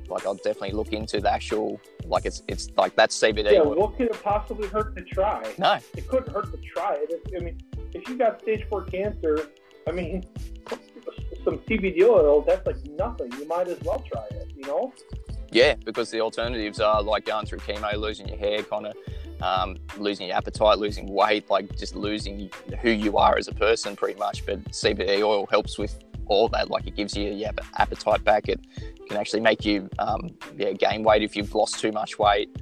like 0.08 0.26
I'll 0.26 0.34
definitely 0.34 0.72
look 0.72 0.92
into 0.92 1.20
the 1.20 1.32
actual 1.32 1.80
like 2.04 2.24
it's 2.26 2.42
it's 2.48 2.68
like 2.76 2.94
that's 2.94 3.18
CBD. 3.18 3.52
Yeah, 3.52 3.62
what 3.62 3.96
could 3.96 4.06
it 4.08 4.22
possibly 4.22 4.68
hurt 4.68 4.96
to 4.96 5.02
try? 5.02 5.42
No, 5.58 5.78
it 5.96 6.08
couldn't 6.08 6.32
hurt 6.32 6.50
to 6.52 6.58
try 6.58 6.96
it. 7.00 7.22
I 7.36 7.40
mean, 7.40 7.58
if 7.94 8.08
you 8.08 8.16
got 8.16 8.40
stage 8.42 8.64
four 8.68 8.84
cancer, 8.84 9.48
I 9.88 9.92
mean, 9.92 10.24
some 11.44 11.58
CBD 11.60 12.02
oil 12.02 12.42
that's 12.42 12.66
like 12.66 12.84
nothing. 12.86 13.32
You 13.32 13.46
might 13.46 13.68
as 13.68 13.80
well 13.80 14.04
try 14.12 14.24
it. 14.30 14.52
You 14.54 14.66
know. 14.66 14.92
Yeah, 15.50 15.74
because 15.84 16.10
the 16.10 16.20
alternatives 16.20 16.78
are 16.78 17.02
like 17.02 17.24
going 17.24 17.46
through 17.46 17.60
chemo, 17.60 17.94
losing 17.94 18.28
your 18.28 18.36
hair, 18.36 18.62
kind 18.62 18.88
of 18.88 18.96
um, 19.40 19.78
losing 19.96 20.26
your 20.26 20.36
appetite, 20.36 20.78
losing 20.78 21.06
weight, 21.10 21.48
like 21.48 21.74
just 21.76 21.96
losing 21.96 22.50
who 22.82 22.90
you 22.90 23.16
are 23.16 23.38
as 23.38 23.48
a 23.48 23.54
person, 23.54 23.96
pretty 23.96 24.18
much. 24.18 24.44
But 24.44 24.62
CBD 24.64 25.22
oil 25.22 25.46
helps 25.46 25.78
with 25.78 25.98
all 26.26 26.48
that. 26.50 26.70
Like 26.70 26.86
it 26.86 26.94
gives 26.94 27.16
you 27.16 27.30
your 27.30 27.50
appetite 27.76 28.22
back. 28.24 28.48
It 28.48 28.60
can 29.08 29.16
actually 29.16 29.40
make 29.40 29.64
you 29.64 29.88
um, 29.98 30.28
yeah 30.56 30.72
gain 30.72 31.02
weight 31.02 31.22
if 31.22 31.34
you've 31.34 31.54
lost 31.54 31.80
too 31.80 31.92
much 31.92 32.18
weight, 32.18 32.54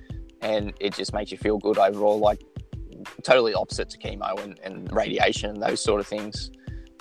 and 0.43 0.72
it 0.79 0.95
just 0.95 1.12
makes 1.12 1.33
you 1.33 1.39
feel 1.39 1.59
good 1.59 1.79
overall. 1.79 2.20
Like 2.20 2.45
totally 3.22 3.55
opposite 3.55 3.91
to 3.91 3.99
chemo 3.99 4.39
and, 4.43 4.59
and 4.61 4.93
radiation 4.93 5.51
and 5.51 5.62
those 5.62 5.81
sort 5.83 6.01
of 6.01 6.07
things. 6.07 6.51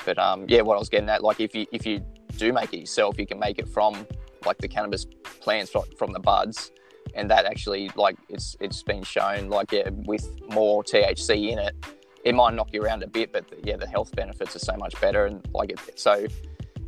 But 0.04 0.18
um, 0.18 0.46
yeah, 0.48 0.62
what 0.62 0.76
I 0.76 0.80
was 0.80 0.89
getting 0.89 1.10
at, 1.10 1.24
like 1.24 1.39
if 1.39 1.56
you 1.56 1.66
if 1.72 1.86
you 1.86 2.04
do 2.38 2.52
make 2.52 2.74
it 2.74 2.80
yourself, 2.80 3.18
you 3.18 3.26
can 3.26 3.39
make 3.39 3.60
it 3.60 3.68
from 3.68 4.08
like 4.46 4.58
the 4.58 4.68
cannabis 4.68 5.06
plants 5.41 5.72
from 5.98 6.14
the 6.14 6.20
buds. 6.20 6.72
And 7.14 7.30
that 7.32 7.46
actually 7.46 7.89
like 7.96 8.18
it's 8.30 8.58
it's 8.60 8.84
been 8.84 9.04
shown 9.04 9.50
like 9.50 9.72
yeah 9.72 9.89
with 10.06 10.28
more 10.50 10.84
THC 10.84 11.52
in 11.52 11.60
it 11.60 11.76
it 12.24 12.34
might 12.34 12.56
knock 12.56 12.74
you 12.74 12.82
around 12.82 13.04
a 13.04 13.08
bit 13.08 13.32
but 13.32 13.46
yeah 13.64 13.78
the 13.78 13.88
health 13.88 14.14
benefits 14.16 14.56
are 14.56 14.60
so 14.60 14.76
much 14.76 15.00
better. 15.00 15.26
And 15.26 15.48
like 15.54 15.70
it 15.72 15.80
so 16.00 16.28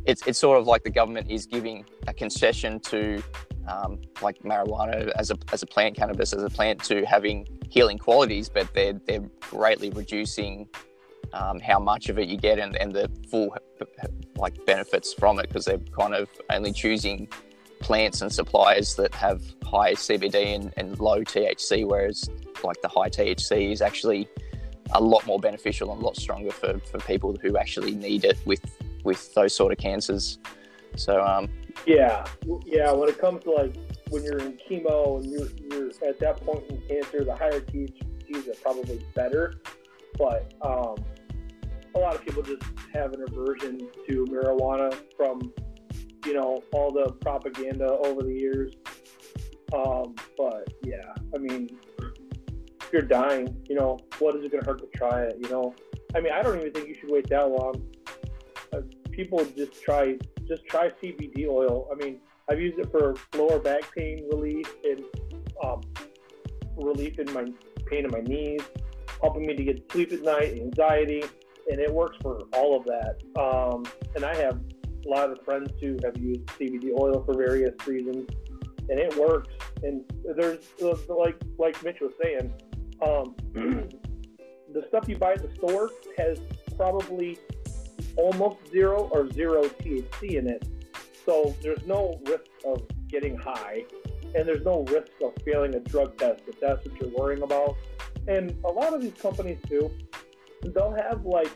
it's 0.04 0.26
it's 0.26 0.38
sort 0.38 0.58
of 0.58 0.66
like 0.66 0.82
the 0.84 0.90
government 0.90 1.30
is 1.30 1.46
giving 1.46 1.84
a 2.06 2.14
concession 2.14 2.80
to 2.80 3.22
um, 3.68 4.00
like 4.22 4.38
marijuana 4.40 5.10
as 5.16 5.30
a 5.30 5.36
as 5.52 5.62
a 5.62 5.66
plant 5.66 5.96
cannabis 5.96 6.32
as 6.32 6.42
a 6.42 6.50
plant 6.50 6.82
to 6.84 7.04
having 7.04 7.46
healing 7.68 7.98
qualities 7.98 8.48
but 8.48 8.72
they're 8.74 8.94
they're 9.06 9.28
greatly 9.40 9.90
reducing 9.90 10.66
um, 11.32 11.60
how 11.60 11.78
much 11.78 12.08
of 12.08 12.18
it 12.18 12.28
you 12.28 12.36
get 12.36 12.58
and, 12.58 12.76
and 12.76 12.92
the 12.92 13.10
full 13.30 13.54
like 14.36 14.64
benefits 14.66 15.12
from 15.12 15.38
it 15.38 15.48
because 15.48 15.64
they're 15.64 15.78
kind 15.96 16.14
of 16.14 16.28
only 16.50 16.72
choosing 16.72 17.28
plants 17.80 18.22
and 18.22 18.32
suppliers 18.32 18.94
that 18.96 19.14
have 19.14 19.42
high 19.64 19.94
CBD 19.94 20.54
and, 20.54 20.72
and 20.76 20.98
low 20.98 21.20
THC, 21.20 21.86
whereas 21.86 22.28
like 22.64 22.80
the 22.82 22.88
high 22.88 23.08
THC 23.08 23.72
is 23.72 23.82
actually 23.82 24.28
a 24.92 25.00
lot 25.00 25.24
more 25.26 25.38
beneficial 25.38 25.92
and 25.92 26.02
a 26.02 26.04
lot 26.04 26.16
stronger 26.16 26.50
for, 26.50 26.78
for 26.90 26.98
people 27.00 27.36
who 27.42 27.56
actually 27.56 27.94
need 27.94 28.24
it 28.24 28.38
with 28.44 28.64
with 29.04 29.32
those 29.34 29.54
sort 29.54 29.72
of 29.72 29.78
cancers. 29.78 30.38
So 30.96 31.22
um, 31.24 31.48
yeah, 31.86 32.26
yeah. 32.64 32.90
When 32.92 33.08
it 33.08 33.18
comes 33.18 33.44
to 33.44 33.52
like 33.52 33.74
when 34.10 34.24
you're 34.24 34.38
in 34.38 34.58
chemo 34.68 35.22
and 35.22 35.30
you're, 35.30 35.48
you're 35.70 35.90
at 36.08 36.18
that 36.20 36.40
point 36.44 36.64
in 36.70 36.80
cancer, 36.88 37.24
the 37.24 37.34
higher 37.34 37.60
THCs 37.60 38.48
are 38.48 38.60
probably 38.62 39.00
better. 39.14 39.60
But 40.16 40.52
um, 40.62 40.96
a 41.94 41.98
lot 41.98 42.14
of 42.14 42.24
people 42.24 42.42
just 42.42 42.62
have 42.94 43.12
an 43.12 43.24
aversion 43.28 43.78
to 44.08 44.24
marijuana 44.26 44.94
from 45.16 45.52
you 46.26 46.34
know 46.34 46.62
all 46.72 46.90
the 46.90 47.12
propaganda 47.20 47.86
over 48.04 48.22
the 48.22 48.34
years. 48.34 48.72
Um, 49.72 50.14
But 50.36 50.72
yeah, 50.84 51.14
I 51.34 51.38
mean, 51.38 51.68
if 52.80 52.92
you're 52.92 53.02
dying, 53.02 53.54
you 53.68 53.76
know, 53.76 53.98
what 54.18 54.34
is 54.36 54.44
it 54.44 54.50
going 54.50 54.62
to 54.62 54.70
hurt 54.70 54.80
to 54.80 54.98
try 54.98 55.22
it? 55.22 55.36
You 55.40 55.50
know, 55.50 55.74
I 56.14 56.20
mean, 56.20 56.32
I 56.32 56.42
don't 56.42 56.58
even 56.58 56.72
think 56.72 56.88
you 56.88 56.94
should 56.94 57.10
wait 57.10 57.28
that 57.28 57.48
long. 57.48 57.74
Uh, 58.72 58.80
people 59.10 59.44
just 59.44 59.82
try, 59.82 60.16
just 60.46 60.64
try 60.66 60.90
CBD 61.02 61.46
oil. 61.48 61.88
I 61.92 61.96
mean, 62.02 62.20
I've 62.50 62.60
used 62.60 62.78
it 62.78 62.90
for 62.90 63.14
lower 63.36 63.58
back 63.58 63.94
pain 63.94 64.26
relief 64.32 64.66
and 64.84 65.04
um, 65.62 65.82
relief 66.76 67.18
in 67.18 67.30
my 67.34 67.44
pain 67.86 68.04
in 68.06 68.10
my 68.10 68.20
knees, 68.20 68.62
helping 69.20 69.46
me 69.46 69.54
to 69.54 69.64
get 69.64 69.92
sleep 69.92 70.12
at 70.12 70.22
night, 70.22 70.58
anxiety, 70.58 71.24
and 71.70 71.80
it 71.80 71.92
works 71.92 72.16
for 72.22 72.40
all 72.54 72.76
of 72.76 72.84
that. 72.86 73.20
Um, 73.40 73.84
and 74.14 74.24
I 74.24 74.34
have 74.36 74.60
a 75.04 75.08
lot 75.08 75.30
of 75.30 75.44
friends 75.44 75.70
who 75.80 75.98
have 76.04 76.16
used 76.16 76.46
CBD 76.46 76.90
oil 76.98 77.22
for 77.24 77.34
various 77.34 77.74
reasons, 77.86 78.28
and 78.88 78.98
it 78.98 79.16
works. 79.16 79.52
And 79.82 80.02
there's 80.36 80.60
like 81.08 81.40
like 81.58 81.82
Mitch 81.84 81.98
was 82.00 82.12
saying, 82.22 82.52
um, 83.02 83.34
the 84.72 84.84
stuff 84.88 85.08
you 85.08 85.16
buy 85.16 85.32
at 85.32 85.42
the 85.42 85.54
store 85.56 85.90
has 86.16 86.40
probably 86.76 87.38
almost 88.16 88.58
zero 88.70 89.08
or 89.12 89.30
zero 89.32 89.64
THC 89.64 90.36
in 90.36 90.48
it. 90.48 90.66
So 91.24 91.54
there's 91.62 91.84
no 91.86 92.20
risk 92.26 92.46
of 92.64 92.82
getting 93.08 93.36
high, 93.36 93.84
and 94.34 94.46
there's 94.46 94.64
no 94.64 94.84
risk 94.84 95.10
of 95.22 95.32
failing 95.44 95.74
a 95.74 95.80
drug 95.80 96.16
test 96.16 96.42
if 96.46 96.58
that's 96.60 96.84
what 96.86 97.00
you're 97.00 97.10
worrying 97.10 97.42
about. 97.42 97.76
And 98.26 98.56
a 98.64 98.68
lot 98.68 98.94
of 98.94 99.00
these 99.00 99.14
companies 99.14 99.58
too, 99.68 99.90
they'll 100.62 100.94
have 100.94 101.24
like, 101.24 101.50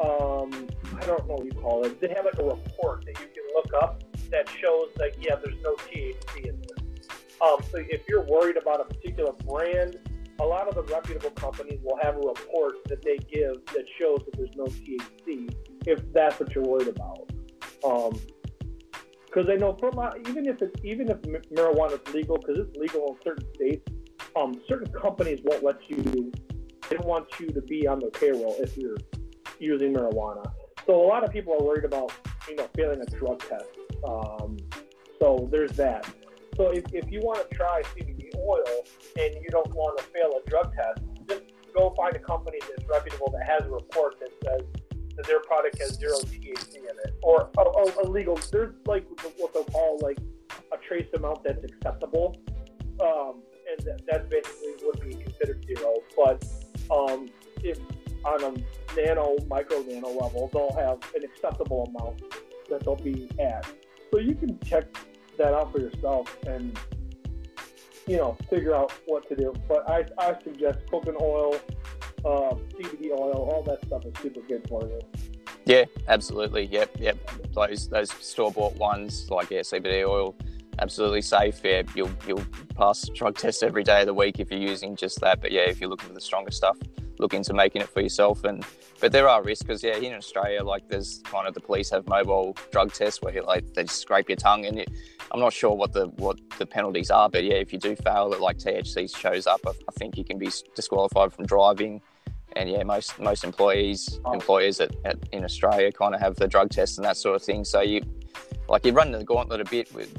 um, 0.00 0.68
I 0.96 1.06
don't 1.06 1.26
know 1.28 1.34
what 1.34 1.44
you 1.44 1.52
call 1.52 1.84
it. 1.84 2.00
They 2.00 2.08
have 2.08 2.24
like 2.24 2.38
a 2.38 2.44
report 2.44 3.04
that 3.06 3.20
you 3.20 3.26
can 3.26 3.44
look 3.54 3.72
up 3.82 4.02
that 4.30 4.48
shows 4.60 4.88
that 4.96 5.12
yeah, 5.20 5.36
there's 5.42 5.60
no 5.62 5.74
THC 5.76 6.48
in 6.48 6.60
this. 6.60 7.08
Um, 7.40 7.58
so 7.70 7.78
if 7.78 8.08
you're 8.08 8.24
worried 8.24 8.56
about 8.56 8.80
a 8.80 8.84
particular 8.84 9.32
brand 9.46 9.98
a 10.40 10.44
lot 10.44 10.68
of 10.68 10.74
the 10.74 10.82
reputable 10.92 11.30
companies 11.30 11.80
will 11.82 11.98
have 12.02 12.16
a 12.16 12.20
report 12.20 12.84
that 12.88 13.02
they 13.02 13.18
give 13.18 13.64
that 13.66 13.84
shows 13.98 14.20
that 14.24 14.36
there's 14.36 14.54
no 14.56 14.64
THC, 14.64 15.54
if 15.86 16.00
that's 16.12 16.40
what 16.40 16.54
you're 16.54 16.64
worried 16.64 16.88
about. 16.88 17.30
Because 17.80 19.46
um, 19.46 19.50
I 19.50 19.54
know 19.56 19.76
from 19.78 19.98
even 20.28 20.46
if 20.46 20.60
it's 20.60 20.84
even 20.84 21.10
if 21.10 21.20
marijuana 21.50 22.06
is 22.06 22.14
legal, 22.14 22.38
because 22.38 22.58
it's 22.58 22.76
legal 22.76 23.08
in 23.08 23.16
certain 23.22 23.46
states, 23.54 23.88
um, 24.36 24.60
certain 24.68 24.92
companies 24.92 25.40
won't 25.44 25.62
let 25.62 25.78
you. 25.88 26.32
They 26.88 26.96
don't 26.96 27.06
want 27.06 27.28
you 27.40 27.48
to 27.48 27.60
be 27.62 27.86
on 27.86 28.00
their 28.00 28.10
payroll 28.10 28.56
if 28.58 28.76
you're 28.76 28.98
using 29.58 29.94
marijuana. 29.94 30.52
So 30.86 31.02
a 31.02 31.06
lot 31.06 31.24
of 31.24 31.32
people 31.32 31.54
are 31.54 31.64
worried 31.64 31.84
about 31.84 32.12
you 32.48 32.56
know 32.56 32.68
failing 32.74 33.00
a 33.00 33.06
drug 33.06 33.40
test. 33.40 33.66
Um, 34.06 34.56
so 35.18 35.48
there's 35.50 35.72
that. 35.72 36.06
So 36.56 36.68
if, 36.68 36.84
if 36.92 37.10
you 37.10 37.20
want 37.20 37.48
to 37.48 37.56
try 37.56 37.82
CBD 37.96 38.30
oil 38.36 38.84
and 39.18 39.34
you 39.42 39.48
don't 39.50 39.74
want 39.74 39.98
to 39.98 40.04
fail 40.04 40.30
a 40.44 40.48
drug 40.48 40.72
test, 40.74 41.00
just 41.28 41.42
go 41.74 41.92
find 41.96 42.14
a 42.14 42.18
company 42.20 42.58
that's 42.60 42.88
reputable 42.88 43.30
that 43.32 43.44
has 43.48 43.64
a 43.64 43.70
report 43.70 44.20
that 44.20 44.30
says 44.44 44.62
that 45.16 45.26
their 45.26 45.40
product 45.40 45.78
has 45.78 45.94
zero 45.94 46.18
THC 46.18 46.76
in 46.76 46.96
it, 47.04 47.14
or 47.22 47.50
a, 47.58 48.08
legal. 48.08 48.38
There's 48.50 48.74
like 48.86 49.06
what 49.38 49.52
they'll 49.54 49.64
call 49.64 49.98
like 50.02 50.18
a 50.72 50.76
trace 50.86 51.06
amount 51.14 51.44
that's 51.44 51.64
acceptable, 51.64 52.36
um, 53.00 53.42
and 53.70 53.86
that, 53.86 54.02
that 54.06 54.30
basically 54.30 54.74
would 54.82 55.00
be 55.00 55.14
considered 55.22 55.64
zero. 55.66 55.94
But 56.16 56.44
um, 56.90 57.28
if 57.62 57.78
on 58.24 58.42
a 58.42 58.96
nano, 58.96 59.36
micro 59.48 59.82
nano 59.82 60.08
level, 60.08 60.50
they'll 60.52 60.72
have 60.72 60.98
an 61.14 61.24
acceptable 61.24 61.92
amount 61.94 62.22
that 62.68 62.84
they'll 62.84 62.96
be 62.96 63.28
at. 63.38 63.66
So 64.10 64.18
you 64.18 64.34
can 64.34 64.58
check 64.60 64.84
that 65.38 65.52
out 65.52 65.72
for 65.72 65.80
yourself 65.80 66.36
and 66.46 66.78
you 68.06 68.16
know 68.16 68.36
figure 68.48 68.74
out 68.74 68.92
what 69.06 69.28
to 69.28 69.36
do. 69.36 69.52
But 69.68 69.88
I, 69.88 70.04
I 70.18 70.34
suggest 70.42 70.78
coconut 70.90 71.20
oil, 71.20 71.56
uh, 72.24 72.54
CBD 72.76 73.10
oil, 73.10 73.50
all 73.52 73.62
that 73.64 73.84
stuff 73.86 74.04
is 74.04 74.12
super 74.22 74.40
good 74.40 74.66
for 74.68 74.82
you. 74.82 75.00
Yeah, 75.66 75.84
absolutely. 76.08 76.66
Yep, 76.66 76.96
yep. 77.00 77.30
Those 77.52 77.88
those 77.88 78.10
store 78.10 78.52
bought 78.52 78.76
ones 78.76 79.30
like 79.30 79.50
yeah, 79.50 79.60
CBD 79.60 80.06
oil, 80.06 80.34
absolutely 80.78 81.22
safe. 81.22 81.60
Yeah, 81.64 81.82
you'll 81.94 82.10
you'll 82.26 82.44
pass 82.76 83.08
drug 83.14 83.36
tests 83.36 83.62
every 83.62 83.84
day 83.84 84.00
of 84.00 84.06
the 84.06 84.14
week 84.14 84.40
if 84.40 84.50
you're 84.50 84.60
using 84.60 84.96
just 84.96 85.20
that. 85.20 85.40
But 85.40 85.52
yeah, 85.52 85.62
if 85.62 85.80
you're 85.80 85.90
looking 85.90 86.08
for 86.08 86.14
the 86.14 86.20
stronger 86.20 86.50
stuff, 86.50 86.76
look 87.18 87.34
into 87.34 87.54
making 87.54 87.82
it 87.82 87.88
for 87.88 88.00
yourself. 88.00 88.44
And 88.44 88.64
but 89.00 89.12
there 89.12 89.28
are 89.28 89.42
risks 89.42 89.62
because 89.62 89.82
yeah, 89.82 89.96
here 89.98 90.12
in 90.12 90.18
Australia, 90.18 90.62
like 90.62 90.88
there's 90.88 91.20
kind 91.24 91.46
of 91.46 91.54
the 91.54 91.60
police 91.60 91.90
have 91.90 92.06
mobile 92.08 92.56
drug 92.70 92.92
tests 92.92 93.22
where 93.22 93.42
like 93.42 93.74
they 93.74 93.84
just 93.84 94.00
scrape 94.00 94.28
your 94.28 94.36
tongue, 94.36 94.66
and 94.66 94.80
it, 94.80 94.90
I'm 95.32 95.40
not 95.40 95.52
sure 95.52 95.74
what 95.74 95.92
the 95.92 96.06
what 96.16 96.38
the 96.58 96.66
penalties 96.66 97.10
are, 97.10 97.28
but 97.28 97.44
yeah, 97.44 97.54
if 97.54 97.72
you 97.72 97.78
do 97.78 97.96
fail, 97.96 98.30
that 98.30 98.40
like 98.40 98.58
THC 98.58 99.14
shows 99.16 99.46
up, 99.46 99.60
I, 99.66 99.70
I 99.70 99.92
think 99.98 100.16
you 100.16 100.24
can 100.24 100.38
be 100.38 100.50
disqualified 100.74 101.32
from 101.32 101.46
driving. 101.46 102.00
And 102.56 102.70
yeah, 102.70 102.84
most 102.84 103.18
most 103.18 103.42
employees 103.42 104.20
oh. 104.24 104.32
employers 104.32 104.80
at, 104.80 104.94
at, 105.04 105.16
in 105.32 105.44
Australia 105.44 105.90
kind 105.90 106.14
of 106.14 106.20
have 106.20 106.36
the 106.36 106.46
drug 106.46 106.70
test 106.70 106.98
and 106.98 107.04
that 107.04 107.16
sort 107.16 107.34
of 107.34 107.42
thing. 107.42 107.64
So 107.64 107.80
you 107.80 108.00
like 108.68 108.84
you're 108.84 108.94
running 108.94 109.18
the 109.18 109.24
gauntlet 109.24 109.60
a 109.60 109.64
bit 109.64 109.92
with. 109.94 110.16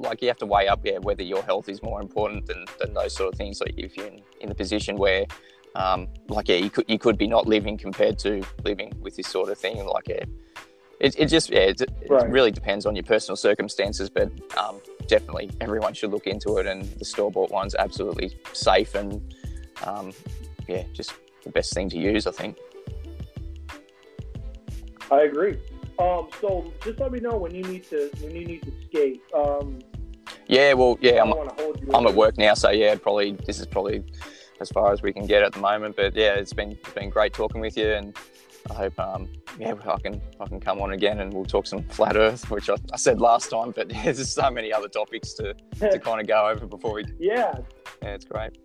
Like 0.00 0.22
you 0.22 0.28
have 0.28 0.38
to 0.38 0.46
weigh 0.46 0.68
up 0.68 0.80
yeah 0.84 0.98
whether 0.98 1.22
your 1.22 1.42
health 1.42 1.68
is 1.68 1.82
more 1.82 2.00
important 2.00 2.46
than, 2.46 2.64
than 2.78 2.94
those 2.94 3.14
sort 3.14 3.32
of 3.32 3.38
things 3.38 3.60
like 3.60 3.74
if 3.76 3.96
you're 3.96 4.06
in, 4.06 4.22
in 4.40 4.48
the 4.48 4.54
position 4.54 4.96
where 4.96 5.26
um, 5.74 6.08
like 6.28 6.48
yeah, 6.48 6.56
you 6.56 6.70
could 6.70 6.84
you 6.88 6.98
could 6.98 7.16
be 7.16 7.26
not 7.26 7.46
living 7.46 7.76
compared 7.76 8.18
to 8.20 8.42
living 8.64 8.92
with 9.00 9.16
this 9.16 9.28
sort 9.28 9.50
of 9.50 9.58
thing. 9.58 9.84
Like 9.84 10.08
yeah, 10.08 10.24
it, 10.98 11.14
it 11.18 11.26
just 11.26 11.50
yeah, 11.50 11.60
it, 11.60 11.80
it 11.80 11.92
right. 12.08 12.28
really 12.28 12.50
depends 12.50 12.86
on 12.86 12.96
your 12.96 13.04
personal 13.04 13.36
circumstances, 13.36 14.10
but 14.10 14.30
um, 14.58 14.80
definitely 15.06 15.50
everyone 15.60 15.94
should 15.94 16.10
look 16.10 16.26
into 16.26 16.56
it. 16.58 16.66
And 16.66 16.84
the 16.98 17.04
store 17.04 17.30
bought 17.30 17.50
one's 17.50 17.74
absolutely 17.74 18.36
safe 18.52 18.94
and 18.94 19.34
um, 19.84 20.12
yeah, 20.66 20.82
just 20.92 21.14
the 21.44 21.50
best 21.50 21.72
thing 21.72 21.88
to 21.90 21.98
use, 21.98 22.26
I 22.26 22.32
think. 22.32 22.58
I 25.10 25.22
agree. 25.22 25.58
Um, 25.98 26.28
so 26.40 26.72
just 26.82 26.98
let 26.98 27.12
me 27.12 27.20
know 27.20 27.36
when 27.36 27.54
you 27.54 27.62
need 27.64 27.84
to 27.90 28.10
when 28.20 28.34
you 28.34 28.44
need 28.44 28.62
to 28.62 28.72
skate. 28.86 29.22
Um, 29.34 29.78
yeah, 30.46 30.72
well, 30.72 30.98
yeah, 31.00 31.22
I'm, 31.22 31.32
I'm 31.94 32.06
at 32.06 32.14
work 32.14 32.38
now, 32.38 32.54
so 32.54 32.70
yeah, 32.70 32.94
probably 32.96 33.32
this 33.46 33.60
is 33.60 33.66
probably 33.66 34.04
as 34.60 34.68
far 34.70 34.92
as 34.92 35.02
we 35.02 35.12
can 35.12 35.26
get 35.26 35.42
at 35.42 35.52
the 35.52 35.60
moment. 35.60 35.96
But 35.96 36.14
yeah, 36.14 36.34
it's 36.34 36.52
been 36.52 36.72
it's 36.72 36.92
been 36.92 37.10
great 37.10 37.32
talking 37.32 37.60
with 37.60 37.76
you, 37.76 37.92
and 37.92 38.16
I 38.70 38.74
hope 38.74 38.98
um, 39.00 39.28
yeah 39.58 39.74
I 39.86 39.98
can 39.98 40.20
I 40.38 40.46
can 40.46 40.60
come 40.60 40.80
on 40.80 40.92
again 40.92 41.20
and 41.20 41.32
we'll 41.32 41.44
talk 41.44 41.66
some 41.66 41.82
flat 41.84 42.16
Earth, 42.16 42.50
which 42.50 42.68
I, 42.68 42.76
I 42.92 42.96
said 42.96 43.20
last 43.20 43.50
time. 43.50 43.72
But 43.72 43.90
yeah, 43.94 44.02
there's 44.04 44.30
so 44.30 44.50
many 44.50 44.72
other 44.72 44.88
topics 44.88 45.32
to 45.34 45.54
to 45.80 45.98
kind 46.04 46.20
of 46.20 46.26
go 46.26 46.48
over 46.48 46.66
before 46.66 46.94
we. 46.94 47.04
Yeah. 47.18 47.54
Yeah, 48.02 48.14
it's 48.14 48.24
great. 48.24 48.56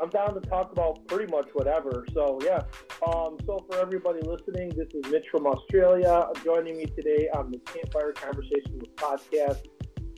I'm 0.00 0.10
down 0.10 0.34
to 0.34 0.40
talk 0.48 0.70
about 0.70 1.04
pretty 1.08 1.30
much 1.30 1.48
whatever. 1.54 2.06
So 2.12 2.38
yeah. 2.44 2.62
Um, 3.06 3.36
so 3.44 3.64
for 3.68 3.80
everybody 3.80 4.20
listening, 4.20 4.70
this 4.70 4.88
is 4.94 5.10
Mitch 5.10 5.26
from 5.30 5.46
Australia 5.46 6.28
joining 6.44 6.76
me 6.76 6.86
today 6.86 7.28
on 7.34 7.50
the 7.50 7.58
Campfire 7.58 8.12
Conversation 8.12 8.78
with 8.78 8.94
podcast. 8.96 9.66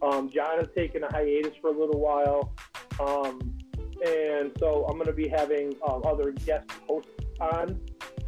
Um, 0.02 0.31
John 0.31 0.59
has 0.59 0.68
taken 0.77 1.05
a 1.05 1.10
hiatus 1.10 1.52
for 1.60 1.68
a 1.68 1.78
little 1.78 2.01
while. 2.01 2.55
Um, 2.98 3.59
and 4.06 4.51
so 4.59 4.86
I'm 4.89 4.94
going 4.94 5.06
to 5.06 5.12
be 5.12 5.28
having 5.28 5.74
um, 5.86 6.02
other 6.06 6.32
guest 6.32 6.70
hosts 6.89 7.10
on. 7.40 7.81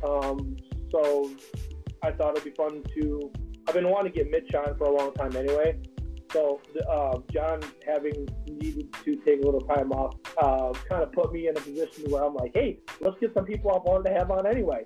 Um, 0.07 0.57
so 0.91 1.31
I 2.03 2.11
thought 2.13 2.37
it'd 2.37 2.45
be 2.45 2.51
fun 2.51 2.83
to. 2.95 3.33
I've 3.67 3.75
been 3.75 3.89
wanting 3.89 4.13
to 4.13 4.19
get 4.19 4.31
Mitch 4.31 4.55
on 4.55 4.77
for 4.77 4.85
a 4.85 4.95
long 4.95 5.15
time 5.15 5.35
anyway. 5.37 5.79
So 6.33 6.61
uh, 6.91 7.19
John 7.31 7.61
having 7.87 8.27
needed 8.47 8.93
to 9.05 9.17
take 9.17 9.43
a 9.43 9.45
little 9.45 9.61
time 9.61 9.93
off 9.93 10.15
uh, 10.41 10.73
kind 10.89 11.03
of 11.03 11.13
put 11.13 11.33
me 11.33 11.49
in 11.49 11.57
a 11.57 11.61
position 11.61 12.11
where 12.11 12.25
I'm 12.25 12.35
like, 12.35 12.53
hey, 12.55 12.79
let's 13.01 13.19
get 13.21 13.35
some 13.35 13.45
people 13.45 13.71
I 13.71 13.79
wanted 13.89 14.11
to 14.11 14.15
have 14.19 14.31
on 14.31 14.47
anyway. 14.47 14.83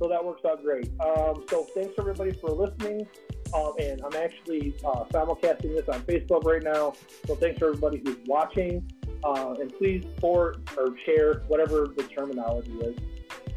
So 0.00 0.08
that 0.08 0.24
works 0.24 0.42
out 0.44 0.62
great. 0.62 0.90
Um, 1.00 1.44
so 1.48 1.66
thanks 1.74 1.94
everybody 1.98 2.32
for 2.32 2.50
listening. 2.50 3.06
Um, 3.54 3.72
and 3.78 4.02
I'm 4.04 4.14
actually 4.14 4.74
uh, 4.84 5.04
simulcasting 5.04 5.74
this 5.74 5.88
on 5.88 6.02
Facebook 6.02 6.44
right 6.44 6.62
now. 6.62 6.94
So 7.26 7.34
thanks 7.34 7.58
for 7.58 7.68
everybody 7.68 8.02
who's 8.04 8.18
watching. 8.26 8.90
Uh, 9.24 9.54
and 9.60 9.72
please 9.76 10.04
forward 10.20 10.68
or 10.76 10.96
share 11.04 11.42
whatever 11.48 11.88
the 11.96 12.04
terminology 12.04 12.72
is. 12.72 12.96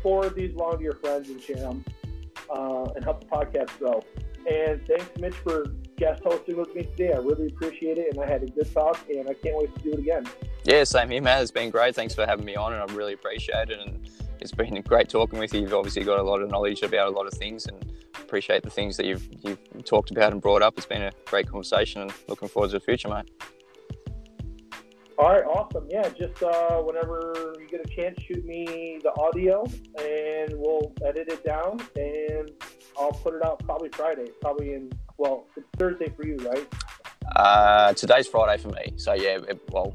Forward 0.02 0.36
these 0.36 0.56
along 0.56 0.78
to 0.78 0.84
your 0.84 0.96
friends 0.96 1.30
and 1.30 1.40
share 1.40 1.58
them 1.58 1.86
uh, 2.50 2.86
and 2.96 3.04
help 3.04 3.22
the 3.22 3.28
podcast 3.28 3.78
grow. 3.78 4.02
And 4.50 4.82
thanks, 4.88 5.06
Mitch, 5.20 5.36
for 5.36 5.66
guest 5.98 6.24
hosting 6.24 6.58
with 6.58 6.74
me 6.74 6.84
today. 6.84 7.14
I 7.14 7.18
really 7.18 7.46
appreciate 7.46 8.00
it, 8.00 8.16
and 8.16 8.24
I 8.24 8.28
had 8.28 8.42
a 8.42 8.48
good 8.48 8.74
talk, 8.74 9.00
and 9.08 9.30
I 9.30 9.34
can't 9.36 9.56
wait 9.56 9.76
to 9.76 9.82
do 9.84 9.92
it 9.92 10.00
again. 10.00 10.28
Yeah, 10.64 10.84
same 10.84 11.12
here, 11.12 11.22
man. 11.22 11.42
It's 11.42 11.52
been 11.52 11.70
great. 11.70 11.94
Thanks 11.94 12.16
for 12.16 12.26
having 12.26 12.46
me 12.46 12.56
on, 12.56 12.74
and 12.74 12.82
I 12.82 12.94
really 12.96 13.14
appreciate 13.14 13.70
it. 13.70 13.80
And 13.80 14.10
it's 14.42 14.52
been 14.52 14.82
great 14.82 15.08
talking 15.08 15.40
with 15.40 15.54
you. 15.54 15.62
You've 15.62 15.74
obviously 15.74 16.04
got 16.04 16.20
a 16.20 16.24
lot 16.24 16.42
of 16.42 16.50
knowledge 16.50 16.82
about 16.82 17.08
a 17.08 17.12
lot 17.12 17.28
of 17.28 17.34
things, 17.34 17.68
and 17.68 17.92
appreciate 18.20 18.64
the 18.64 18.70
things 18.70 18.98
that 18.98 19.06
you've 19.06 19.28
you've 19.44 19.86
talked 19.86 20.12
about 20.12 20.34
and 20.34 20.42
brought 20.42 20.62
up. 20.62 20.74
It's 20.78 20.86
been 20.86 21.04
a 21.04 21.12
great 21.26 21.48
conversation, 21.48 22.02
and 22.02 22.14
looking 22.28 22.48
forward 22.48 22.72
to 22.72 22.80
the 22.80 22.80
future, 22.80 23.08
mate. 23.08 23.30
All 25.18 25.30
right, 25.30 25.46
awesome. 25.46 25.88
Yeah, 25.90 26.10
just 26.10 26.42
uh, 26.42 26.82
whenever 26.82 27.56
you 27.60 27.68
get 27.68 27.82
a 27.86 27.88
chance, 27.88 28.20
shoot 28.24 28.44
me 28.44 29.00
the 29.04 29.12
audio, 29.20 29.64
and 30.00 30.54
we'll 30.60 30.94
edit 31.06 31.28
it 31.28 31.46
down, 31.46 31.80
and 31.96 32.50
I'll 33.00 33.12
put 33.12 33.36
it 33.36 33.46
out 33.46 33.64
probably 33.64 33.90
Friday. 33.90 34.32
Probably 34.42 34.74
in 34.74 34.92
well, 35.18 35.46
it's 35.56 35.68
Thursday 35.78 36.12
for 36.16 36.26
you, 36.26 36.38
right? 36.38 36.68
Uh, 37.36 37.94
today's 37.94 38.28
Friday 38.28 38.60
for 38.62 38.70
me, 38.70 38.94
so 38.98 39.14
yeah. 39.14 39.38
It, 39.48 39.62
well, 39.72 39.94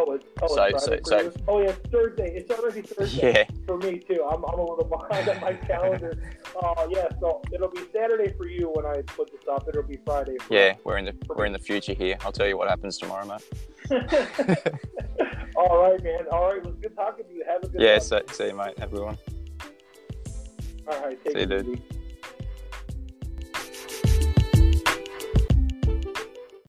Oh, 0.00 0.12
it's, 0.12 0.24
oh, 0.40 0.44
it's 0.44 0.54
So- 0.54 0.90
Friday 0.90 1.04
so- 1.04 1.30
so- 1.30 1.32
Oh, 1.48 1.60
yeah, 1.60 1.70
it's 1.70 1.88
Thursday. 1.90 2.36
It's 2.36 2.50
already 2.52 2.82
Thursday 2.82 3.32
yeah, 3.32 3.44
for 3.66 3.78
me, 3.78 3.98
too. 3.98 4.24
I'm, 4.30 4.44
I'm 4.44 4.58
a 4.60 4.64
little 4.64 4.84
behind 4.84 5.28
on 5.28 5.40
my 5.40 5.54
calendar. 5.54 6.16
Uh, 6.60 6.88
yeah, 6.90 7.06
so 7.20 7.40
it'll 7.52 7.70
be 7.70 7.82
Saturday 7.92 8.32
for 8.36 8.46
you 8.48 8.68
when 8.74 8.84
I 8.84 9.00
put 9.02 9.30
this 9.30 9.42
up. 9.48 9.68
It'll 9.68 9.84
be 9.84 9.96
Friday 10.04 10.36
for 10.40 10.52
yeah. 10.52 10.74
We're 10.82 10.98
in 10.98 11.04
the 11.04 11.14
we're 11.28 11.44
in 11.46 11.52
the 11.52 11.58
future 11.60 11.92
here. 11.92 12.16
I'll 12.24 12.32
tell 12.32 12.48
you 12.48 12.56
what 12.58 12.68
happens 12.68 12.98
tomorrow, 12.98 13.24
mate. 13.26 13.44
All 15.56 15.78
right, 15.80 16.02
man. 16.02 16.26
All 16.32 16.48
right, 16.48 16.56
it 16.56 16.64
was 16.64 16.74
good 16.82 16.96
talking 16.96 17.26
to 17.26 17.32
you. 17.32 17.44
Have 17.46 17.62
a 17.62 17.68
good 17.68 17.80
Yeah, 17.80 17.98
see 18.00 18.18
you, 18.46 18.54
mate. 18.56 18.76
Have 18.80 18.92
a 18.92 18.96
good 18.96 19.04
one. 19.04 19.18
All 20.90 21.00
right, 21.00 21.22
take 21.24 21.34
See 21.34 21.40
you, 21.40 21.46
dude. 21.46 21.68
easy. 21.68 21.82